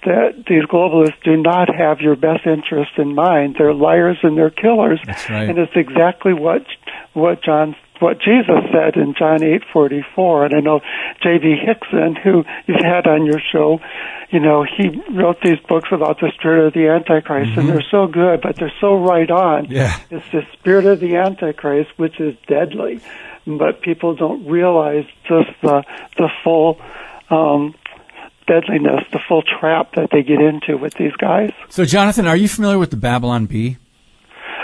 that 0.05 0.45
these 0.49 0.65
globalists 0.65 1.23
do 1.23 1.37
not 1.37 1.73
have 1.75 2.01
your 2.01 2.17
best 2.17 2.47
interest 2.47 2.93
in 2.99 3.15
mind. 3.15 3.57
They're 3.59 3.75
liars 3.75 4.19
and 4.23 4.37
they're 4.37 4.51
killers, 4.51 5.01
That's 5.07 5.29
right. 5.31 5.49
and 5.49 5.59
it's 5.59 5.73
exactly 5.77 6.33
what 6.33 6.63
what 7.15 7.43
John 7.43 7.77
what 8.01 8.19
Jesus 8.19 8.65
said 8.73 8.97
in 8.97 9.15
John 9.17 9.43
eight 9.45 9.63
forty 9.73 10.05
four. 10.15 10.45
And 10.45 10.55
I 10.55 10.61
know 10.61 10.81
J. 11.23 11.39
B. 11.39 11.55
Hixson, 11.57 12.21
who 12.21 12.45
you've 12.67 12.81
had 12.81 13.07
on 13.07 13.27
your 13.27 13.41
show, 13.53 13.81
you 14.31 14.41
know, 14.41 14.65
he 14.65 15.01
wrote 15.13 15.41
these 15.43 15.59
books 15.69 15.91
about 15.93 16.19
the 16.19 16.33
spirit 16.35 16.67
of 16.67 16.73
the 16.73 16.89
Antichrist, 16.89 17.53
and 17.57 17.69
they're 17.69 17.85
so 17.91 18.07
good, 18.09 18.41
but 18.41 18.57
they're 18.57 18.73
so 18.81 18.95
right 18.97 19.31
on. 19.31 19.65
Mm-hmm. 19.67 19.73
Yeah. 19.73 20.01
It's 20.11 20.27
the 20.33 20.43
spirit 20.55 20.87
of 20.87 20.99
the 21.01 21.17
Antichrist, 21.17 21.91
which 21.97 22.19
is 22.19 22.35
deadly, 22.49 23.01
but 23.47 23.83
people 23.83 24.17
don't 24.17 24.47
realize 24.49 25.05
just 25.29 25.51
the 25.63 25.85
the 26.17 26.29
full. 26.43 26.81
Um, 27.31 27.75
deadliness, 28.47 29.05
the 29.13 29.21
full 29.29 29.43
trap 29.43 29.95
that 29.95 30.11
they 30.11 30.23
get 30.23 30.41
into 30.41 30.77
with 30.77 30.95
these 30.95 31.13
guys. 31.17 31.51
So, 31.69 31.85
Jonathan, 31.85 32.27
are 32.27 32.37
you 32.37 32.49
familiar 32.49 32.79
with 32.79 32.91
the 32.91 32.97
Babylon 32.97 33.47
Bee? 33.47 33.77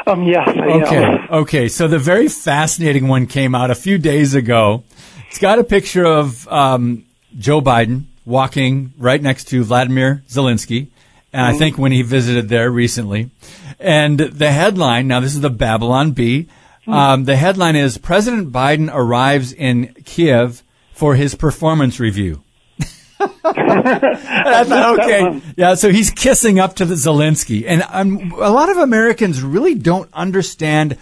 Um, 0.07 0.23
yes, 0.25 0.49
I 0.49 0.61
Okay. 0.83 0.97
am. 1.05 1.29
Okay. 1.31 1.69
So 1.69 1.87
the 1.89 1.99
very 1.99 2.29
fascinating 2.29 3.09
one 3.09 3.27
came 3.27 3.55
out 3.55 3.71
a 3.71 3.75
few 3.75 3.99
days 3.99 4.35
ago. 4.35 4.85
It's 5.29 5.39
got 5.39 5.59
a 5.59 5.65
picture 5.65 6.07
of 6.07 6.49
um, 6.49 7.05
Joe 7.39 7.61
Biden 7.61 8.05
walking 8.25 8.93
right 8.99 9.21
next 9.21 9.45
to 9.49 9.63
Vladimir 9.65 10.23
Zelensky. 10.29 10.89
And 11.33 11.45
I 11.45 11.53
think 11.53 11.77
when 11.77 11.93
he 11.93 12.01
visited 12.01 12.49
there 12.49 12.71
recently. 12.71 13.31
And 13.79 14.19
the 14.19 14.51
headline, 14.51 15.09
now 15.09 15.21
this 15.21 15.35
is 15.35 15.43
the 15.43 15.51
Babylon 15.51 16.13
Bee. 16.13 16.49
Um, 16.87 17.25
the 17.25 17.37
headline 17.37 17.77
is 17.77 17.99
President 17.99 18.51
Biden 18.51 18.89
arrives 18.91 19.53
in 19.53 19.93
Kiev 20.07 20.63
for 20.95 21.17
his 21.17 21.35
performance 21.35 22.01
review. 22.01 22.43
I 23.45 24.65
thought, 24.65 25.01
okay, 25.01 25.41
yeah. 25.57 25.75
So 25.75 25.91
he's 25.91 26.11
kissing 26.11 26.59
up 26.59 26.77
to 26.77 26.85
the 26.85 26.95
Zelensky, 26.95 27.65
and 27.67 27.83
um, 27.89 28.33
a 28.33 28.51
lot 28.51 28.69
of 28.71 28.77
Americans 28.77 29.43
really 29.43 29.75
don't 29.75 30.09
understand 30.13 30.97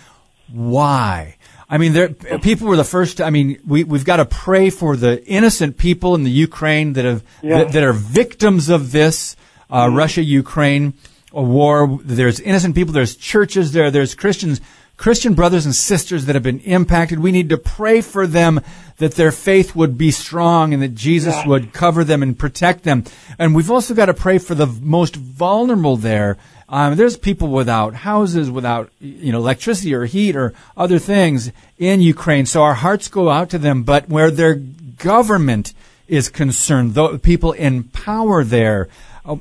why. 0.52 1.36
I 1.68 1.78
mean, 1.78 1.92
there 1.92 2.08
people 2.10 2.68
were 2.68 2.76
the 2.76 2.84
first. 2.84 3.20
I 3.20 3.30
mean, 3.30 3.60
we 3.66 3.84
we've 3.84 4.04
got 4.04 4.16
to 4.16 4.24
pray 4.24 4.70
for 4.70 4.96
the 4.96 5.24
innocent 5.26 5.76
people 5.78 6.14
in 6.14 6.22
the 6.22 6.30
Ukraine 6.30 6.92
that 6.94 7.04
have 7.04 7.22
Yeah. 7.42 7.58
that, 7.64 7.72
that 7.72 7.82
are 7.82 7.92
victims 7.92 8.68
of 8.68 8.92
this 8.92 9.36
uh, 9.70 9.88
Russia 9.92 10.22
Ukraine 10.22 10.94
war. 11.32 11.98
There's 12.02 12.38
innocent 12.40 12.74
people. 12.76 12.94
There's 12.94 13.16
churches 13.16 13.72
there. 13.72 13.90
There's 13.90 14.14
Christians. 14.14 14.60
Christian 14.96 15.34
brothers 15.34 15.66
and 15.66 15.74
sisters 15.74 16.24
that 16.24 16.34
have 16.34 16.42
been 16.42 16.60
impacted. 16.60 17.18
We 17.18 17.32
need 17.32 17.50
to 17.50 17.58
pray 17.58 18.00
for 18.00 18.26
them 18.26 18.60
that 18.98 19.14
their 19.14 19.30
faith 19.32 19.76
would 19.76 19.98
be 19.98 20.10
strong 20.10 20.72
and 20.72 20.82
that 20.82 20.94
Jesus 20.94 21.34
Yeah. 21.34 21.46
would 21.48 21.72
cover 21.74 22.02
them 22.02 22.22
and 22.22 22.38
protect 22.38 22.84
them. 22.84 23.04
And 23.38 23.54
we've 23.54 23.70
also 23.70 23.92
got 23.94 24.06
to 24.06 24.14
pray 24.14 24.38
for 24.38 24.54
the 24.54 24.66
most 24.66 25.14
vulnerable 25.16 25.96
there. 25.98 26.38
Um, 26.68 26.96
there's 26.96 27.16
people 27.16 27.48
without 27.48 27.94
houses, 27.94 28.50
without 28.50 28.90
you 29.00 29.32
know 29.32 29.38
electricity 29.38 29.94
or 29.94 30.06
heat 30.06 30.34
or 30.34 30.54
other 30.76 30.98
things 30.98 31.52
in 31.78 32.00
Ukraine. 32.00 32.46
So 32.46 32.62
our 32.62 32.74
hearts 32.74 33.08
go 33.08 33.28
out 33.30 33.50
to 33.50 33.58
them. 33.58 33.82
But 33.82 34.08
where 34.08 34.30
their 34.30 34.54
government 34.98 35.74
is 36.08 36.28
concerned, 36.28 36.94
the 36.94 37.18
people 37.18 37.52
in 37.52 37.84
power 37.84 38.42
there, 38.42 38.88
uh, 39.24 39.36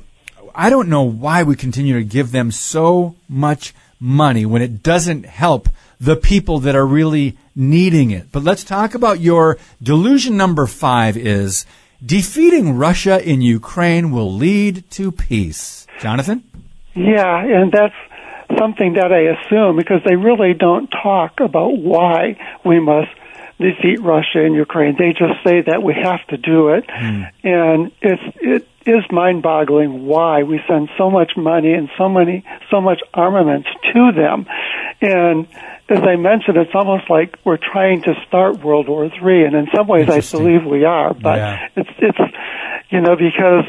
I 0.54 0.68
don't 0.70 0.88
know 0.88 1.02
why 1.02 1.42
we 1.42 1.56
continue 1.56 1.94
to 1.98 2.04
give 2.04 2.30
them 2.30 2.50
so 2.52 3.16
much 3.28 3.74
money 4.00 4.46
when 4.46 4.62
it 4.62 4.82
doesn't 4.82 5.26
help 5.26 5.68
the 6.00 6.16
people 6.16 6.58
that 6.60 6.76
are 6.76 6.86
really 6.86 7.36
needing 7.54 8.10
it. 8.10 8.30
But 8.30 8.44
let's 8.44 8.64
talk 8.64 8.94
about 8.94 9.20
your 9.20 9.58
delusion 9.82 10.36
number 10.36 10.66
five 10.66 11.16
is 11.16 11.64
defeating 12.04 12.76
Russia 12.76 13.22
in 13.22 13.40
Ukraine 13.40 14.10
will 14.10 14.32
lead 14.32 14.88
to 14.90 15.10
peace. 15.10 15.86
Jonathan? 16.00 16.44
Yeah, 16.94 17.42
and 17.42 17.72
that's 17.72 17.94
something 18.58 18.94
that 18.94 19.12
I 19.12 19.34
assume 19.34 19.76
because 19.76 20.02
they 20.06 20.16
really 20.16 20.54
don't 20.54 20.88
talk 20.88 21.40
about 21.40 21.78
why 21.78 22.36
we 22.64 22.80
must 22.80 23.10
defeat 23.58 24.00
Russia 24.02 24.44
and 24.44 24.54
Ukraine. 24.54 24.96
They 24.98 25.12
just 25.12 25.42
say 25.44 25.62
that 25.62 25.82
we 25.82 25.94
have 25.94 26.26
to 26.28 26.36
do 26.36 26.70
it, 26.70 26.84
hmm. 26.88 27.22
and 27.42 27.92
it's 28.02 28.22
it 28.40 28.68
is 28.84 29.04
mind-boggling 29.10 30.06
why 30.06 30.42
we 30.44 30.60
send 30.68 30.88
so 30.96 31.10
much 31.10 31.32
money 31.36 31.72
and 31.72 31.88
so 31.98 32.08
many 32.08 32.44
so 32.70 32.80
much 32.80 33.00
armaments 33.14 33.68
to 33.92 34.12
them, 34.12 34.46
and 35.00 35.46
as 35.88 36.00
I 36.02 36.16
mentioned, 36.16 36.56
it's 36.56 36.74
almost 36.74 37.08
like 37.08 37.38
we're 37.44 37.58
trying 37.58 38.02
to 38.02 38.14
start 38.26 38.58
World 38.58 38.88
War 38.88 39.08
Three, 39.08 39.44
and 39.44 39.54
in 39.54 39.68
some 39.74 39.86
ways, 39.86 40.08
I 40.08 40.20
believe 40.36 40.64
we 40.64 40.84
are. 40.84 41.14
But 41.14 41.38
Yeah. 41.38 41.68
it's 41.76 41.90
it's 41.98 42.18
you 42.90 43.00
know 43.00 43.16
because 43.16 43.64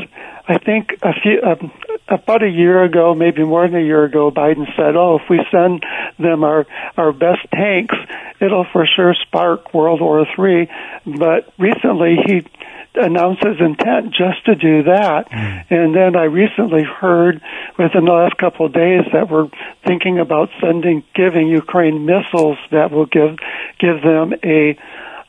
I 0.47 0.57
think 0.59 0.97
a 1.01 1.11
few 1.21 1.41
um, 1.43 1.71
about 2.07 2.41
a 2.41 2.49
year 2.49 2.83
ago, 2.83 3.13
maybe 3.13 3.43
more 3.43 3.67
than 3.67 3.81
a 3.81 3.83
year 3.83 4.05
ago, 4.05 4.31
Biden 4.31 4.65
said, 4.77 4.95
"Oh, 4.95 5.19
if 5.21 5.29
we 5.29 5.39
send 5.51 5.83
them 6.17 6.43
our 6.43 6.65
our 6.95 7.11
best 7.11 7.41
tanks, 7.53 7.95
it'll 8.39 8.65
for 8.71 8.85
sure 8.95 9.13
spark 9.27 9.73
World 9.73 9.99
War 9.99 10.25
Three." 10.35 10.69
But 11.05 11.51
recently, 11.59 12.15
he 12.25 12.47
announced 12.95 13.43
his 13.43 13.59
intent 13.59 14.13
just 14.13 14.45
to 14.45 14.55
do 14.55 14.83
that, 14.83 15.27
and 15.31 15.93
then 15.93 16.15
I 16.15 16.23
recently 16.23 16.83
heard 16.83 17.41
within 17.77 18.05
the 18.05 18.13
last 18.13 18.37
couple 18.37 18.67
of 18.67 18.73
days 18.73 19.03
that 19.11 19.29
we're 19.29 19.49
thinking 19.85 20.19
about 20.19 20.49
sending 20.61 21.03
giving 21.13 21.47
Ukraine 21.49 22.05
missiles 22.05 22.57
that 22.71 22.91
will 22.91 23.05
give 23.05 23.37
give 23.79 24.01
them 24.01 24.33
a 24.45 24.77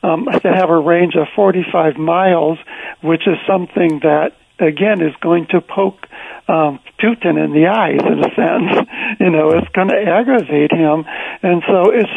um, 0.01 0.29
that 0.31 0.55
have 0.55 0.69
a 0.69 0.79
range 0.79 1.15
of 1.15 1.27
45 1.35 1.97
miles, 1.97 2.57
which 3.01 3.27
is 3.27 3.35
something 3.45 3.99
that 4.03 4.31
again 4.59 5.01
is 5.01 5.15
going 5.21 5.47
to 5.47 5.61
poke 5.61 6.05
um, 6.47 6.79
Putin 6.99 7.43
in 7.43 7.53
the 7.53 7.67
eyes 7.67 8.01
in 8.01 8.19
a 8.19 8.35
sense. 8.35 8.89
You 9.19 9.31
know, 9.31 9.49
it's 9.49 9.67
going 9.69 9.89
to 9.89 9.99
aggravate 9.99 10.71
him, 10.71 11.03
and 11.41 11.61
so 11.67 11.91
it's 11.91 12.11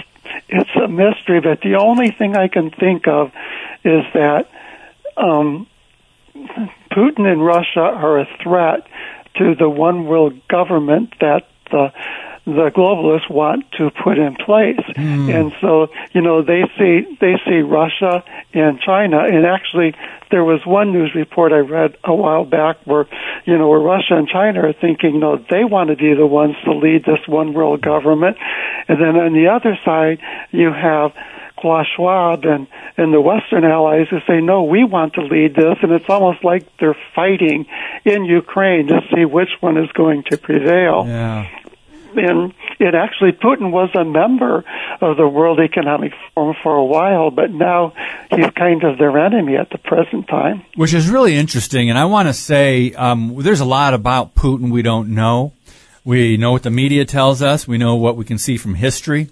it's 0.49 0.71
a 0.77 0.87
mystery. 0.87 1.41
But 1.41 1.63
the 1.63 1.77
only 1.81 2.11
thing 2.11 2.37
I 2.37 2.47
can 2.47 2.71
think 2.71 3.09
of 3.09 3.33
is 3.83 4.05
that 4.15 4.49
um, 5.17 5.67
Putin 6.93 7.27
and 7.27 7.45
Russia 7.45 7.81
are 7.81 8.21
a 8.21 8.29
threat 8.43 8.87
to 9.39 9.55
the 9.55 9.69
one 9.69 10.05
world 10.05 10.35
government 10.49 11.15
that 11.21 11.49
the 11.71 11.93
the 12.45 12.71
globalists 12.75 13.31
want 13.31 13.71
to 13.79 13.91
put 14.03 14.19
in 14.19 14.35
place. 14.35 14.81
Hmm. 14.97 15.31
And 15.31 15.53
so, 15.61 15.89
you 16.13 16.21
know, 16.21 16.43
they 16.43 16.63
see 16.77 17.17
they 17.21 17.35
see 17.47 17.61
Russia 17.61 18.25
and 18.53 18.81
China 18.81 19.21
and 19.21 19.47
actually 19.47 19.95
there 20.31 20.43
was 20.43 20.61
one 20.67 20.93
news 20.93 21.15
report 21.15 21.53
I 21.53 21.59
read 21.59 21.97
a 22.03 22.15
while 22.15 22.45
back 22.45 22.79
where, 22.85 23.07
you 23.45 23.57
know, 23.59 23.69
where 23.69 23.79
Russia 23.79 24.17
and 24.17 24.27
China 24.27 24.67
are 24.67 24.73
thinking, 24.73 25.21
no, 25.21 25.37
they 25.37 25.63
want 25.63 25.91
to 25.91 25.97
be 25.97 26.15
the 26.15 26.27
ones 26.27 26.57
to 26.65 26.73
lead 26.73 27.05
this 27.05 27.21
one 27.29 27.53
world 27.53 27.83
government. 27.83 28.39
And 28.89 28.99
then 29.01 29.17
on 29.17 29.35
the 29.35 29.49
other 29.49 29.79
side, 29.85 30.21
you 30.51 30.73
have 30.73 31.13
Klaus 31.59 31.87
Schwab 31.95 32.45
and, 32.45 32.67
and 32.97 33.13
the 33.15 33.21
Western 33.21 33.65
allies 33.65 34.09
who 34.11 34.19
say, 34.27 34.41
no, 34.41 34.65
we 34.65 34.85
want 34.85 35.15
to 35.15 35.23
lead 35.23 35.55
this. 35.55 35.77
And 35.83 35.93
it's 35.93 36.09
almost 36.09 36.43
like 36.43 36.67
they're 36.79 36.97
fighting 37.15 37.67
in 38.05 38.25
Ukraine 38.25 38.89
to 38.89 39.01
see 39.15 39.25
which 39.25 39.51
one 39.61 39.77
is 39.77 39.91
going 39.93 40.25
to 40.31 40.39
prevail. 40.39 41.05
Yeah. 41.07 41.47
And 42.17 42.53
it 42.79 42.95
actually, 42.95 43.33
Putin 43.33 43.71
was 43.71 43.91
a 43.95 44.05
member 44.05 44.65
of 45.01 45.17
the 45.17 45.29
World 45.29 45.61
Economic 45.61 46.13
Forum 46.35 46.57
for 46.63 46.75
a 46.75 46.85
while, 46.85 47.31
but 47.31 47.51
now 47.51 47.93
he's 48.31 48.51
kind 48.57 48.85
of 48.85 48.99
their 48.99 49.17
enemy 49.19 49.57
at 49.57 49.71
the 49.71 49.79
present 49.79 50.29
time. 50.29 50.65
Which 50.77 50.95
is 50.95 51.09
really 51.09 51.35
interesting. 51.37 51.91
And 51.91 51.99
I 51.99 52.05
want 52.07 52.29
to 52.29 52.35
say 52.35 52.93
um, 52.93 53.37
there's 53.39 53.61
a 53.61 53.65
lot 53.65 53.95
about 53.95 54.35
Putin 54.35 54.71
we 54.71 54.83
don't 54.83 55.11
know. 55.11 55.53
We 56.05 56.37
know 56.37 56.53
what 56.53 56.65
the 56.65 56.71
media 56.71 57.05
tells 57.05 57.43
us, 57.43 57.69
we 57.69 57.79
know 57.79 57.95
what 57.95 58.17
we 58.17 58.25
can 58.25 58.39
see 58.39 58.57
from 58.57 58.75
history. 58.75 59.29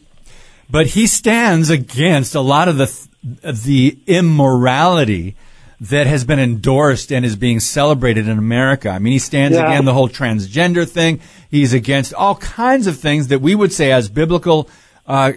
But 0.71 0.87
he 0.89 1.09
stands 1.09 1.69
against 1.69 2.37
a 2.37 2.41
lot 2.41 2.69
of 2.69 2.77
the, 2.77 3.09
the 3.53 3.99
immorality 4.07 5.35
that 5.81 6.07
has 6.07 6.25
been 6.25 6.39
endorsed 6.39 7.11
and 7.11 7.25
is 7.25 7.37
being 7.37 7.59
celebrated 7.59 8.29
in 8.29 8.39
America. 8.39 8.91
I 8.91 8.99
mean, 8.99 9.15
he 9.15 9.19
stands 9.19 9.57
Yeah. 9.57 9.65
against 9.67 9.87
the 9.87 9.95
whole 9.95 10.09
transgender 10.09 10.89
thing. 10.89 11.21
He's 11.51 11.73
against 11.73 12.13
all 12.13 12.35
kinds 12.37 12.87
of 12.87 12.99
things 12.99 13.29
that 13.29 13.41
we 13.41 13.55
would 13.55 13.73
say 13.73 13.91
as 13.91 14.09
biblical 14.09 14.69
uh, 15.07 15.33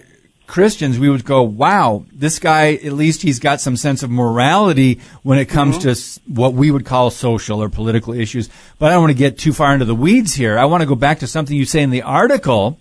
Christians, 0.46 0.98
we 0.98 1.08
would 1.08 1.24
go, 1.24 1.42
wow, 1.42 2.04
this 2.12 2.38
guy, 2.38 2.74
at 2.74 2.92
least 2.92 3.22
he's 3.22 3.38
got 3.38 3.62
some 3.62 3.76
sense 3.78 4.02
of 4.02 4.10
morality 4.10 5.00
when 5.22 5.38
it 5.38 5.46
comes 5.46 5.78
to 5.78 5.96
what 6.26 6.52
we 6.52 6.70
would 6.70 6.84
call 6.84 7.10
social 7.10 7.62
or 7.62 7.70
political 7.70 8.12
issues. 8.12 8.50
But 8.78 8.86
I 8.86 8.90
don't 8.90 9.04
want 9.04 9.10
to 9.12 9.18
get 9.18 9.38
too 9.38 9.54
far 9.54 9.72
into 9.72 9.86
the 9.86 9.94
weeds 9.94 10.34
here. 10.34 10.58
I 10.58 10.66
want 10.66 10.82
to 10.82 10.86
go 10.86 10.94
back 10.94 11.20
to 11.20 11.26
something 11.26 11.56
you 11.56 11.64
say 11.64 11.82
in 11.82 11.88
the 11.90 12.02
article 12.02 12.78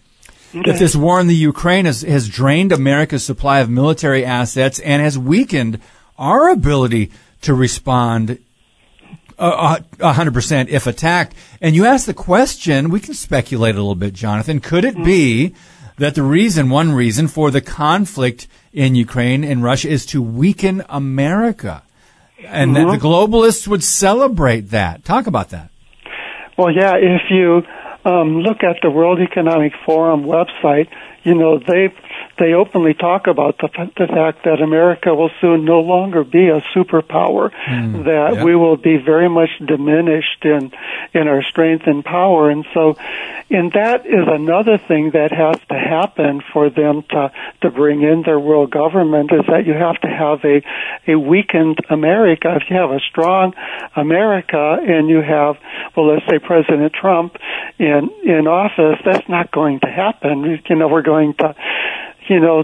that 0.54 0.78
this 0.78 0.94
war 0.96 1.22
in 1.22 1.28
the 1.28 1.36
Ukraine 1.36 1.86
has, 1.86 2.02
has 2.02 2.28
drained 2.28 2.74
America's 2.74 3.26
supply 3.26 3.60
of 3.60 3.70
military 3.70 4.26
assets 4.26 4.80
and 4.80 5.02
has 5.02 5.18
weakened 5.18 5.80
our 6.20 6.50
ability 6.50 7.12
to 7.44 7.54
respond 7.54 8.40
uh, 9.38 9.80
a 10.00 10.14
hundred 10.14 10.34
percent 10.34 10.70
if 10.70 10.88
attacked. 10.88 11.36
And 11.62 11.76
you 11.76 11.86
ask 11.86 12.06
the 12.06 12.14
question, 12.14 12.90
we 12.90 13.00
can 13.00 13.14
speculate 13.14 13.76
a 13.76 13.80
little 13.80 13.96
bit, 13.96 14.14
Jonathan. 14.14 14.60
Could 14.60 14.86
it 14.86 14.96
be 15.04 15.56
that 15.98 16.16
the 16.16 16.24
reason, 16.24 16.70
one 16.70 16.92
reason 16.94 17.28
for 17.28 17.52
the 17.52 17.62
conflict 17.62 18.48
in 18.74 18.96
Ukraine 18.96 19.44
and 19.44 19.64
Russia 19.64 19.90
is 19.90 20.06
to 20.08 20.22
weaken 20.22 20.84
America? 20.90 21.84
And 22.46 22.76
that 22.76 22.86
the 22.88 22.98
globalists 22.98 23.68
would 23.68 23.84
celebrate 23.84 24.72
that. 24.72 25.06
Talk 25.06 25.28
about 25.28 25.50
that. 25.50 25.70
Well, 26.58 26.72
yeah, 26.72 26.96
if 26.98 27.22
you 27.30 27.64
um, 28.06 28.40
look 28.40 28.64
at 28.64 28.78
the 28.82 28.92
World 28.92 29.20
Economic 29.22 29.72
Forum 29.86 30.24
website, 30.24 30.90
you 31.24 31.36
know 31.36 31.58
they 31.58 31.94
they 32.38 32.54
openly 32.54 32.94
talk 32.94 33.28
about 33.28 33.58
the, 33.60 33.70
the 33.98 34.08
fact 34.08 34.44
that 34.46 34.62
America 34.62 35.14
will 35.14 35.32
soon 35.40 35.66
no 35.66 35.82
longer 35.82 36.24
be 36.24 36.48
a 36.50 36.62
superpower, 36.76 37.52
hmm. 37.54 38.04
that 38.04 38.36
yeah. 38.36 38.44
we 38.44 38.56
will 38.56 38.78
be 38.78 38.98
very 38.98 39.30
much 39.30 39.50
diminished 39.66 40.44
in 40.44 40.72
in 41.14 41.28
our 41.28 41.44
strength 41.44 41.86
and 41.86 42.04
power, 42.04 42.50
and 42.50 42.66
so, 42.74 42.96
and 43.50 43.72
that 43.74 44.06
is 44.06 44.28
another 44.28 44.78
thing 44.78 45.12
that 45.12 45.32
has 45.32 45.58
to 45.70 45.76
happen 45.76 46.42
for 46.54 46.70
them 46.70 47.04
to 47.04 47.32
to 47.62 47.70
bring 47.70 48.02
in 48.02 48.24
their 48.24 48.40
world 48.40 48.72
government 48.72 49.32
is 49.32 49.46
that 49.48 49.66
you 49.66 49.74
have 49.74 50.00
to 50.02 50.08
have 50.08 50.44
a 50.44 50.62
a 51.08 51.16
weakened 51.16 51.80
America. 51.90 52.56
If 52.56 52.70
you 52.70 52.76
have 52.78 52.92
a 52.92 53.00
strong 53.00 53.54
America 53.96 54.78
and 54.82 55.10
you 55.10 55.22
have, 55.22 55.58
well, 55.96 56.14
let's 56.14 56.26
say 56.30 56.40
President 56.40 56.94
Trump 56.94 57.38
in 57.78 58.10
in 58.24 58.48
office, 58.48 59.00
that's 59.06 59.28
not 59.30 59.52
going 59.52 59.80
to 59.82 59.88
happen. 59.88 60.60
You 60.68 60.76
know, 60.76 60.88
we're 60.88 61.02
going 61.02 61.34
to, 61.36 61.56
you 62.30 62.40
know, 62.40 62.64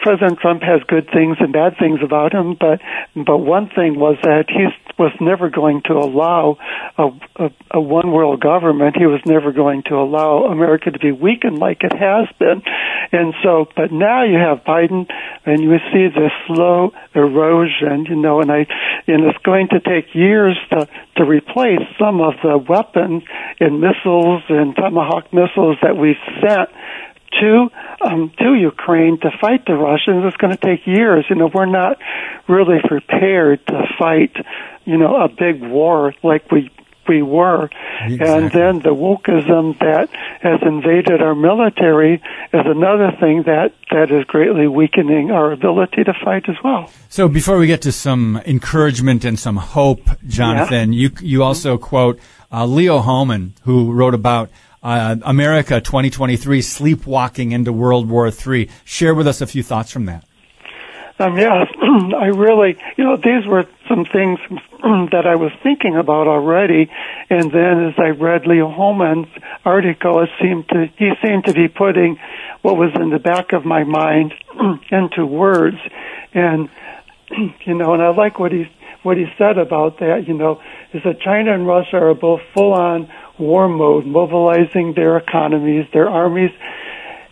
President 0.00 0.38
Trump 0.38 0.62
has 0.62 0.82
good 0.86 1.08
things 1.12 1.38
and 1.40 1.52
bad 1.52 1.78
things 1.78 2.00
about 2.04 2.32
him, 2.32 2.54
but 2.58 2.80
but 3.16 3.38
one 3.38 3.68
thing 3.68 3.98
was 3.98 4.16
that 4.22 4.44
he 4.48 4.66
was 4.98 5.12
never 5.20 5.48
going 5.48 5.80
to 5.86 5.94
allow 5.94 6.58
a, 6.98 7.08
a, 7.36 7.50
a 7.72 7.80
one 7.80 8.12
world 8.12 8.40
government. 8.40 8.96
He 8.98 9.06
was 9.06 9.20
never 9.24 9.52
going 9.52 9.82
to 9.88 9.94
allow 9.94 10.44
America 10.44 10.90
to 10.90 10.98
be 10.98 11.12
weakened 11.12 11.58
like 11.58 11.82
it 11.82 11.96
has 11.96 12.28
been, 12.38 12.62
and 13.12 13.32
so. 13.42 13.66
But 13.74 13.90
now 13.90 14.24
you 14.24 14.36
have 14.36 14.64
Biden, 14.64 15.08
and 15.46 15.62
you 15.62 15.78
see 15.92 16.08
this 16.08 16.32
slow 16.46 16.92
erosion, 17.14 18.04
you 18.04 18.16
know, 18.16 18.40
and 18.40 18.52
I 18.52 18.66
and 19.06 19.24
it's 19.24 19.42
going 19.44 19.68
to 19.68 19.80
take 19.80 20.14
years 20.14 20.58
to 20.72 20.86
to 21.16 21.24
replace 21.24 21.80
some 21.98 22.20
of 22.20 22.34
the 22.42 22.58
weapons 22.58 23.22
and 23.60 23.80
missiles 23.80 24.42
and 24.50 24.76
tomahawk 24.76 25.32
missiles 25.32 25.78
that 25.82 25.96
we've 25.96 26.20
sent 26.40 26.68
to 27.40 27.68
um, 28.00 28.32
to 28.38 28.54
Ukraine 28.54 29.18
to 29.20 29.30
fight 29.40 29.66
the 29.66 29.74
Russians. 29.74 30.24
It's 30.26 30.36
going 30.36 30.56
to 30.56 30.60
take 30.60 30.86
years. 30.86 31.26
You 31.28 31.36
know, 31.36 31.50
we're 31.52 31.66
not 31.66 31.98
really 32.48 32.78
prepared 32.86 33.66
to 33.66 33.82
fight, 33.98 34.34
you 34.84 34.98
know, 34.98 35.16
a 35.16 35.28
big 35.28 35.62
war 35.62 36.14
like 36.22 36.50
we 36.50 36.70
we 37.10 37.22
were. 37.22 37.68
And 38.02 38.50
then 38.50 38.78
the 38.80 38.94
wokeism 38.94 39.78
that 39.80 40.08
has 40.40 40.60
invaded 40.62 41.20
our 41.20 41.34
military 41.34 42.14
is 42.14 42.64
another 42.64 43.10
thing 43.20 43.42
that 43.44 43.74
that 43.90 44.10
is 44.10 44.24
greatly 44.24 44.68
weakening 44.68 45.30
our 45.30 45.52
ability 45.52 46.04
to 46.04 46.14
fight 46.24 46.48
as 46.48 46.56
well. 46.62 46.90
So 47.08 47.28
before 47.28 47.58
we 47.58 47.66
get 47.66 47.82
to 47.82 47.92
some 47.92 48.40
encouragement 48.46 49.24
and 49.24 49.38
some 49.38 49.56
hope, 49.56 50.08
Jonathan, 50.26 50.92
you 50.92 51.10
you 51.20 51.42
also 51.42 51.76
quote 51.76 52.20
uh, 52.52 52.64
Leo 52.64 53.00
Hohmann, 53.00 53.54
who 53.62 53.92
wrote 53.92 54.14
about 54.14 54.50
uh, 54.82 55.16
America 55.22 55.80
2023 55.80 56.62
sleepwalking 56.62 57.52
into 57.52 57.72
World 57.72 58.08
War 58.08 58.28
III. 58.28 58.68
Share 58.84 59.14
with 59.14 59.26
us 59.26 59.40
a 59.40 59.46
few 59.46 59.62
thoughts 59.62 59.90
from 59.90 60.06
that. 60.06 60.24
Um, 61.20 61.36
I 62.14 62.28
really, 62.28 62.78
you 62.96 63.04
know, 63.04 63.16
these 63.16 63.46
were 63.46 63.66
some 63.88 64.06
things 64.06 64.38
that 65.12 65.26
I 65.26 65.36
was 65.36 65.52
thinking 65.62 65.96
about 65.96 66.28
already, 66.28 66.90
and 67.28 67.52
then 67.52 67.88
as 67.88 67.94
I 67.98 68.08
read 68.08 68.46
Leo 68.46 68.70
Hohmann's 68.70 69.28
article, 69.66 70.22
it 70.22 70.30
seemed 70.40 70.68
to 70.70 70.86
he 70.96 71.10
seemed 71.22 71.44
to 71.44 71.52
be 71.52 71.68
putting 71.68 72.18
what 72.62 72.78
was 72.78 72.92
in 72.98 73.10
the 73.10 73.18
back 73.18 73.52
of 73.52 73.66
my 73.66 73.84
mind 73.84 74.32
into 74.90 75.26
words, 75.26 75.76
and 76.32 76.70
you 77.66 77.74
know, 77.74 77.92
and 77.92 78.02
I 78.02 78.08
like 78.10 78.38
what 78.38 78.52
he 78.52 78.64
what 79.02 79.18
he 79.18 79.26
said 79.36 79.58
about 79.58 79.98
that. 79.98 80.24
You 80.26 80.34
know, 80.34 80.62
is 80.94 81.02
that 81.04 81.20
China 81.20 81.52
and 81.52 81.66
Russia 81.66 81.98
are 81.98 82.14
both 82.14 82.40
full 82.54 82.72
on 82.72 83.10
war 83.40 83.68
mode, 83.68 84.06
mobilizing 84.06 84.92
their 84.94 85.16
economies, 85.16 85.86
their 85.92 86.08
armies, 86.08 86.50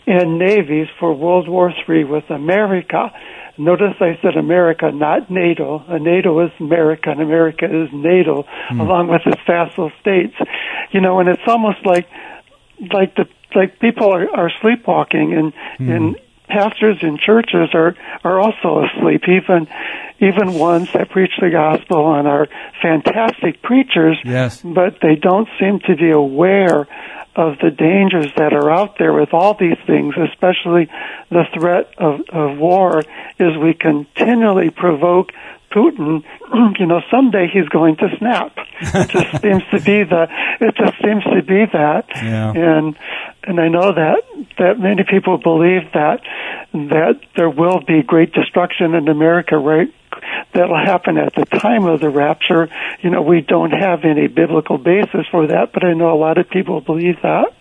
and 0.07 0.39
navies 0.39 0.89
for 0.99 1.15
World 1.15 1.49
War 1.49 1.73
III 1.89 2.05
with 2.05 2.31
America. 2.31 3.13
Notice 3.59 3.95
I 4.01 4.19
said 4.23 4.37
America, 4.37 4.91
not 4.93 5.31
NATO. 5.31 5.85
NATO 5.99 6.47
is 6.47 6.53
America, 6.61 7.11
and 7.11 7.21
America 7.21 7.67
is 7.67 7.91
NATO, 7.93 8.47
hmm. 8.69 8.81
along 8.81 9.09
with 9.09 9.23
its 9.27 9.41
vassal 9.47 9.91
states. 10.01 10.35
You 10.93 11.01
know, 11.01 11.21
and 11.21 11.29
it's 11.29 11.43
almost 11.47 11.85
like 11.85 12.09
like 12.93 13.15
the 13.17 13.27
like 13.55 13.81
people 13.81 14.13
are, 14.13 14.29
are 14.35 14.51
sleepwalking, 14.61 15.35
and 15.35 15.53
and 15.79 16.17
hmm. 16.17 16.23
Pastors 16.49 16.99
in 17.03 17.19
churches 17.19 17.71
are 17.75 17.95
are 18.25 18.41
also 18.41 18.85
asleep. 18.85 19.23
Even 19.29 19.69
even 20.21 20.55
ones 20.55 20.93
that 20.93 21.11
preach 21.11 21.33
the 21.41 21.51
gospel 21.51 22.15
and 22.15 22.27
are 22.27 22.49
fantastic 22.83 23.63
preachers, 23.63 24.19
Yes. 24.25 24.63
but 24.63 24.99
they 25.01 25.15
don't 25.15 25.49
seem 25.61 25.79
to 25.81 25.95
be 25.97 26.11
aware 26.11 26.89
of 27.37 27.57
the 27.63 27.71
dangers 27.71 28.33
that 28.37 28.53
are 28.53 28.69
out 28.69 28.99
there 28.99 29.13
with 29.13 29.33
all 29.33 29.55
these 29.55 29.77
things, 29.87 30.15
especially 30.17 30.89
the 31.31 31.45
threat 31.55 31.89
of, 31.97 32.21
of 32.31 32.59
war, 32.59 33.01
is 33.39 33.57
we 33.57 33.75
continually 33.75 34.71
provoke 34.71 35.31
Putin, 35.71 36.25
you 36.79 36.87
know, 36.87 37.01
someday 37.11 37.49
he's 37.53 37.69
going 37.69 37.97
to 37.97 38.09
snap. 38.19 38.57
It 38.81 39.11
just 39.11 39.31
seems 39.43 39.63
to 39.71 39.81
be 39.81 40.05
the, 40.05 40.29
it 40.61 40.75
just 40.77 40.95
seems 41.03 41.25
to 41.25 41.43
be 41.43 41.67
that. 41.73 42.07
Yeah. 42.15 42.53
And, 42.53 42.97
and 43.45 43.61
I 43.61 43.69
know 43.69 43.93
that, 43.93 44.23
that 44.59 44.79
many 44.79 45.05
people 45.09 45.39
believe 45.39 45.93
that, 45.95 46.21
that 46.73 47.21
there 47.37 47.51
will 47.51 47.81
be 47.87 48.03
great 48.03 48.33
destruction 48.33 48.95
in 48.95 49.09
America, 49.09 49.57
right? 49.57 49.93
That'll 50.55 50.77
happen 50.77 51.19
at 51.19 51.35
the 51.35 51.45
time 51.45 51.85
of 51.85 52.01
the 52.01 52.11
rapture. 52.11 52.69
You 53.03 53.11
know, 53.11 53.23
we 53.23 53.41
don't 53.41 53.71
have 53.71 54.05
any 54.05 54.27
biblical 54.27 54.79
basis 54.79 55.27
for 55.31 55.47
that, 55.49 55.73
but 55.73 55.85
I 55.85 55.93
know 55.95 56.13
a 56.13 56.19
lot 56.19 56.39
of 56.39 56.49
people 56.49 56.81
believe 56.81 57.17
that. 57.23 57.55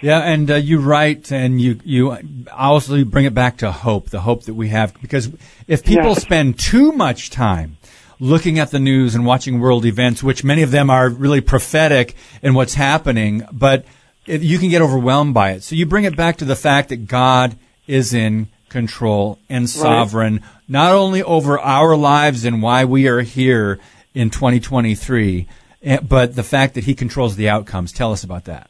Yeah, 0.00 0.20
and 0.20 0.50
uh, 0.50 0.54
you 0.56 0.78
write, 0.78 1.32
and 1.32 1.60
you 1.60 1.80
you 1.84 2.16
also 2.52 3.04
bring 3.04 3.24
it 3.24 3.34
back 3.34 3.56
to 3.58 3.72
hope, 3.72 4.10
the 4.10 4.20
hope 4.20 4.44
that 4.44 4.54
we 4.54 4.68
have, 4.68 4.94
because 5.00 5.30
if 5.66 5.84
people 5.84 6.10
Yes. 6.10 6.22
spend 6.22 6.58
too 6.58 6.92
much 6.92 7.30
time 7.30 7.76
looking 8.20 8.58
at 8.58 8.70
the 8.70 8.78
news 8.78 9.14
and 9.14 9.24
watching 9.26 9.60
world 9.60 9.84
events, 9.84 10.22
which 10.22 10.44
many 10.44 10.62
of 10.62 10.70
them 10.70 10.90
are 10.90 11.08
really 11.08 11.40
prophetic 11.40 12.14
in 12.42 12.54
what's 12.54 12.74
happening, 12.74 13.42
but 13.52 13.84
if 14.26 14.42
you 14.42 14.58
can 14.58 14.68
get 14.68 14.82
overwhelmed 14.82 15.34
by 15.34 15.52
it. 15.52 15.62
So 15.62 15.74
you 15.74 15.86
bring 15.86 16.04
it 16.04 16.16
back 16.16 16.36
to 16.38 16.44
the 16.44 16.56
fact 16.56 16.88
that 16.90 17.06
God 17.08 17.56
is 17.86 18.12
in 18.12 18.48
control 18.68 19.38
and 19.48 19.68
sovereign, 19.70 20.42
not 20.68 20.92
only 20.92 21.22
over 21.22 21.58
our 21.58 21.96
lives 21.96 22.44
and 22.44 22.60
why 22.62 22.84
we 22.84 23.08
are 23.08 23.22
here 23.22 23.78
in 24.14 24.30
2023, 24.30 25.46
eh, 25.82 25.98
but 26.06 26.34
the 26.34 26.42
fact 26.42 26.74
that 26.74 26.84
He 26.84 26.94
controls 26.94 27.36
the 27.36 27.48
outcomes. 27.48 27.92
Tell 27.92 28.12
us 28.12 28.22
about 28.24 28.44
that. 28.44 28.68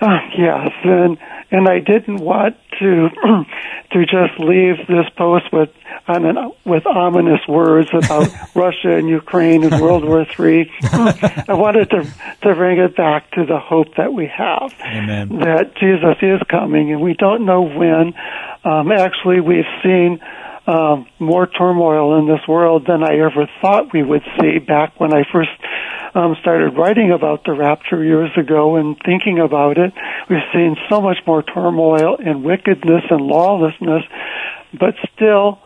Uh, 0.00 0.18
yes, 0.36 0.70
and 0.84 1.18
and 1.50 1.68
I 1.68 1.80
didn't 1.80 2.18
want 2.18 2.56
to 2.78 3.08
to 3.92 4.06
just 4.06 4.38
leave 4.38 4.76
this 4.86 5.08
post 5.16 5.46
with 5.52 5.70
on 6.06 6.24
an, 6.24 6.52
with 6.64 6.86
ominous 6.86 7.40
words 7.48 7.88
about 7.92 8.28
Russia 8.54 8.96
and 8.96 9.08
Ukraine 9.08 9.64
and 9.64 9.80
World 9.82 10.04
War 10.04 10.24
Three. 10.24 10.70
I 10.82 11.54
wanted 11.54 11.90
to 11.90 12.04
to 12.42 12.54
bring 12.54 12.78
it 12.78 12.96
back 12.96 13.30
to 13.32 13.44
the 13.44 13.58
hope 13.58 13.96
that 13.96 14.12
we 14.12 14.26
have 14.26 14.72
Amen. 14.80 15.40
that 15.40 15.74
Jesus 15.76 16.16
is 16.22 16.40
coming, 16.48 16.92
and 16.92 17.00
we 17.00 17.14
don't 17.14 17.44
know 17.44 17.62
when. 17.62 18.14
Um, 18.64 18.92
actually, 18.92 19.40
we've 19.40 19.64
seen. 19.82 20.20
Um, 20.68 21.06
more 21.18 21.46
turmoil 21.46 22.18
in 22.18 22.26
this 22.28 22.46
world 22.46 22.84
than 22.86 23.02
I 23.02 23.14
ever 23.24 23.48
thought 23.62 23.94
we 23.94 24.02
would 24.02 24.20
see 24.38 24.58
back 24.58 25.00
when 25.00 25.14
I 25.14 25.22
first 25.32 25.48
um, 26.14 26.36
started 26.42 26.76
writing 26.76 27.10
about 27.10 27.44
the 27.44 27.52
rapture 27.52 28.04
years 28.04 28.30
ago 28.36 28.76
and 28.76 28.94
thinking 29.02 29.38
about 29.38 29.78
it. 29.78 29.94
We've 30.28 30.44
seen 30.52 30.76
so 30.90 31.00
much 31.00 31.16
more 31.26 31.42
turmoil 31.42 32.18
and 32.18 32.44
wickedness 32.44 33.04
and 33.08 33.22
lawlessness, 33.22 34.02
but 34.78 34.94
still, 35.14 35.58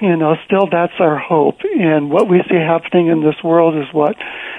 you 0.00 0.16
know, 0.16 0.36
still 0.46 0.66
that's 0.70 0.94
our 0.98 1.18
hope. 1.18 1.60
And 1.62 2.10
what 2.10 2.28
we 2.28 2.42
see 2.48 2.56
happening 2.56 3.08
in 3.08 3.22
this 3.22 3.36
world 3.42 3.76
is 3.76 3.92
what 3.92 4.16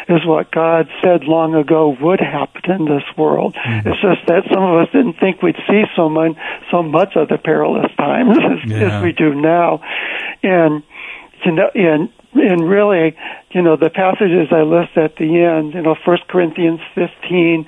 is 0.08 0.26
what 0.26 0.52
God 0.52 0.88
said 1.04 1.24
long 1.24 1.56
ago 1.56 1.96
would 2.00 2.20
happen 2.20 2.72
in 2.72 2.86
this 2.86 3.04
world. 3.18 3.56
Mm-hmm. 3.56 3.90
It's 3.90 4.02
just 4.02 4.28
that 4.28 4.44
some 4.54 4.64
of 4.64 4.82
us 4.82 4.90
didn't 4.94 5.20
think 5.20 5.42
we'd 5.42 5.58
see 5.68 5.84
so 5.96 6.10
much 6.10 6.34
so 6.72 6.84
much 6.84 7.16
of 7.16 7.30
the 7.30 7.38
perilous 7.38 7.92
times 7.98 8.38
as, 8.38 8.70
yeah. 8.70 8.98
as 8.98 9.04
we 9.04 9.12
do 9.14 9.34
now. 9.34 9.82
And 10.44 10.84
you 11.44 11.52
know, 11.52 11.70
and 11.74 12.10
and 12.34 12.70
really, 12.70 13.16
you 13.52 13.62
know, 13.62 13.78
the 13.78 13.90
passages 13.90 14.50
I 14.52 14.62
list 14.62 14.98
at 14.98 15.16
the 15.16 15.42
end, 15.42 15.74
you 15.74 15.82
know, 15.82 15.96
First 16.06 16.28
Corinthians 16.28 16.82
15, 16.94 17.66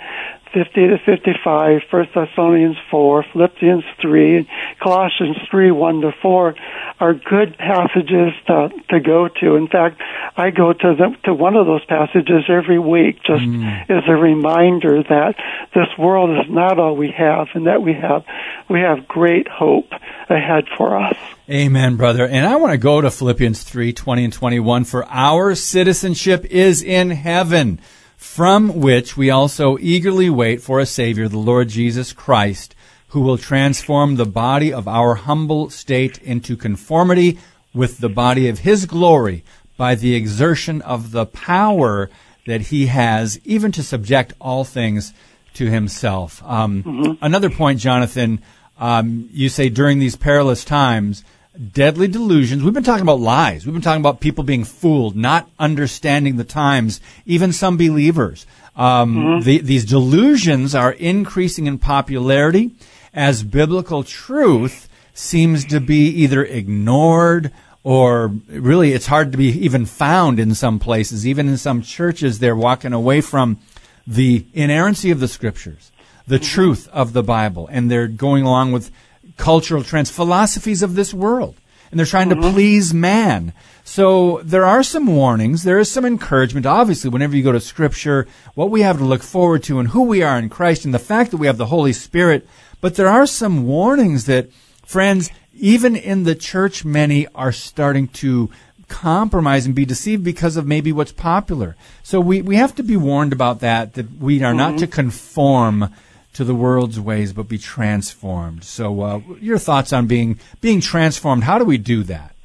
50 0.57 0.87
to 0.87 0.97
55, 1.05 1.81
1 1.91 2.07
Thessalonians 2.15 2.77
4, 2.89 3.25
Philippians 3.31 3.83
3, 4.01 4.49
Colossians 4.81 5.37
3, 5.51 5.69
1 5.69 6.01
to 6.01 6.11
4 6.19 6.55
are 6.99 7.13
good 7.13 7.55
passages 7.59 8.33
to, 8.47 8.69
to 8.89 8.99
go 8.99 9.27
to. 9.39 9.55
In 9.55 9.67
fact, 9.67 10.01
I 10.35 10.49
go 10.49 10.73
to 10.73 10.95
them, 10.97 11.15
to 11.25 11.33
one 11.35 11.55
of 11.55 11.67
those 11.67 11.85
passages 11.85 12.45
every 12.49 12.79
week 12.79 13.17
just 13.17 13.43
mm. 13.43 13.89
as 13.89 14.03
a 14.07 14.15
reminder 14.15 15.03
that 15.03 15.35
this 15.75 15.95
world 15.99 16.31
is 16.39 16.51
not 16.51 16.79
all 16.79 16.95
we 16.95 17.11
have 17.15 17.49
and 17.53 17.67
that 17.67 17.83
we 17.83 17.93
have, 17.93 18.25
we 18.67 18.79
have 18.79 19.07
great 19.07 19.47
hope 19.47 19.91
ahead 20.27 20.65
for 20.75 20.97
us. 20.97 21.15
Amen, 21.47 21.97
brother. 21.97 22.25
And 22.25 22.47
I 22.47 22.55
want 22.55 22.71
to 22.71 22.79
go 22.79 22.99
to 22.99 23.11
Philippians 23.11 23.61
3, 23.61 23.93
20 23.93 24.23
and 24.23 24.33
21 24.33 24.85
for 24.85 25.05
our 25.07 25.53
citizenship 25.53 26.45
is 26.45 26.81
in 26.81 27.11
heaven 27.11 27.79
from 28.17 28.81
which 28.81 29.15
we 29.15 29.29
also 29.29 29.77
eagerly 29.79 30.29
wait 30.29 30.59
for 30.59 30.79
a 30.79 30.85
Savior, 30.85 31.27
the 31.27 31.37
Lord 31.37 31.69
Jesus 31.69 32.11
Christ, 32.11 32.75
who 33.09 33.21
will 33.21 33.37
transform 33.37 34.15
the 34.15 34.25
body 34.25 34.73
of 34.73 34.87
our 34.87 35.15
humble 35.15 35.69
state 35.69 36.17
into 36.23 36.57
conformity 36.57 37.37
with 37.73 37.99
the 37.99 38.09
body 38.09 38.49
of 38.49 38.59
His 38.59 38.87
glory 38.87 39.43
by 39.77 39.93
the 39.93 40.15
exertion 40.15 40.81
of 40.81 41.11
the 41.11 41.27
power 41.27 42.09
that 42.47 42.61
He 42.61 42.87
has, 42.87 43.39
even 43.45 43.71
to 43.73 43.83
subject 43.83 44.33
all 44.41 44.63
things 44.63 45.13
to 45.53 45.69
Himself. 45.69 46.43
Um, 46.43 46.83
mm-hmm. 46.83 47.23
Another 47.23 47.51
point, 47.51 47.79
Jonathan, 47.79 48.41
um, 48.79 49.29
you 49.31 49.47
say 49.47 49.69
during 49.69 49.99
these 49.99 50.15
perilous 50.15 50.65
times, 50.65 51.23
deadly 51.57 52.07
delusions. 52.07 52.63
We've 52.63 52.73
been 52.73 52.83
talking 52.83 53.03
about 53.03 53.19
lies. 53.19 53.65
We've 53.65 53.73
been 53.73 53.81
talking 53.81 54.01
about 54.01 54.19
people 54.19 54.43
being 54.43 54.63
fooled, 54.63 55.15
not 55.15 55.49
understanding 55.59 56.37
the 56.37 56.43
times, 56.43 57.01
even 57.25 57.51
some 57.51 57.77
believers. 57.77 58.45
Um, 58.75 59.15
mm-hmm. 59.15 59.43
the, 59.43 59.57
these 59.59 59.85
delusions 59.85 60.75
are 60.75 60.91
increasing 60.91 61.65
in 61.65 61.79
popularity 61.79 62.71
as 63.13 63.43
biblical 63.43 64.03
truth 64.03 64.87
seems 65.13 65.65
to 65.65 65.79
be 65.79 66.07
either 66.09 66.43
ignored 66.43 67.51
or 67.83 68.27
really 68.47 68.91
it's 68.91 69.07
hard 69.07 69.31
to 69.31 69.37
be 69.37 69.47
even 69.47 69.85
found 69.85 70.39
in 70.39 70.53
some 70.53 70.77
places. 70.77 71.25
Even 71.25 71.47
in 71.47 71.57
some 71.57 71.81
churches, 71.81 72.39
they're 72.39 72.55
walking 72.55 72.93
away 72.93 73.21
from 73.21 73.59
the 74.05 74.45
inerrancy 74.53 75.09
of 75.09 75.19
the 75.19 75.27
scriptures, 75.27 75.91
the 76.27 76.35
mm-hmm. 76.35 76.43
truth 76.43 76.87
of 76.89 77.13
the 77.13 77.23
Bible, 77.23 77.67
and 77.71 77.89
they're 77.89 78.07
going 78.07 78.43
along 78.43 78.71
with 78.71 78.91
cultural 79.37 79.83
trends, 79.83 80.11
philosophies 80.11 80.83
of 80.83 80.95
this 80.95 81.13
world. 81.13 81.55
And 81.89 81.97
they're 81.97 82.05
trying 82.05 82.29
mm-hmm. 82.29 82.41
to 82.41 82.51
please 82.51 82.93
man. 82.93 83.53
So 83.85 84.41
there 84.43 84.65
are 84.65 84.83
some 84.83 85.07
warnings. 85.07 85.63
There 85.63 85.79
is 85.79 85.89
some 85.89 86.03
encouragement. 86.03 86.65
Obviously, 86.65 87.09
whenever 87.09 87.37
you 87.37 87.43
go 87.43 87.53
to 87.53 87.61
Scripture, 87.61 88.27
what 88.55 88.69
we 88.69 88.81
have 88.81 88.97
to 88.97 89.05
look 89.05 89.23
forward 89.23 89.63
to 89.63 89.79
and 89.79 89.89
who 89.89 90.03
we 90.03 90.21
are 90.21 90.37
in 90.37 90.49
Christ 90.49 90.83
and 90.83 90.93
the 90.93 90.99
fact 90.99 91.31
that 91.31 91.37
we 91.37 91.47
have 91.47 91.57
the 91.57 91.67
Holy 91.67 91.93
Spirit. 91.93 92.45
But 92.81 92.95
there 92.95 93.07
are 93.07 93.25
some 93.25 93.65
warnings 93.65 94.25
that, 94.25 94.49
friends, 94.85 95.31
even 95.53 95.95
in 95.95 96.23
the 96.23 96.35
church, 96.35 96.83
many 96.83 97.27
are 97.27 97.53
starting 97.53 98.09
to 98.09 98.49
compromise 98.89 99.65
and 99.65 99.75
be 99.75 99.85
deceived 99.85 100.23
because 100.23 100.57
of 100.57 100.67
maybe 100.67 100.91
what's 100.91 101.11
popular. 101.11 101.75
So 102.03 102.19
we, 102.19 102.41
we 102.41 102.57
have 102.57 102.75
to 102.75 102.83
be 102.83 102.97
warned 102.97 103.33
about 103.33 103.61
that, 103.61 103.93
that 103.93 104.19
we 104.19 104.43
are 104.43 104.49
mm-hmm. 104.49 104.57
not 104.57 104.79
to 104.79 104.87
conform 104.87 105.93
to 106.37 106.43
the 106.43 106.53
world's 106.53 106.99
ways, 106.99 107.33
but 107.33 107.47
be 107.47 107.57
transformed. 107.57 108.63
So, 108.63 109.01
uh, 109.01 109.21
your 109.41 109.57
thoughts 109.57 109.91
on 109.91 110.05
being 110.05 110.39
being 110.61 110.81
transformed? 110.81 111.43
How 111.43 111.57
do 111.57 111.65
we 111.65 111.79
do 111.79 112.03
that? 112.03 112.35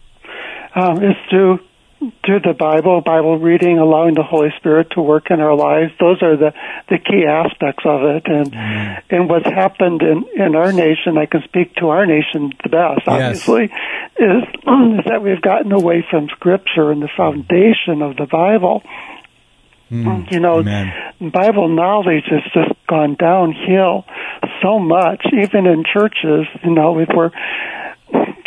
Um, 0.74 1.02
it's 1.02 1.20
through 1.28 1.58
through 2.24 2.40
the 2.40 2.54
Bible, 2.58 3.02
Bible 3.02 3.38
reading, 3.38 3.78
allowing 3.78 4.14
the 4.14 4.22
Holy 4.22 4.48
Spirit 4.56 4.88
to 4.92 5.02
work 5.02 5.30
in 5.30 5.40
our 5.40 5.54
lives. 5.54 5.92
Those 6.00 6.22
are 6.22 6.38
the 6.38 6.54
the 6.88 6.96
key 6.96 7.26
aspects 7.28 7.84
of 7.84 8.00
it. 8.04 8.22
And 8.24 8.50
mm. 8.50 9.02
and 9.10 9.28
what's 9.28 9.44
happened 9.44 10.00
in 10.00 10.24
in 10.40 10.56
our 10.56 10.72
nation, 10.72 11.18
I 11.18 11.26
can 11.26 11.42
speak 11.44 11.74
to 11.76 11.90
our 11.90 12.06
nation 12.06 12.54
the 12.62 12.70
best, 12.70 13.06
obviously, 13.06 13.68
yes. 14.18 14.18
is 14.18 14.42
is 14.98 15.04
that 15.04 15.20
we've 15.22 15.42
gotten 15.42 15.70
away 15.70 16.02
from 16.10 16.28
Scripture 16.28 16.90
and 16.90 17.02
the 17.02 17.10
foundation 17.14 18.00
of 18.00 18.16
the 18.16 18.26
Bible. 18.26 18.82
Mm, 19.90 20.32
you 20.32 20.40
know, 20.40 20.60
Amen. 20.60 21.12
Bible 21.30 21.68
knowledge 21.68 22.24
is 22.32 22.40
just 22.54 22.72
gone 22.92 23.16
downhill 23.18 24.04
so 24.62 24.78
much, 24.78 25.24
even 25.32 25.64
in 25.64 25.82
churches. 25.82 26.46
You 26.62 26.74
know, 26.74 26.92
we're, 26.92 27.30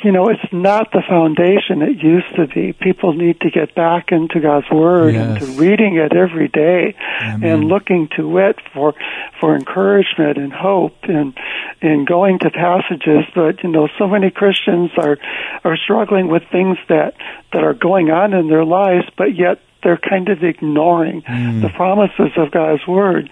you 0.04 0.12
know, 0.12 0.30
it's 0.30 0.54
not 0.54 0.92
the 0.92 1.02
foundation 1.10 1.82
it 1.82 1.98
used 1.98 2.36
to 2.36 2.46
be. 2.46 2.74
People 2.74 3.14
need 3.14 3.42
to 3.42 3.50
get 3.50 3.74
back 3.74 4.12
into 4.12 4.40
God's 4.40 4.70
Word 4.72 5.16
yes. 5.16 5.26
and 5.26 5.40
to 5.40 5.46
reading 5.60 5.98
it 5.98 6.16
every 6.16 6.48
day 6.48 6.96
Amen. 7.24 7.44
and 7.44 7.64
looking 7.66 8.08
to 8.18 8.38
it 8.38 8.58
for 8.72 8.94
for 9.40 9.56
encouragement 9.56 10.38
and 10.38 10.54
hope 10.54 10.98
and 11.04 11.34
and 11.82 12.06
going 12.06 12.38
to 12.40 12.52
passages. 12.52 13.26
But 13.34 13.64
you 13.64 13.72
know, 13.72 13.88
so 13.98 14.08
many 14.08 14.30
Christians 14.30 14.92
are 14.96 15.18
are 15.64 15.78
struggling 15.78 16.28
with 16.28 16.44
things 16.52 16.78
that 16.88 17.16
that 17.52 17.64
are 17.64 17.74
going 17.74 18.12
on 18.12 18.36
in 18.36 18.48
their 18.48 18.66
lives, 18.66 19.06
but 19.18 19.36
yet 19.36 19.60
they're 19.86 19.98
kind 19.98 20.30
of 20.30 20.44
ignoring 20.44 21.22
mm. 21.22 21.62
the 21.62 21.70
promises 21.70 22.34
of 22.38 22.50
God's 22.50 22.86
Word. 22.88 23.30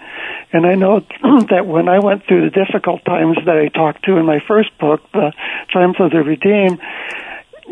And 0.52 0.64
I 0.64 0.76
know 0.76 1.00
that 1.50 1.66
when 1.66 1.88
I 1.88 1.98
went 1.98 2.24
through 2.26 2.48
the 2.48 2.54
difficult 2.54 3.04
times 3.04 3.36
that 3.44 3.56
I 3.56 3.68
talked 3.68 4.04
to 4.04 4.16
in 4.16 4.24
my 4.24 4.38
first 4.46 4.70
book, 4.78 5.02
The 5.12 5.32
Triumph 5.68 5.96
of 5.98 6.12
the 6.12 6.22
Redeemed, 6.22 6.80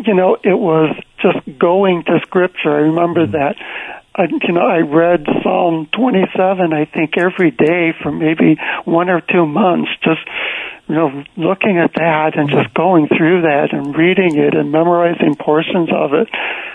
you 0.05 0.14
know, 0.14 0.37
it 0.43 0.59
was 0.59 0.97
just 1.20 1.39
going 1.59 2.03
to 2.05 2.18
Scripture. 2.22 2.72
I 2.72 2.80
remember 2.91 3.26
mm. 3.26 3.33
that. 3.33 3.55
I, 4.14 4.24
you 4.24 4.53
know, 4.53 4.66
I 4.66 4.80
read 4.80 5.24
Psalm 5.43 5.89
27, 5.93 6.72
I 6.74 6.85
think, 6.85 7.16
every 7.16 7.51
day 7.53 7.95
for 8.03 8.11
maybe 8.11 8.59
one 8.85 9.09
or 9.09 9.22
two 9.22 9.47
months, 9.47 9.91
just 10.03 10.20
you 10.93 10.99
know, 10.99 11.24
looking 11.38 11.78
at 11.78 11.95
that 11.95 12.36
and 12.36 12.51
just 12.51 12.74
going 12.74 13.09
through 13.09 13.40
that 13.49 13.72
and 13.72 13.97
reading 13.97 14.36
it 14.36 14.53
and 14.53 14.70
memorizing 14.70 15.34
portions 15.36 15.88
of 15.90 16.12
it, 16.12 16.28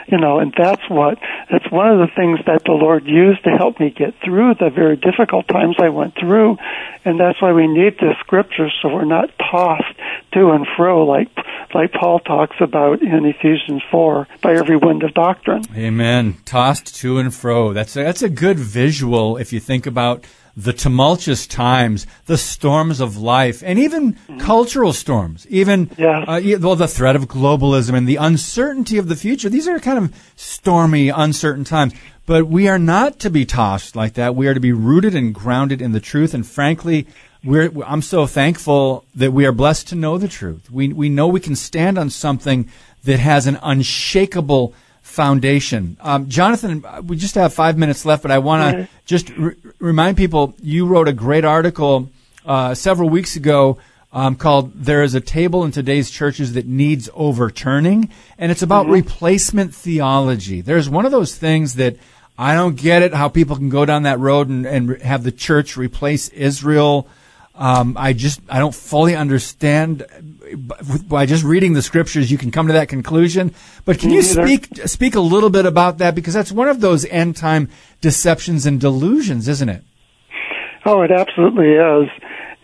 you 0.08 0.18
know, 0.18 0.40
and 0.40 0.52
that's 0.58 0.82
what, 0.90 1.20
that's 1.52 1.70
one 1.72 1.92
of 1.92 2.00
the 2.00 2.10
things 2.16 2.40
that 2.48 2.64
the 2.66 2.72
Lord 2.72 3.06
used 3.06 3.44
to 3.44 3.52
help 3.52 3.80
me 3.80 3.92
get 3.92 4.16
through 4.26 4.56
the 4.56 4.72
very 4.72 4.96
difficult 4.98 5.48
times 5.48 5.76
I 5.78 5.90
went 5.90 6.16
through. 6.16 6.58
And 7.06 7.20
that's 7.20 7.40
why 7.40 7.54
we 7.54 7.68
need 7.68 8.00
the 8.00 8.16
scriptures 8.22 8.74
so 8.82 8.90
we're 8.90 9.06
not 9.06 9.30
tossed 9.38 9.94
to 10.34 10.50
and 10.50 10.66
fro 10.76 11.06
like, 11.06 11.30
like 11.76 11.94
Paul 11.94 12.18
talks 12.18 12.56
about 12.60 13.04
in 13.04 13.24
Ephesians 13.24 13.84
4 13.92 14.28
by 14.42 14.54
every 14.54 14.78
wind 14.78 15.04
of 15.04 15.14
doctrine. 15.14 15.62
Amen. 15.76 16.38
Tossed 16.44 16.96
to 17.02 17.20
and 17.20 17.32
fro. 17.32 17.72
That's 17.72 17.96
a, 17.96 18.04
that's 18.04 18.24
a 18.24 18.30
good 18.30 18.58
visual 18.58 19.38
if 19.38 19.54
you 19.54 19.60
think 19.60 19.86
about 19.86 20.26
the 20.58 20.74
tumultuous 20.74 21.46
times, 21.46 22.08
the 22.26 22.38
storms 22.38 23.00
of 23.00 23.16
life, 23.16 23.62
and 23.64 23.78
even 23.78 24.14
mm-hmm. 24.14 24.40
cultural 24.40 24.92
storms, 24.92 25.46
even 25.52 25.92
yes. 25.98 26.26
uh, 26.28 26.42
well, 26.60 26.76
the 26.76 26.88
threat 26.88 27.16
of 27.16 27.28
globalism 27.28 27.94
and 27.94 28.08
the 28.08 28.16
uncertainty 28.16 28.98
of 28.98 29.08
the 29.08 29.16
future. 29.16 29.50
These 29.50 29.68
are 29.68 29.80
kind 29.80 30.00
of 30.00 30.14
stormy, 30.36 31.10
uncertain 31.10 31.64
times. 31.64 31.94
But 32.26 32.48
we 32.48 32.68
are 32.68 32.80
not 32.80 33.20
to 33.20 33.30
be 33.30 33.46
tossed 33.46 33.96
like 33.96 34.16
that. 34.16 34.36
We 34.36 34.48
are 34.48 34.54
to 34.56 34.60
be 34.60 34.74
rooted 34.74 35.16
and 35.16 35.34
grounded 35.34 35.82
in 35.82 35.94
the 35.94 36.02
truth. 36.02 36.34
And 36.34 36.46
frankly, 36.46 37.08
we're, 37.44 37.72
I'm 37.86 38.02
so 38.02 38.26
thankful 38.26 39.06
that 39.16 39.32
we 39.32 39.46
are 39.46 39.54
blessed 39.54 39.88
to 39.90 39.96
know 39.96 40.18
the 40.18 40.28
truth. 40.28 40.70
We, 40.72 40.92
we 40.92 41.08
know 41.08 41.28
we 41.28 41.40
can 41.40 41.56
stand 41.56 41.98
on 41.98 42.10
something 42.10 42.70
that 43.04 43.20
has 43.20 43.48
an 43.48 43.60
unshakable 43.62 44.74
Foundation. 45.18 45.98
Um, 46.00 46.30
Jonathan, 46.30 46.86
we 47.08 47.18
just 47.18 47.34
have 47.34 47.52
five 47.52 47.76
minutes 47.76 48.06
left, 48.06 48.22
but 48.22 48.30
I 48.30 48.38
want 48.38 48.62
to 48.62 48.78
mm-hmm. 48.78 48.92
just 49.08 49.32
r- 49.32 49.56
remind 49.80 50.16
people 50.16 50.54
you 50.62 50.86
wrote 50.86 51.08
a 51.08 51.14
great 51.14 51.44
article 51.44 52.12
uh, 52.46 52.76
several 52.76 53.10
weeks 53.10 53.36
ago 53.36 53.80
um, 54.14 54.36
called 54.36 54.74
There 54.76 55.02
is 55.02 55.16
a 55.16 55.20
Table 55.20 55.66
in 55.66 55.72
Today's 55.72 56.12
Churches 56.12 56.54
That 56.54 56.68
Needs 56.68 57.10
Overturning, 57.16 58.10
and 58.38 58.52
it's 58.52 58.62
about 58.62 58.84
mm-hmm. 58.84 58.94
replacement 58.94 59.74
theology. 59.74 60.62
There's 60.62 60.88
one 60.88 61.08
of 61.08 61.12
those 61.12 61.36
things 61.36 61.74
that 61.76 61.98
I 62.38 62.54
don't 62.54 62.76
get 62.76 63.02
it 63.02 63.12
how 63.12 63.28
people 63.28 63.56
can 63.56 63.70
go 63.70 63.86
down 63.86 64.04
that 64.04 64.20
road 64.20 64.50
and, 64.50 64.68
and 64.68 65.02
have 65.02 65.24
the 65.24 65.32
church 65.32 65.78
replace 65.78 66.30
Israel. 66.30 67.08
Um, 67.56 67.98
I 67.98 68.14
just 68.14 68.40
I 68.50 68.60
don't 68.60 68.76
fully 68.76 69.16
understand 69.16 70.06
by 71.08 71.26
just 71.26 71.44
reading 71.44 71.74
the 71.74 71.82
scriptures, 71.82 72.32
you 72.32 72.38
can 72.38 72.52
come 72.52 72.68
to 72.68 72.74
that 72.74 72.90
conclusion. 72.90 73.54
But 73.86 74.00
can 74.00 74.12
you 74.12 74.22
mm-hmm. 74.22 74.44
speak 74.44 74.88
speak 74.88 75.16
a 75.16 75.20
little 75.20 75.50
bit 75.50 75.66
about 75.66 75.98
that 76.00 76.16
because 76.16 76.34
that's 76.34 76.52
one 76.52 76.68
of 76.68 76.82
those 76.82 77.06
end 77.06 77.36
time 77.36 77.70
deceptions 78.02 78.66
and 78.66 78.80
delusions, 78.80 79.48
isn't 79.48 79.70
it? 79.70 79.84
Oh, 80.86 81.02
it 81.02 81.12
absolutely 81.12 81.72
is. 81.72 82.10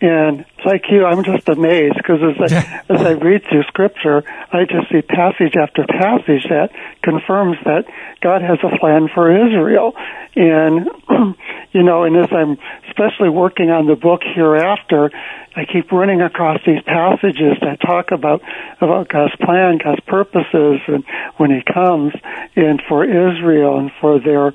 And 0.00 0.44
like 0.64 0.84
you, 0.90 1.04
I'm 1.04 1.24
just 1.24 1.48
amazed 1.48 1.96
because 1.96 2.20
as 2.22 2.52
I, 2.52 2.82
as 2.88 3.00
I 3.00 3.10
read 3.12 3.44
through 3.48 3.62
scripture, 3.64 4.22
I 4.52 4.64
just 4.64 4.90
see 4.90 5.02
passage 5.02 5.54
after 5.56 5.84
passage 5.86 6.44
that 6.50 6.70
confirms 7.02 7.56
that 7.64 7.86
God 8.20 8.42
has 8.42 8.58
a 8.62 8.76
plan 8.78 9.08
for 9.14 9.30
Israel. 9.30 9.94
And, 10.36 10.88
you 11.72 11.82
know, 11.82 12.02
and 12.04 12.16
as 12.16 12.28
I'm 12.32 12.58
especially 12.88 13.28
working 13.28 13.70
on 13.70 13.86
the 13.86 13.94
book 13.94 14.22
hereafter, 14.24 15.10
I 15.56 15.64
keep 15.64 15.92
running 15.92 16.20
across 16.20 16.60
these 16.66 16.82
passages 16.82 17.56
that 17.60 17.80
talk 17.80 18.10
about, 18.10 18.42
about 18.80 19.08
God's 19.08 19.36
plan, 19.36 19.78
God's 19.82 20.00
purposes, 20.00 20.80
and 20.88 21.04
when 21.36 21.50
He 21.50 21.62
comes, 21.62 22.12
and 22.56 22.82
for 22.88 23.04
Israel 23.04 23.78
and 23.78 23.90
for 24.00 24.18
their 24.18 24.52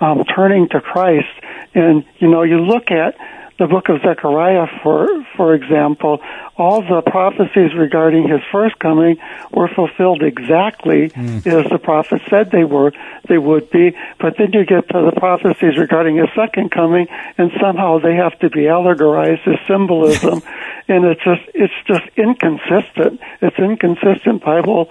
um, 0.00 0.24
turning 0.24 0.68
to 0.70 0.80
Christ. 0.80 1.28
And, 1.74 2.04
you 2.18 2.28
know, 2.28 2.42
you 2.42 2.58
look 2.58 2.90
at 2.90 3.16
the 3.60 3.66
book 3.66 3.90
of 3.90 4.00
Zechariah, 4.00 4.66
for 4.82 5.06
for 5.36 5.54
example, 5.54 6.18
all 6.56 6.80
the 6.80 7.02
prophecies 7.02 7.76
regarding 7.76 8.26
his 8.26 8.40
first 8.50 8.78
coming 8.78 9.18
were 9.52 9.68
fulfilled 9.68 10.22
exactly 10.22 11.10
mm. 11.10 11.46
as 11.46 11.70
the 11.70 11.78
prophet 11.78 12.22
said 12.30 12.50
they 12.50 12.64
were 12.64 12.92
they 13.28 13.36
would 13.36 13.70
be. 13.70 13.94
But 14.18 14.36
then 14.38 14.54
you 14.54 14.64
get 14.64 14.88
to 14.88 15.04
the 15.04 15.12
prophecies 15.14 15.76
regarding 15.76 16.16
his 16.16 16.28
second 16.34 16.70
coming, 16.70 17.06
and 17.36 17.50
somehow 17.60 17.98
they 17.98 18.16
have 18.16 18.38
to 18.40 18.48
be 18.48 18.66
allegorized 18.66 19.46
as 19.46 19.58
symbolism, 19.68 20.40
and 20.88 21.04
it's 21.04 21.22
just 21.22 21.42
it's 21.52 21.74
just 21.86 22.08
inconsistent. 22.16 23.20
It's 23.42 23.58
inconsistent 23.58 24.42
Bible. 24.42 24.88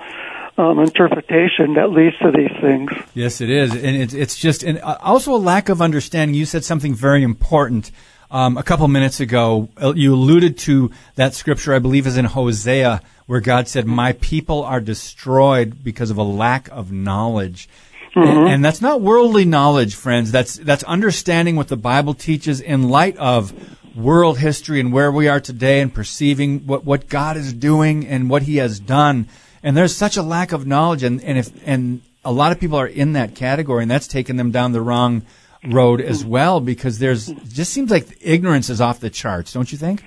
Um, 0.57 0.79
interpretation 0.79 1.75
that 1.75 1.91
leads 1.91 2.17
to 2.17 2.33
these 2.35 2.51
things. 2.59 2.91
Yes, 3.13 3.39
it 3.39 3.49
is, 3.49 3.71
and 3.71 3.95
it's, 3.95 4.13
it's 4.13 4.35
just, 4.35 4.61
and 4.61 4.77
also 4.81 5.33
a 5.33 5.39
lack 5.39 5.69
of 5.69 5.81
understanding. 5.81 6.35
You 6.35 6.45
said 6.45 6.65
something 6.65 6.93
very 6.93 7.23
important 7.23 7.91
um, 8.31 8.57
a 8.57 8.63
couple 8.63 8.87
minutes 8.87 9.19
ago, 9.19 9.69
uh, 9.81 9.93
you 9.95 10.13
alluded 10.13 10.57
to 10.59 10.91
that 11.15 11.33
scripture, 11.33 11.73
I 11.73 11.79
believe 11.79 12.05
is 12.05 12.17
in 12.17 12.25
Hosea, 12.25 13.01
where 13.25 13.41
God 13.41 13.67
said, 13.67 13.85
My 13.85 14.13
people 14.13 14.63
are 14.63 14.79
destroyed 14.79 15.83
because 15.83 16.11
of 16.11 16.17
a 16.17 16.23
lack 16.23 16.67
of 16.69 16.91
knowledge. 16.91 17.69
Mm-hmm. 18.15 18.27
And, 18.27 18.49
and 18.49 18.65
that's 18.65 18.81
not 18.81 19.01
worldly 19.01 19.45
knowledge, 19.45 19.95
friends. 19.95 20.31
That's, 20.31 20.55
that's 20.55 20.83
understanding 20.83 21.55
what 21.55 21.67
the 21.67 21.77
Bible 21.77 22.13
teaches 22.13 22.61
in 22.61 22.89
light 22.89 23.17
of 23.17 23.53
world 23.95 24.39
history 24.39 24.79
and 24.79 24.93
where 24.93 25.11
we 25.11 25.27
are 25.27 25.39
today 25.39 25.81
and 25.81 25.93
perceiving 25.93 26.65
what, 26.65 26.85
what 26.85 27.09
God 27.09 27.37
is 27.37 27.53
doing 27.53 28.07
and 28.07 28.29
what 28.29 28.43
He 28.43 28.57
has 28.57 28.79
done. 28.79 29.27
And 29.61 29.75
there's 29.75 29.95
such 29.95 30.17
a 30.17 30.23
lack 30.23 30.51
of 30.51 30.65
knowledge, 30.65 31.03
and, 31.03 31.21
and 31.23 31.37
if 31.37 31.67
and 31.67 32.01
a 32.23 32.31
lot 32.31 32.51
of 32.51 32.59
people 32.59 32.77
are 32.77 32.87
in 32.87 33.13
that 33.13 33.35
category, 33.35 33.81
and 33.81 33.91
that's 33.91 34.07
taken 34.07 34.37
them 34.37 34.51
down 34.51 34.71
the 34.71 34.81
wrong 34.81 35.23
road 35.67 36.01
as 36.01 36.23
well 36.23 36.59
because 36.59 36.99
there's 36.99 37.27
just 37.27 37.73
seems 37.73 37.91
like 37.91 38.17
ignorance 38.21 38.69
is 38.69 38.81
off 38.81 38.99
the 38.99 39.09
charts, 39.09 39.53
don't 39.53 39.71
you 39.71 39.77
think? 39.77 40.03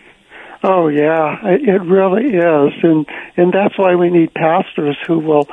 Oh 0.65 0.89
yeah, 0.89 1.39
it 1.45 1.83
really 1.83 2.37
is, 2.37 2.73
and 2.83 3.07
and 3.37 3.53
that's 3.53 3.77
why 3.77 3.97
we 3.97 4.11
need 4.11 4.33
pastors 4.33 4.97
who 5.07 5.19
will 5.19 5.49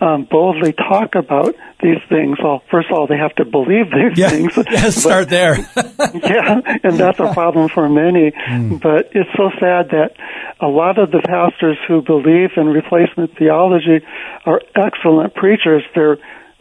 um, 0.00 0.26
boldly 0.30 0.72
talk 0.72 1.14
about 1.14 1.54
these 1.82 1.98
things. 2.08 2.38
Well, 2.42 2.62
first 2.70 2.88
of 2.90 2.98
all, 2.98 3.06
they 3.06 3.16
have 3.16 3.34
to 3.36 3.44
believe 3.44 3.86
these 3.90 4.18
yeah. 4.18 4.28
things. 4.30 4.56
Yeah, 4.70 4.90
start 4.90 5.28
there. 5.28 5.56
yeah, 5.76 6.60
and 6.82 6.98
that's 6.98 7.20
a 7.20 7.32
problem 7.32 7.68
for 7.68 7.88
many. 7.88 8.30
Mm. 8.32 8.80
But 8.80 9.10
it's 9.12 9.30
so 9.36 9.50
sad 9.60 9.90
that 9.90 10.16
a 10.60 10.66
lot 10.66 10.98
of 10.98 11.10
the 11.10 11.20
pastors 11.20 11.78
who 11.86 12.02
believe 12.02 12.50
in 12.56 12.66
replacement 12.66 13.36
theology 13.38 14.04
are 14.46 14.60
excellent 14.74 15.34
preachers. 15.34 15.82
They're 15.94 16.18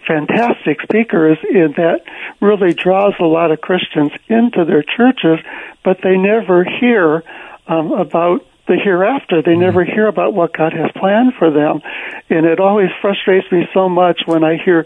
fantastic 0.08 0.82
speakers 0.82 1.38
and 1.44 1.76
that 1.76 2.02
really 2.42 2.74
draws 2.74 3.14
a 3.20 3.26
lot 3.26 3.52
of 3.52 3.62
Christians 3.62 4.12
into 4.28 4.66
their 4.66 4.84
churches, 4.84 5.44
but 5.84 5.98
they 6.04 6.18
never 6.18 6.64
hear 6.64 7.24
um, 7.68 7.92
about 7.92 8.46
the 8.68 8.76
hereafter. 8.82 9.42
They 9.42 9.56
never 9.56 9.84
mm-hmm. 9.84 9.94
hear 9.94 10.08
about 10.08 10.34
what 10.34 10.54
God 10.56 10.74
has 10.74 10.92
planned 10.96 11.34
for 11.38 11.52
them. 11.52 11.82
And 12.30 12.46
it 12.46 12.60
always 12.60 12.90
frustrates 13.02 13.52
me 13.52 13.68
so 13.74 13.90
much 13.90 14.22
when 14.26 14.44
I 14.44 14.58
hear 14.64 14.86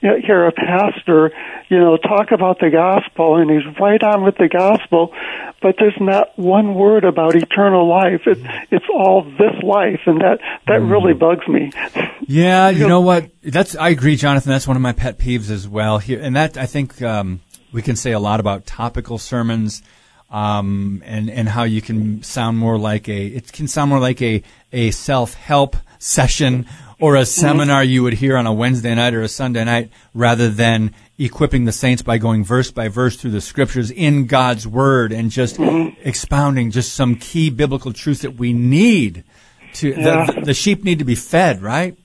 hear 0.00 0.46
a 0.46 0.52
pastor, 0.52 1.32
you 1.68 1.78
know, 1.78 1.96
talk 1.96 2.30
about 2.30 2.60
the 2.60 2.70
gospel 2.70 3.36
and 3.36 3.50
he's 3.50 3.64
right 3.80 4.02
on 4.02 4.24
with 4.24 4.36
the 4.36 4.48
gospel, 4.48 5.12
but 5.62 5.76
there's 5.78 5.96
not 5.98 6.38
one 6.38 6.74
word 6.74 7.04
about 7.04 7.34
eternal 7.34 7.88
life. 7.88 8.22
It's 8.26 8.40
it's 8.70 8.84
all 8.92 9.22
this 9.22 9.62
life, 9.62 10.00
and 10.06 10.20
that 10.20 10.38
that 10.66 10.80
mm. 10.80 10.90
really 10.90 11.14
bugs 11.14 11.46
me. 11.48 11.72
Yeah, 12.26 12.68
you 12.70 12.86
know 12.86 13.00
what? 13.00 13.30
That's 13.42 13.74
I 13.76 13.88
agree, 13.90 14.16
Jonathan. 14.16 14.50
That's 14.50 14.68
one 14.68 14.76
of 14.76 14.82
my 14.82 14.92
pet 14.92 15.18
peeves 15.18 15.50
as 15.50 15.66
well. 15.66 15.98
Here, 15.98 16.20
and 16.20 16.36
that 16.36 16.56
I 16.56 16.66
think 16.66 17.00
um, 17.02 17.40
we 17.72 17.82
can 17.82 17.96
say 17.96 18.12
a 18.12 18.20
lot 18.20 18.40
about 18.40 18.66
topical 18.66 19.18
sermons. 19.18 19.82
Um, 20.28 21.04
and, 21.06 21.30
and 21.30 21.48
how 21.48 21.62
you 21.62 21.80
can 21.80 22.24
sound 22.24 22.58
more 22.58 22.76
like 22.76 23.08
a, 23.08 23.26
it 23.26 23.52
can 23.52 23.68
sound 23.68 23.90
more 23.90 24.00
like 24.00 24.20
a, 24.20 24.42
a 24.72 24.90
self-help 24.90 25.76
session 26.00 26.66
or 27.00 27.16
a 27.16 27.20
mm-hmm. 27.20 27.26
seminar 27.26 27.84
you 27.84 28.02
would 28.02 28.14
hear 28.14 28.36
on 28.36 28.46
a 28.46 28.52
Wednesday 28.52 28.94
night 28.94 29.14
or 29.14 29.22
a 29.22 29.28
Sunday 29.28 29.64
night 29.64 29.90
rather 30.14 30.48
than 30.48 30.94
equipping 31.18 31.64
the 31.64 31.72
saints 31.72 32.02
by 32.02 32.18
going 32.18 32.44
verse 32.44 32.70
by 32.70 32.88
verse 32.88 33.16
through 33.16 33.30
the 33.30 33.40
scriptures 33.40 33.90
in 33.90 34.26
God's 34.26 34.66
word 34.66 35.12
and 35.12 35.30
just 35.30 35.56
mm-hmm. 35.56 35.98
expounding 36.06 36.70
just 36.70 36.94
some 36.94 37.16
key 37.16 37.50
biblical 37.50 37.92
truths 37.92 38.22
that 38.22 38.36
we 38.36 38.52
need 38.52 39.24
to 39.74 39.90
yeah. 39.90 40.26
the, 40.26 40.40
the 40.42 40.54
sheep 40.54 40.84
need 40.84 40.98
to 40.98 41.04
be 41.04 41.14
fed, 41.14 41.62
right? 41.62 41.96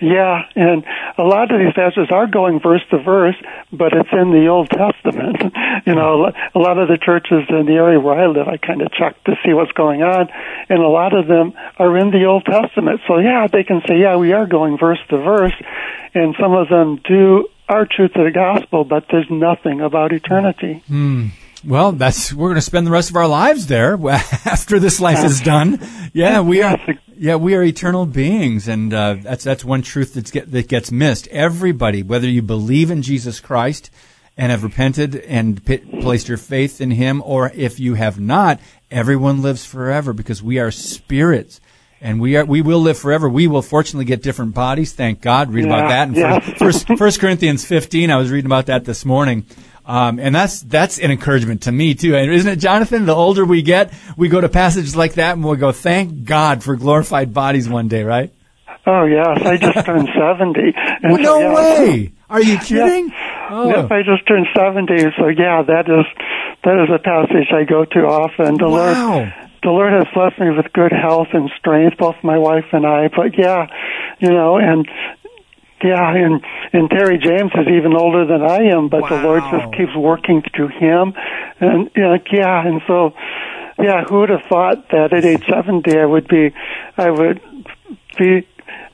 Yeah, 0.00 0.42
and 0.56 0.84
a 1.18 1.22
lot 1.22 1.52
of 1.52 1.60
these 1.60 1.72
passages 1.74 2.08
are 2.10 2.26
going 2.26 2.60
verse 2.60 2.82
to 2.90 2.98
verse, 2.98 3.36
but 3.72 3.92
it's 3.92 4.08
in 4.12 4.30
the 4.30 4.48
Old 4.48 4.70
Testament. 4.70 5.36
you 5.86 5.94
know, 5.94 6.32
a 6.54 6.58
lot 6.58 6.78
of 6.78 6.88
the 6.88 6.98
churches 6.98 7.44
in 7.48 7.66
the 7.66 7.74
area 7.74 8.00
where 8.00 8.18
I 8.18 8.26
live, 8.26 8.48
I 8.48 8.56
kind 8.56 8.82
of 8.82 8.92
check 8.92 9.22
to 9.24 9.36
see 9.44 9.52
what's 9.52 9.72
going 9.72 10.02
on, 10.02 10.28
and 10.68 10.78
a 10.78 10.88
lot 10.88 11.16
of 11.16 11.26
them 11.26 11.54
are 11.78 11.96
in 11.98 12.10
the 12.10 12.24
Old 12.24 12.44
Testament. 12.44 13.00
So 13.06 13.18
yeah, 13.18 13.46
they 13.46 13.64
can 13.64 13.82
say, 13.86 14.00
yeah, 14.00 14.16
we 14.16 14.32
are 14.32 14.46
going 14.46 14.78
verse 14.78 15.00
to 15.10 15.18
verse, 15.18 15.54
and 16.14 16.34
some 16.40 16.52
of 16.52 16.68
them 16.68 17.00
do 17.04 17.48
are 17.68 17.86
true 17.86 18.08
to 18.08 18.24
the 18.24 18.30
gospel, 18.30 18.84
but 18.84 19.06
there's 19.10 19.30
nothing 19.30 19.80
about 19.80 20.12
eternity. 20.12 20.82
Mm. 20.90 21.30
Well, 21.64 21.92
that's 21.92 22.32
we're 22.32 22.48
going 22.48 22.56
to 22.56 22.60
spend 22.60 22.86
the 22.86 22.90
rest 22.90 23.10
of 23.10 23.16
our 23.16 23.28
lives 23.28 23.68
there 23.68 23.98
after 24.10 24.80
this 24.80 25.00
life 25.00 25.24
is 25.24 25.40
done. 25.40 25.80
Yeah, 26.12 26.40
we 26.40 26.62
are. 26.62 26.78
Yeah, 27.16 27.36
we 27.36 27.54
are 27.54 27.62
eternal 27.62 28.04
beings, 28.04 28.66
and 28.66 28.92
uh, 28.92 29.16
that's 29.22 29.44
that's 29.44 29.64
one 29.64 29.82
truth 29.82 30.14
that's 30.14 30.32
get, 30.32 30.50
that 30.50 30.68
gets 30.68 30.90
missed. 30.90 31.28
Everybody, 31.28 32.02
whether 32.02 32.28
you 32.28 32.42
believe 32.42 32.90
in 32.90 33.02
Jesus 33.02 33.38
Christ 33.38 33.90
and 34.36 34.50
have 34.50 34.64
repented 34.64 35.14
and 35.14 35.64
placed 35.64 36.28
your 36.28 36.38
faith 36.38 36.80
in 36.80 36.90
Him, 36.90 37.22
or 37.24 37.52
if 37.54 37.78
you 37.78 37.94
have 37.94 38.18
not, 38.18 38.58
everyone 38.90 39.40
lives 39.40 39.64
forever 39.64 40.12
because 40.12 40.42
we 40.42 40.58
are 40.58 40.72
spirits 40.72 41.60
and 42.00 42.20
we 42.20 42.36
are 42.36 42.44
we 42.44 42.60
will 42.60 42.80
live 42.80 42.98
forever. 42.98 43.28
We 43.28 43.46
will 43.46 43.62
fortunately 43.62 44.04
get 44.04 44.22
different 44.22 44.54
bodies. 44.54 44.92
Thank 44.92 45.20
God. 45.20 45.52
Read 45.52 45.66
yeah, 45.66 45.76
about 45.76 45.88
that 45.88 46.08
in 46.08 46.14
yeah. 46.14 46.40
first, 46.58 46.88
first 46.98 47.20
Corinthians 47.20 47.64
fifteen. 47.64 48.10
I 48.10 48.16
was 48.16 48.30
reading 48.30 48.46
about 48.46 48.66
that 48.66 48.84
this 48.84 49.04
morning. 49.04 49.46
Um, 49.84 50.20
and 50.20 50.34
that's 50.34 50.60
that's 50.62 50.98
an 50.98 51.10
encouragement 51.10 51.62
to 51.62 51.72
me 51.72 51.94
too, 51.94 52.14
and 52.14 52.32
isn't 52.32 52.50
it, 52.50 52.56
Jonathan? 52.56 53.04
The 53.04 53.14
older 53.14 53.44
we 53.44 53.62
get, 53.62 53.92
we 54.16 54.28
go 54.28 54.40
to 54.40 54.48
passages 54.48 54.94
like 54.94 55.14
that, 55.14 55.32
and 55.32 55.44
we'll 55.44 55.56
go, 55.56 55.72
"Thank 55.72 56.24
God 56.24 56.62
for 56.62 56.76
glorified 56.76 57.34
bodies 57.34 57.68
one 57.68 57.88
day," 57.88 58.04
right? 58.04 58.32
Oh 58.86 59.04
yes, 59.04 59.42
I 59.42 59.56
just 59.56 59.84
turned 59.84 60.08
seventy. 60.16 60.72
no 61.02 61.16
so, 61.16 61.38
yeah. 61.40 61.54
way! 61.54 62.12
Are 62.30 62.42
you 62.42 62.58
kidding? 62.58 63.12
Oh. 63.50 63.68
Yep, 63.68 63.90
I 63.90 64.02
just 64.02 64.26
turned 64.26 64.46
seventy. 64.56 65.02
So 65.18 65.28
yeah, 65.28 65.62
that 65.62 65.88
is 65.88 66.06
that 66.64 66.78
is 66.82 66.88
a 66.94 66.98
passage 66.98 67.52
I 67.52 67.64
go 67.64 67.84
to 67.84 68.00
often. 68.06 68.56
The 68.58 68.68
wow. 68.68 69.18
Lord, 69.18 69.34
the 69.62 69.70
Lord 69.70 69.92
has 69.92 70.06
blessed 70.14 70.38
me 70.38 70.50
with 70.50 70.72
good 70.72 70.92
health 70.92 71.28
and 71.32 71.50
strength, 71.58 71.98
both 71.98 72.16
my 72.22 72.38
wife 72.38 72.66
and 72.72 72.86
I. 72.86 73.08
But 73.08 73.38
yeah, 73.38 73.66
you 74.20 74.30
know, 74.30 74.58
and 74.58 74.88
yeah, 75.82 76.14
and 76.14 76.40
and 76.72 76.90
Terry 76.90 77.18
James 77.18 77.52
is 77.54 77.68
even 77.68 77.94
older 77.96 78.26
than 78.26 78.42
I 78.42 78.74
am, 78.74 78.88
but 78.88 79.02
wow. 79.02 79.08
the 79.08 79.22
Lord 79.22 79.42
just 79.50 79.76
keeps 79.76 79.94
working 79.96 80.42
through 80.54 80.68
him, 80.68 81.14
and 81.60 81.88
uh, 81.88 82.18
yeah, 82.32 82.66
and 82.66 82.80
so 82.86 83.12
yeah, 83.78 84.04
who 84.08 84.20
would 84.20 84.30
have 84.30 84.44
thought 84.48 84.88
that 84.90 85.12
at 85.12 85.24
age 85.24 85.44
seventy 85.48 85.98
I 85.98 86.06
would 86.06 86.28
be, 86.28 86.54
I 86.96 87.10
would 87.10 87.40
be 88.18 88.46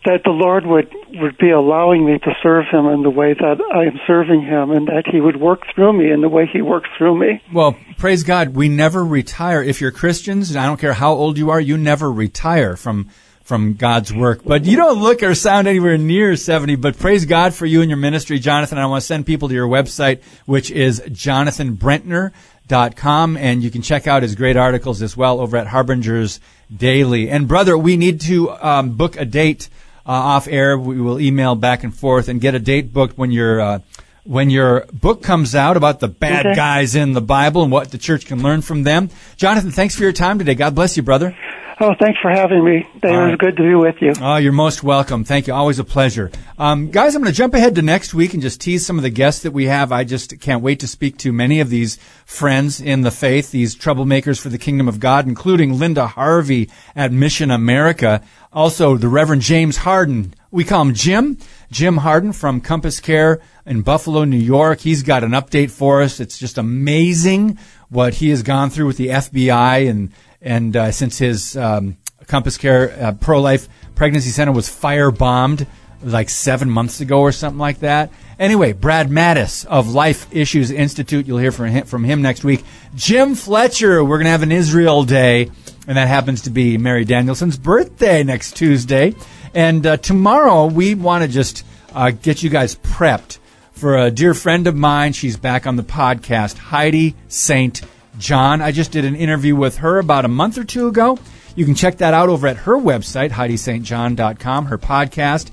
that 0.05 0.23
the 0.25 0.31
Lord 0.31 0.65
would 0.65 0.95
would 1.15 1.37
be 1.39 1.51
allowing 1.51 2.07
me 2.07 2.19
to 2.19 2.33
serve 2.43 2.67
Him 2.71 2.87
in 2.87 3.03
the 3.03 3.11
way 3.11 3.35
that 3.35 3.61
I 3.75 3.85
am 3.85 4.01
serving 4.07 4.43
Him, 4.43 4.71
and 4.71 4.87
that 4.89 5.05
He 5.11 5.21
would 5.21 5.41
work 5.41 5.63
through 5.75 5.93
me 5.93 6.11
in 6.11 6.21
the 6.21 6.29
way 6.29 6.49
He 6.51 6.63
works 6.63 6.89
through 6.97 7.19
me. 7.19 7.43
Well, 7.53 7.77
praise 7.97 8.23
God, 8.23 8.55
we 8.55 8.69
never 8.69 9.05
retire. 9.05 9.63
If 9.63 9.81
you're 9.81 9.91
Christians, 9.91 10.51
and 10.51 10.59
I 10.59 10.67
don't 10.67 10.81
care 10.81 10.93
how 10.93 11.13
old 11.13 11.37
you 11.37 11.51
are, 11.51 11.61
you 11.61 11.77
never 11.77 12.11
retire 12.11 12.77
from 12.77 13.09
from 13.49 13.73
God's 13.73 14.13
work. 14.13 14.43
But 14.45 14.67
you 14.67 14.77
don't 14.77 15.01
look 15.01 15.23
or 15.23 15.35
sound 15.35 15.67
anywhere 15.67 15.97
near 15.97 16.37
70, 16.37 16.77
but 16.77 16.99
praise 16.99 17.25
God 17.25 17.55
for 17.55 17.65
you 17.65 17.81
and 17.81 17.89
your 17.89 17.97
ministry, 17.97 18.39
Jonathan. 18.39 18.77
I 18.77 18.85
want 18.85 19.01
to 19.01 19.07
send 19.07 19.25
people 19.25 19.49
to 19.49 19.55
your 19.55 19.67
website, 19.67 20.21
which 20.45 20.71
is 20.71 21.01
jonathanbrentner.com, 21.01 23.37
and 23.39 23.63
you 23.63 23.71
can 23.71 23.81
check 23.81 24.07
out 24.07 24.23
his 24.23 24.35
great 24.35 24.59
articles 24.59 25.01
as 25.01 25.17
well 25.17 25.41
over 25.41 25.57
at 25.57 25.67
Harbingers 25.69 26.41
Daily. 26.75 27.31
And 27.31 27.49
brother, 27.49 27.79
we 27.79 27.97
need 27.97 28.21
to 28.23 28.51
um, 28.51 28.97
book 28.99 29.17
a 29.17 29.25
date 29.25 29.71
uh, 30.07 30.11
off 30.13 30.47
air. 30.47 30.77
We 30.79 31.01
will 31.01 31.19
email 31.19 31.55
back 31.55 31.85
and 31.85 31.97
forth 31.97 32.29
and 32.29 32.43
get 32.43 32.55
a 32.55 32.59
date 32.59 32.93
booked 32.93 33.17
when 33.17 33.31
you're 33.31 33.61
uh, 33.63 33.79
when 34.25 34.51
your 34.51 34.85
book 34.93 35.23
comes 35.23 35.55
out 35.55 35.79
about 35.79 36.01
the 36.01 36.09
bad 36.09 36.45
Okay. 36.45 36.55
guys 36.55 36.95
in 36.95 37.15
the 37.15 37.23
Bible 37.23 37.63
and 37.63 37.73
what 37.73 37.91
the 37.91 37.97
church 37.97 38.27
can 38.27 38.43
learn 38.43 38.61
from 38.61 38.83
them. 38.83 39.09
Jonathan, 39.39 39.71
thanks 39.71 39.95
for 39.97 40.03
your 40.03 40.13
time 40.13 40.39
today. 40.39 40.55
God 40.55 40.75
bless 40.75 40.99
you, 40.99 41.03
brother. 41.03 41.35
Oh, 41.81 41.95
thanks 41.95 42.19
for 42.21 42.29
having 42.29 42.65
me. 42.65 42.79
It 42.79 43.05
was 43.05 43.13
right. 43.13 43.39
good 43.39 43.57
to 43.57 43.63
be 43.63 43.75
with 43.77 44.03
you. 44.03 44.13
Oh, 44.21 44.37
you're 44.37 44.53
most 44.53 44.83
welcome. 44.83 45.23
Thank 45.23 45.47
you. 45.47 45.55
Always 45.55 45.79
a 45.79 45.85
pleasure. 45.85 46.31
Um, 46.59 46.91
guys, 46.91 47.15
I'm 47.15 47.23
going 47.23 47.33
to 47.33 47.37
jump 47.37 47.55
ahead 47.55 47.77
to 47.77 47.83
next 47.83 48.13
week 48.13 48.35
and 48.35 48.43
just 48.43 48.61
tease 48.61 48.85
some 48.85 48.97
of 48.97 49.05
the 49.05 49.11
guests 49.11 49.43
that 49.43 49.53
we 49.53 49.67
have. 49.67 49.93
I 49.93 50.03
just 50.03 50.41
can't 50.41 50.61
wait 50.61 50.81
to 50.81 50.89
speak 50.89 51.19
to 51.19 51.33
many 51.33 51.61
of 51.61 51.71
these 51.71 51.97
friends 52.25 52.81
in 52.81 53.03
the 53.03 53.13
faith, 53.13 53.53
these 53.53 53.77
troublemakers 53.77 54.41
for 54.41 54.49
the 54.49 54.59
kingdom 54.59 54.89
of 54.89 54.99
God, 54.99 55.29
including 55.29 55.79
Linda 55.79 56.09
Harvey 56.09 56.69
at 56.97 57.13
Mission 57.13 57.53
America. 57.53 58.23
Also, 58.53 58.97
the 58.97 59.09
Reverend 59.09 59.43
James 59.43 59.77
Harden. 59.79 60.35
We 60.51 60.65
call 60.65 60.83
him 60.83 60.95
Jim. 60.95 61.39
Jim 61.71 61.99
Harden 61.99 62.33
from 62.33 62.61
Compass 62.61 62.99
Care 62.99 63.41
in 63.67 63.83
Buffalo, 63.83 64.25
New 64.25 64.37
York. 64.37 64.81
He's 64.81 65.05
got 65.05 65.23
an 65.23 65.33
update 65.33 65.71
for 65.71 66.03
us. 66.03 66.19
It's 66.19 66.39
just 66.39 66.59
amazing 66.59 67.59
what 67.91 68.15
he 68.15 68.31
has 68.31 68.43
gone 68.43 68.71
through 68.71 68.87
with 68.87 68.97
the 68.97 69.09
FBI 69.09 69.89
and 69.89 70.13
and 70.41 70.77
uh, 70.77 70.93
since 70.93 71.19
his 71.19 71.57
um, 71.57 71.97
Compass 72.27 72.59
Care 72.59 72.91
uh, 73.01 73.13
pro 73.13 73.41
life 73.41 73.69
pregnancy 73.95 74.31
center 74.31 74.53
was 74.53 74.69
firebombed 74.69 75.67
like 76.03 76.29
seven 76.29 76.71
months 76.71 77.01
ago 77.01 77.21
or 77.21 77.33
something 77.33 77.59
like 77.59 77.81
that. 77.81 78.13
Anyway, 78.39 78.73
Brad 78.73 79.09
Mattes 79.09 79.67
of 79.67 79.89
Life 79.89 80.29
Issues 80.31 80.71
Institute. 80.71 81.27
You'll 81.27 81.39
hear 81.39 81.51
from 81.51 81.67
him, 81.67 81.87
from 81.87 82.05
him 82.05 82.23
next 82.23 82.45
week. 82.45 82.65
Jim 82.95 83.35
Fletcher. 83.35 84.05
We're 84.05 84.19
going 84.19 84.27
to 84.27 84.31
have 84.31 84.45
an 84.45 84.53
Israel 84.53 85.03
day, 85.03 85.51
and 85.89 85.97
that 85.97 86.07
happens 86.07 86.43
to 86.43 86.51
be 86.51 86.79
Mary 86.79 87.05
Danielsen's 87.05 87.59
birthday 87.59 88.23
next 88.23 88.57
Tuesday. 88.57 89.15
And 89.55 89.85
uh, 89.87 89.97
tomorrow, 89.97 90.67
we 90.67 90.95
want 90.95 91.25
to 91.25 91.29
just 91.29 91.65
uh, 91.95 92.11
get 92.11 92.43
you 92.43 92.51
guys 92.51 92.77
prepped 92.77 93.39
for 93.73 93.97
a 93.97 94.11
dear 94.11 94.35
friend 94.35 94.67
of 94.69 94.77
mine. 94.77 95.13
She's 95.13 95.37
back 95.37 95.67
on 95.67 95.77
the 95.77 95.83
podcast, 95.83 96.59
Heidi 96.59 97.17
St. 97.27 97.81
John. 98.19 98.61
I 98.61 98.73
just 98.73 98.93
did 98.93 99.05
an 99.05 99.17
interview 99.17 99.57
with 99.57 99.79
her 99.79 99.99
about 99.99 100.25
a 100.25 100.29
month 100.29 100.59
or 100.59 100.65
two 100.65 100.89
ago. 100.89 101.19
You 101.57 101.65
can 101.65 101.75
check 101.75 101.99
that 101.99 102.15
out 102.15 102.29
over 102.29 102.47
at 102.47 102.57
her 102.59 102.77
website, 102.77 103.31
HeidiSt.John.com, 103.31 104.67
her 104.67 104.79
podcast. 104.79 105.51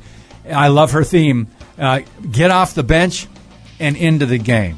I 0.51 0.67
love 0.67 0.91
her 0.91 1.03
theme. 1.03 1.47
Uh, 1.77 2.01
get 2.31 2.51
off 2.51 2.75
the 2.75 2.83
bench 2.83 3.27
and 3.79 3.97
into 3.97 4.25
the 4.25 4.37
game. 4.37 4.77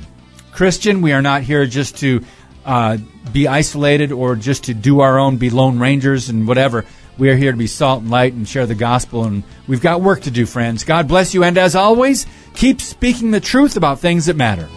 Christian, 0.51 1.01
we 1.01 1.13
are 1.13 1.21
not 1.21 1.43
here 1.43 1.65
just 1.65 1.97
to 1.97 2.23
uh, 2.65 2.97
be 3.31 3.47
isolated 3.47 4.11
or 4.11 4.35
just 4.35 4.65
to 4.65 4.73
do 4.73 5.01
our 5.01 5.19
own, 5.19 5.37
be 5.37 5.49
lone 5.49 5.79
rangers 5.79 6.29
and 6.29 6.47
whatever. 6.47 6.85
We 7.17 7.29
are 7.29 7.35
here 7.35 7.51
to 7.51 7.57
be 7.57 7.67
salt 7.67 8.01
and 8.01 8.11
light 8.11 8.33
and 8.33 8.47
share 8.47 8.65
the 8.65 8.75
gospel, 8.75 9.23
and 9.23 9.43
we've 9.67 9.81
got 9.81 10.01
work 10.01 10.21
to 10.21 10.31
do, 10.31 10.45
friends. 10.45 10.83
God 10.83 11.07
bless 11.07 11.33
you, 11.33 11.43
and 11.43 11.57
as 11.57 11.75
always, 11.75 12.27
keep 12.53 12.79
speaking 12.79 13.31
the 13.31 13.39
truth 13.39 13.75
about 13.75 13.99
things 13.99 14.27
that 14.27 14.35
matter. 14.35 14.67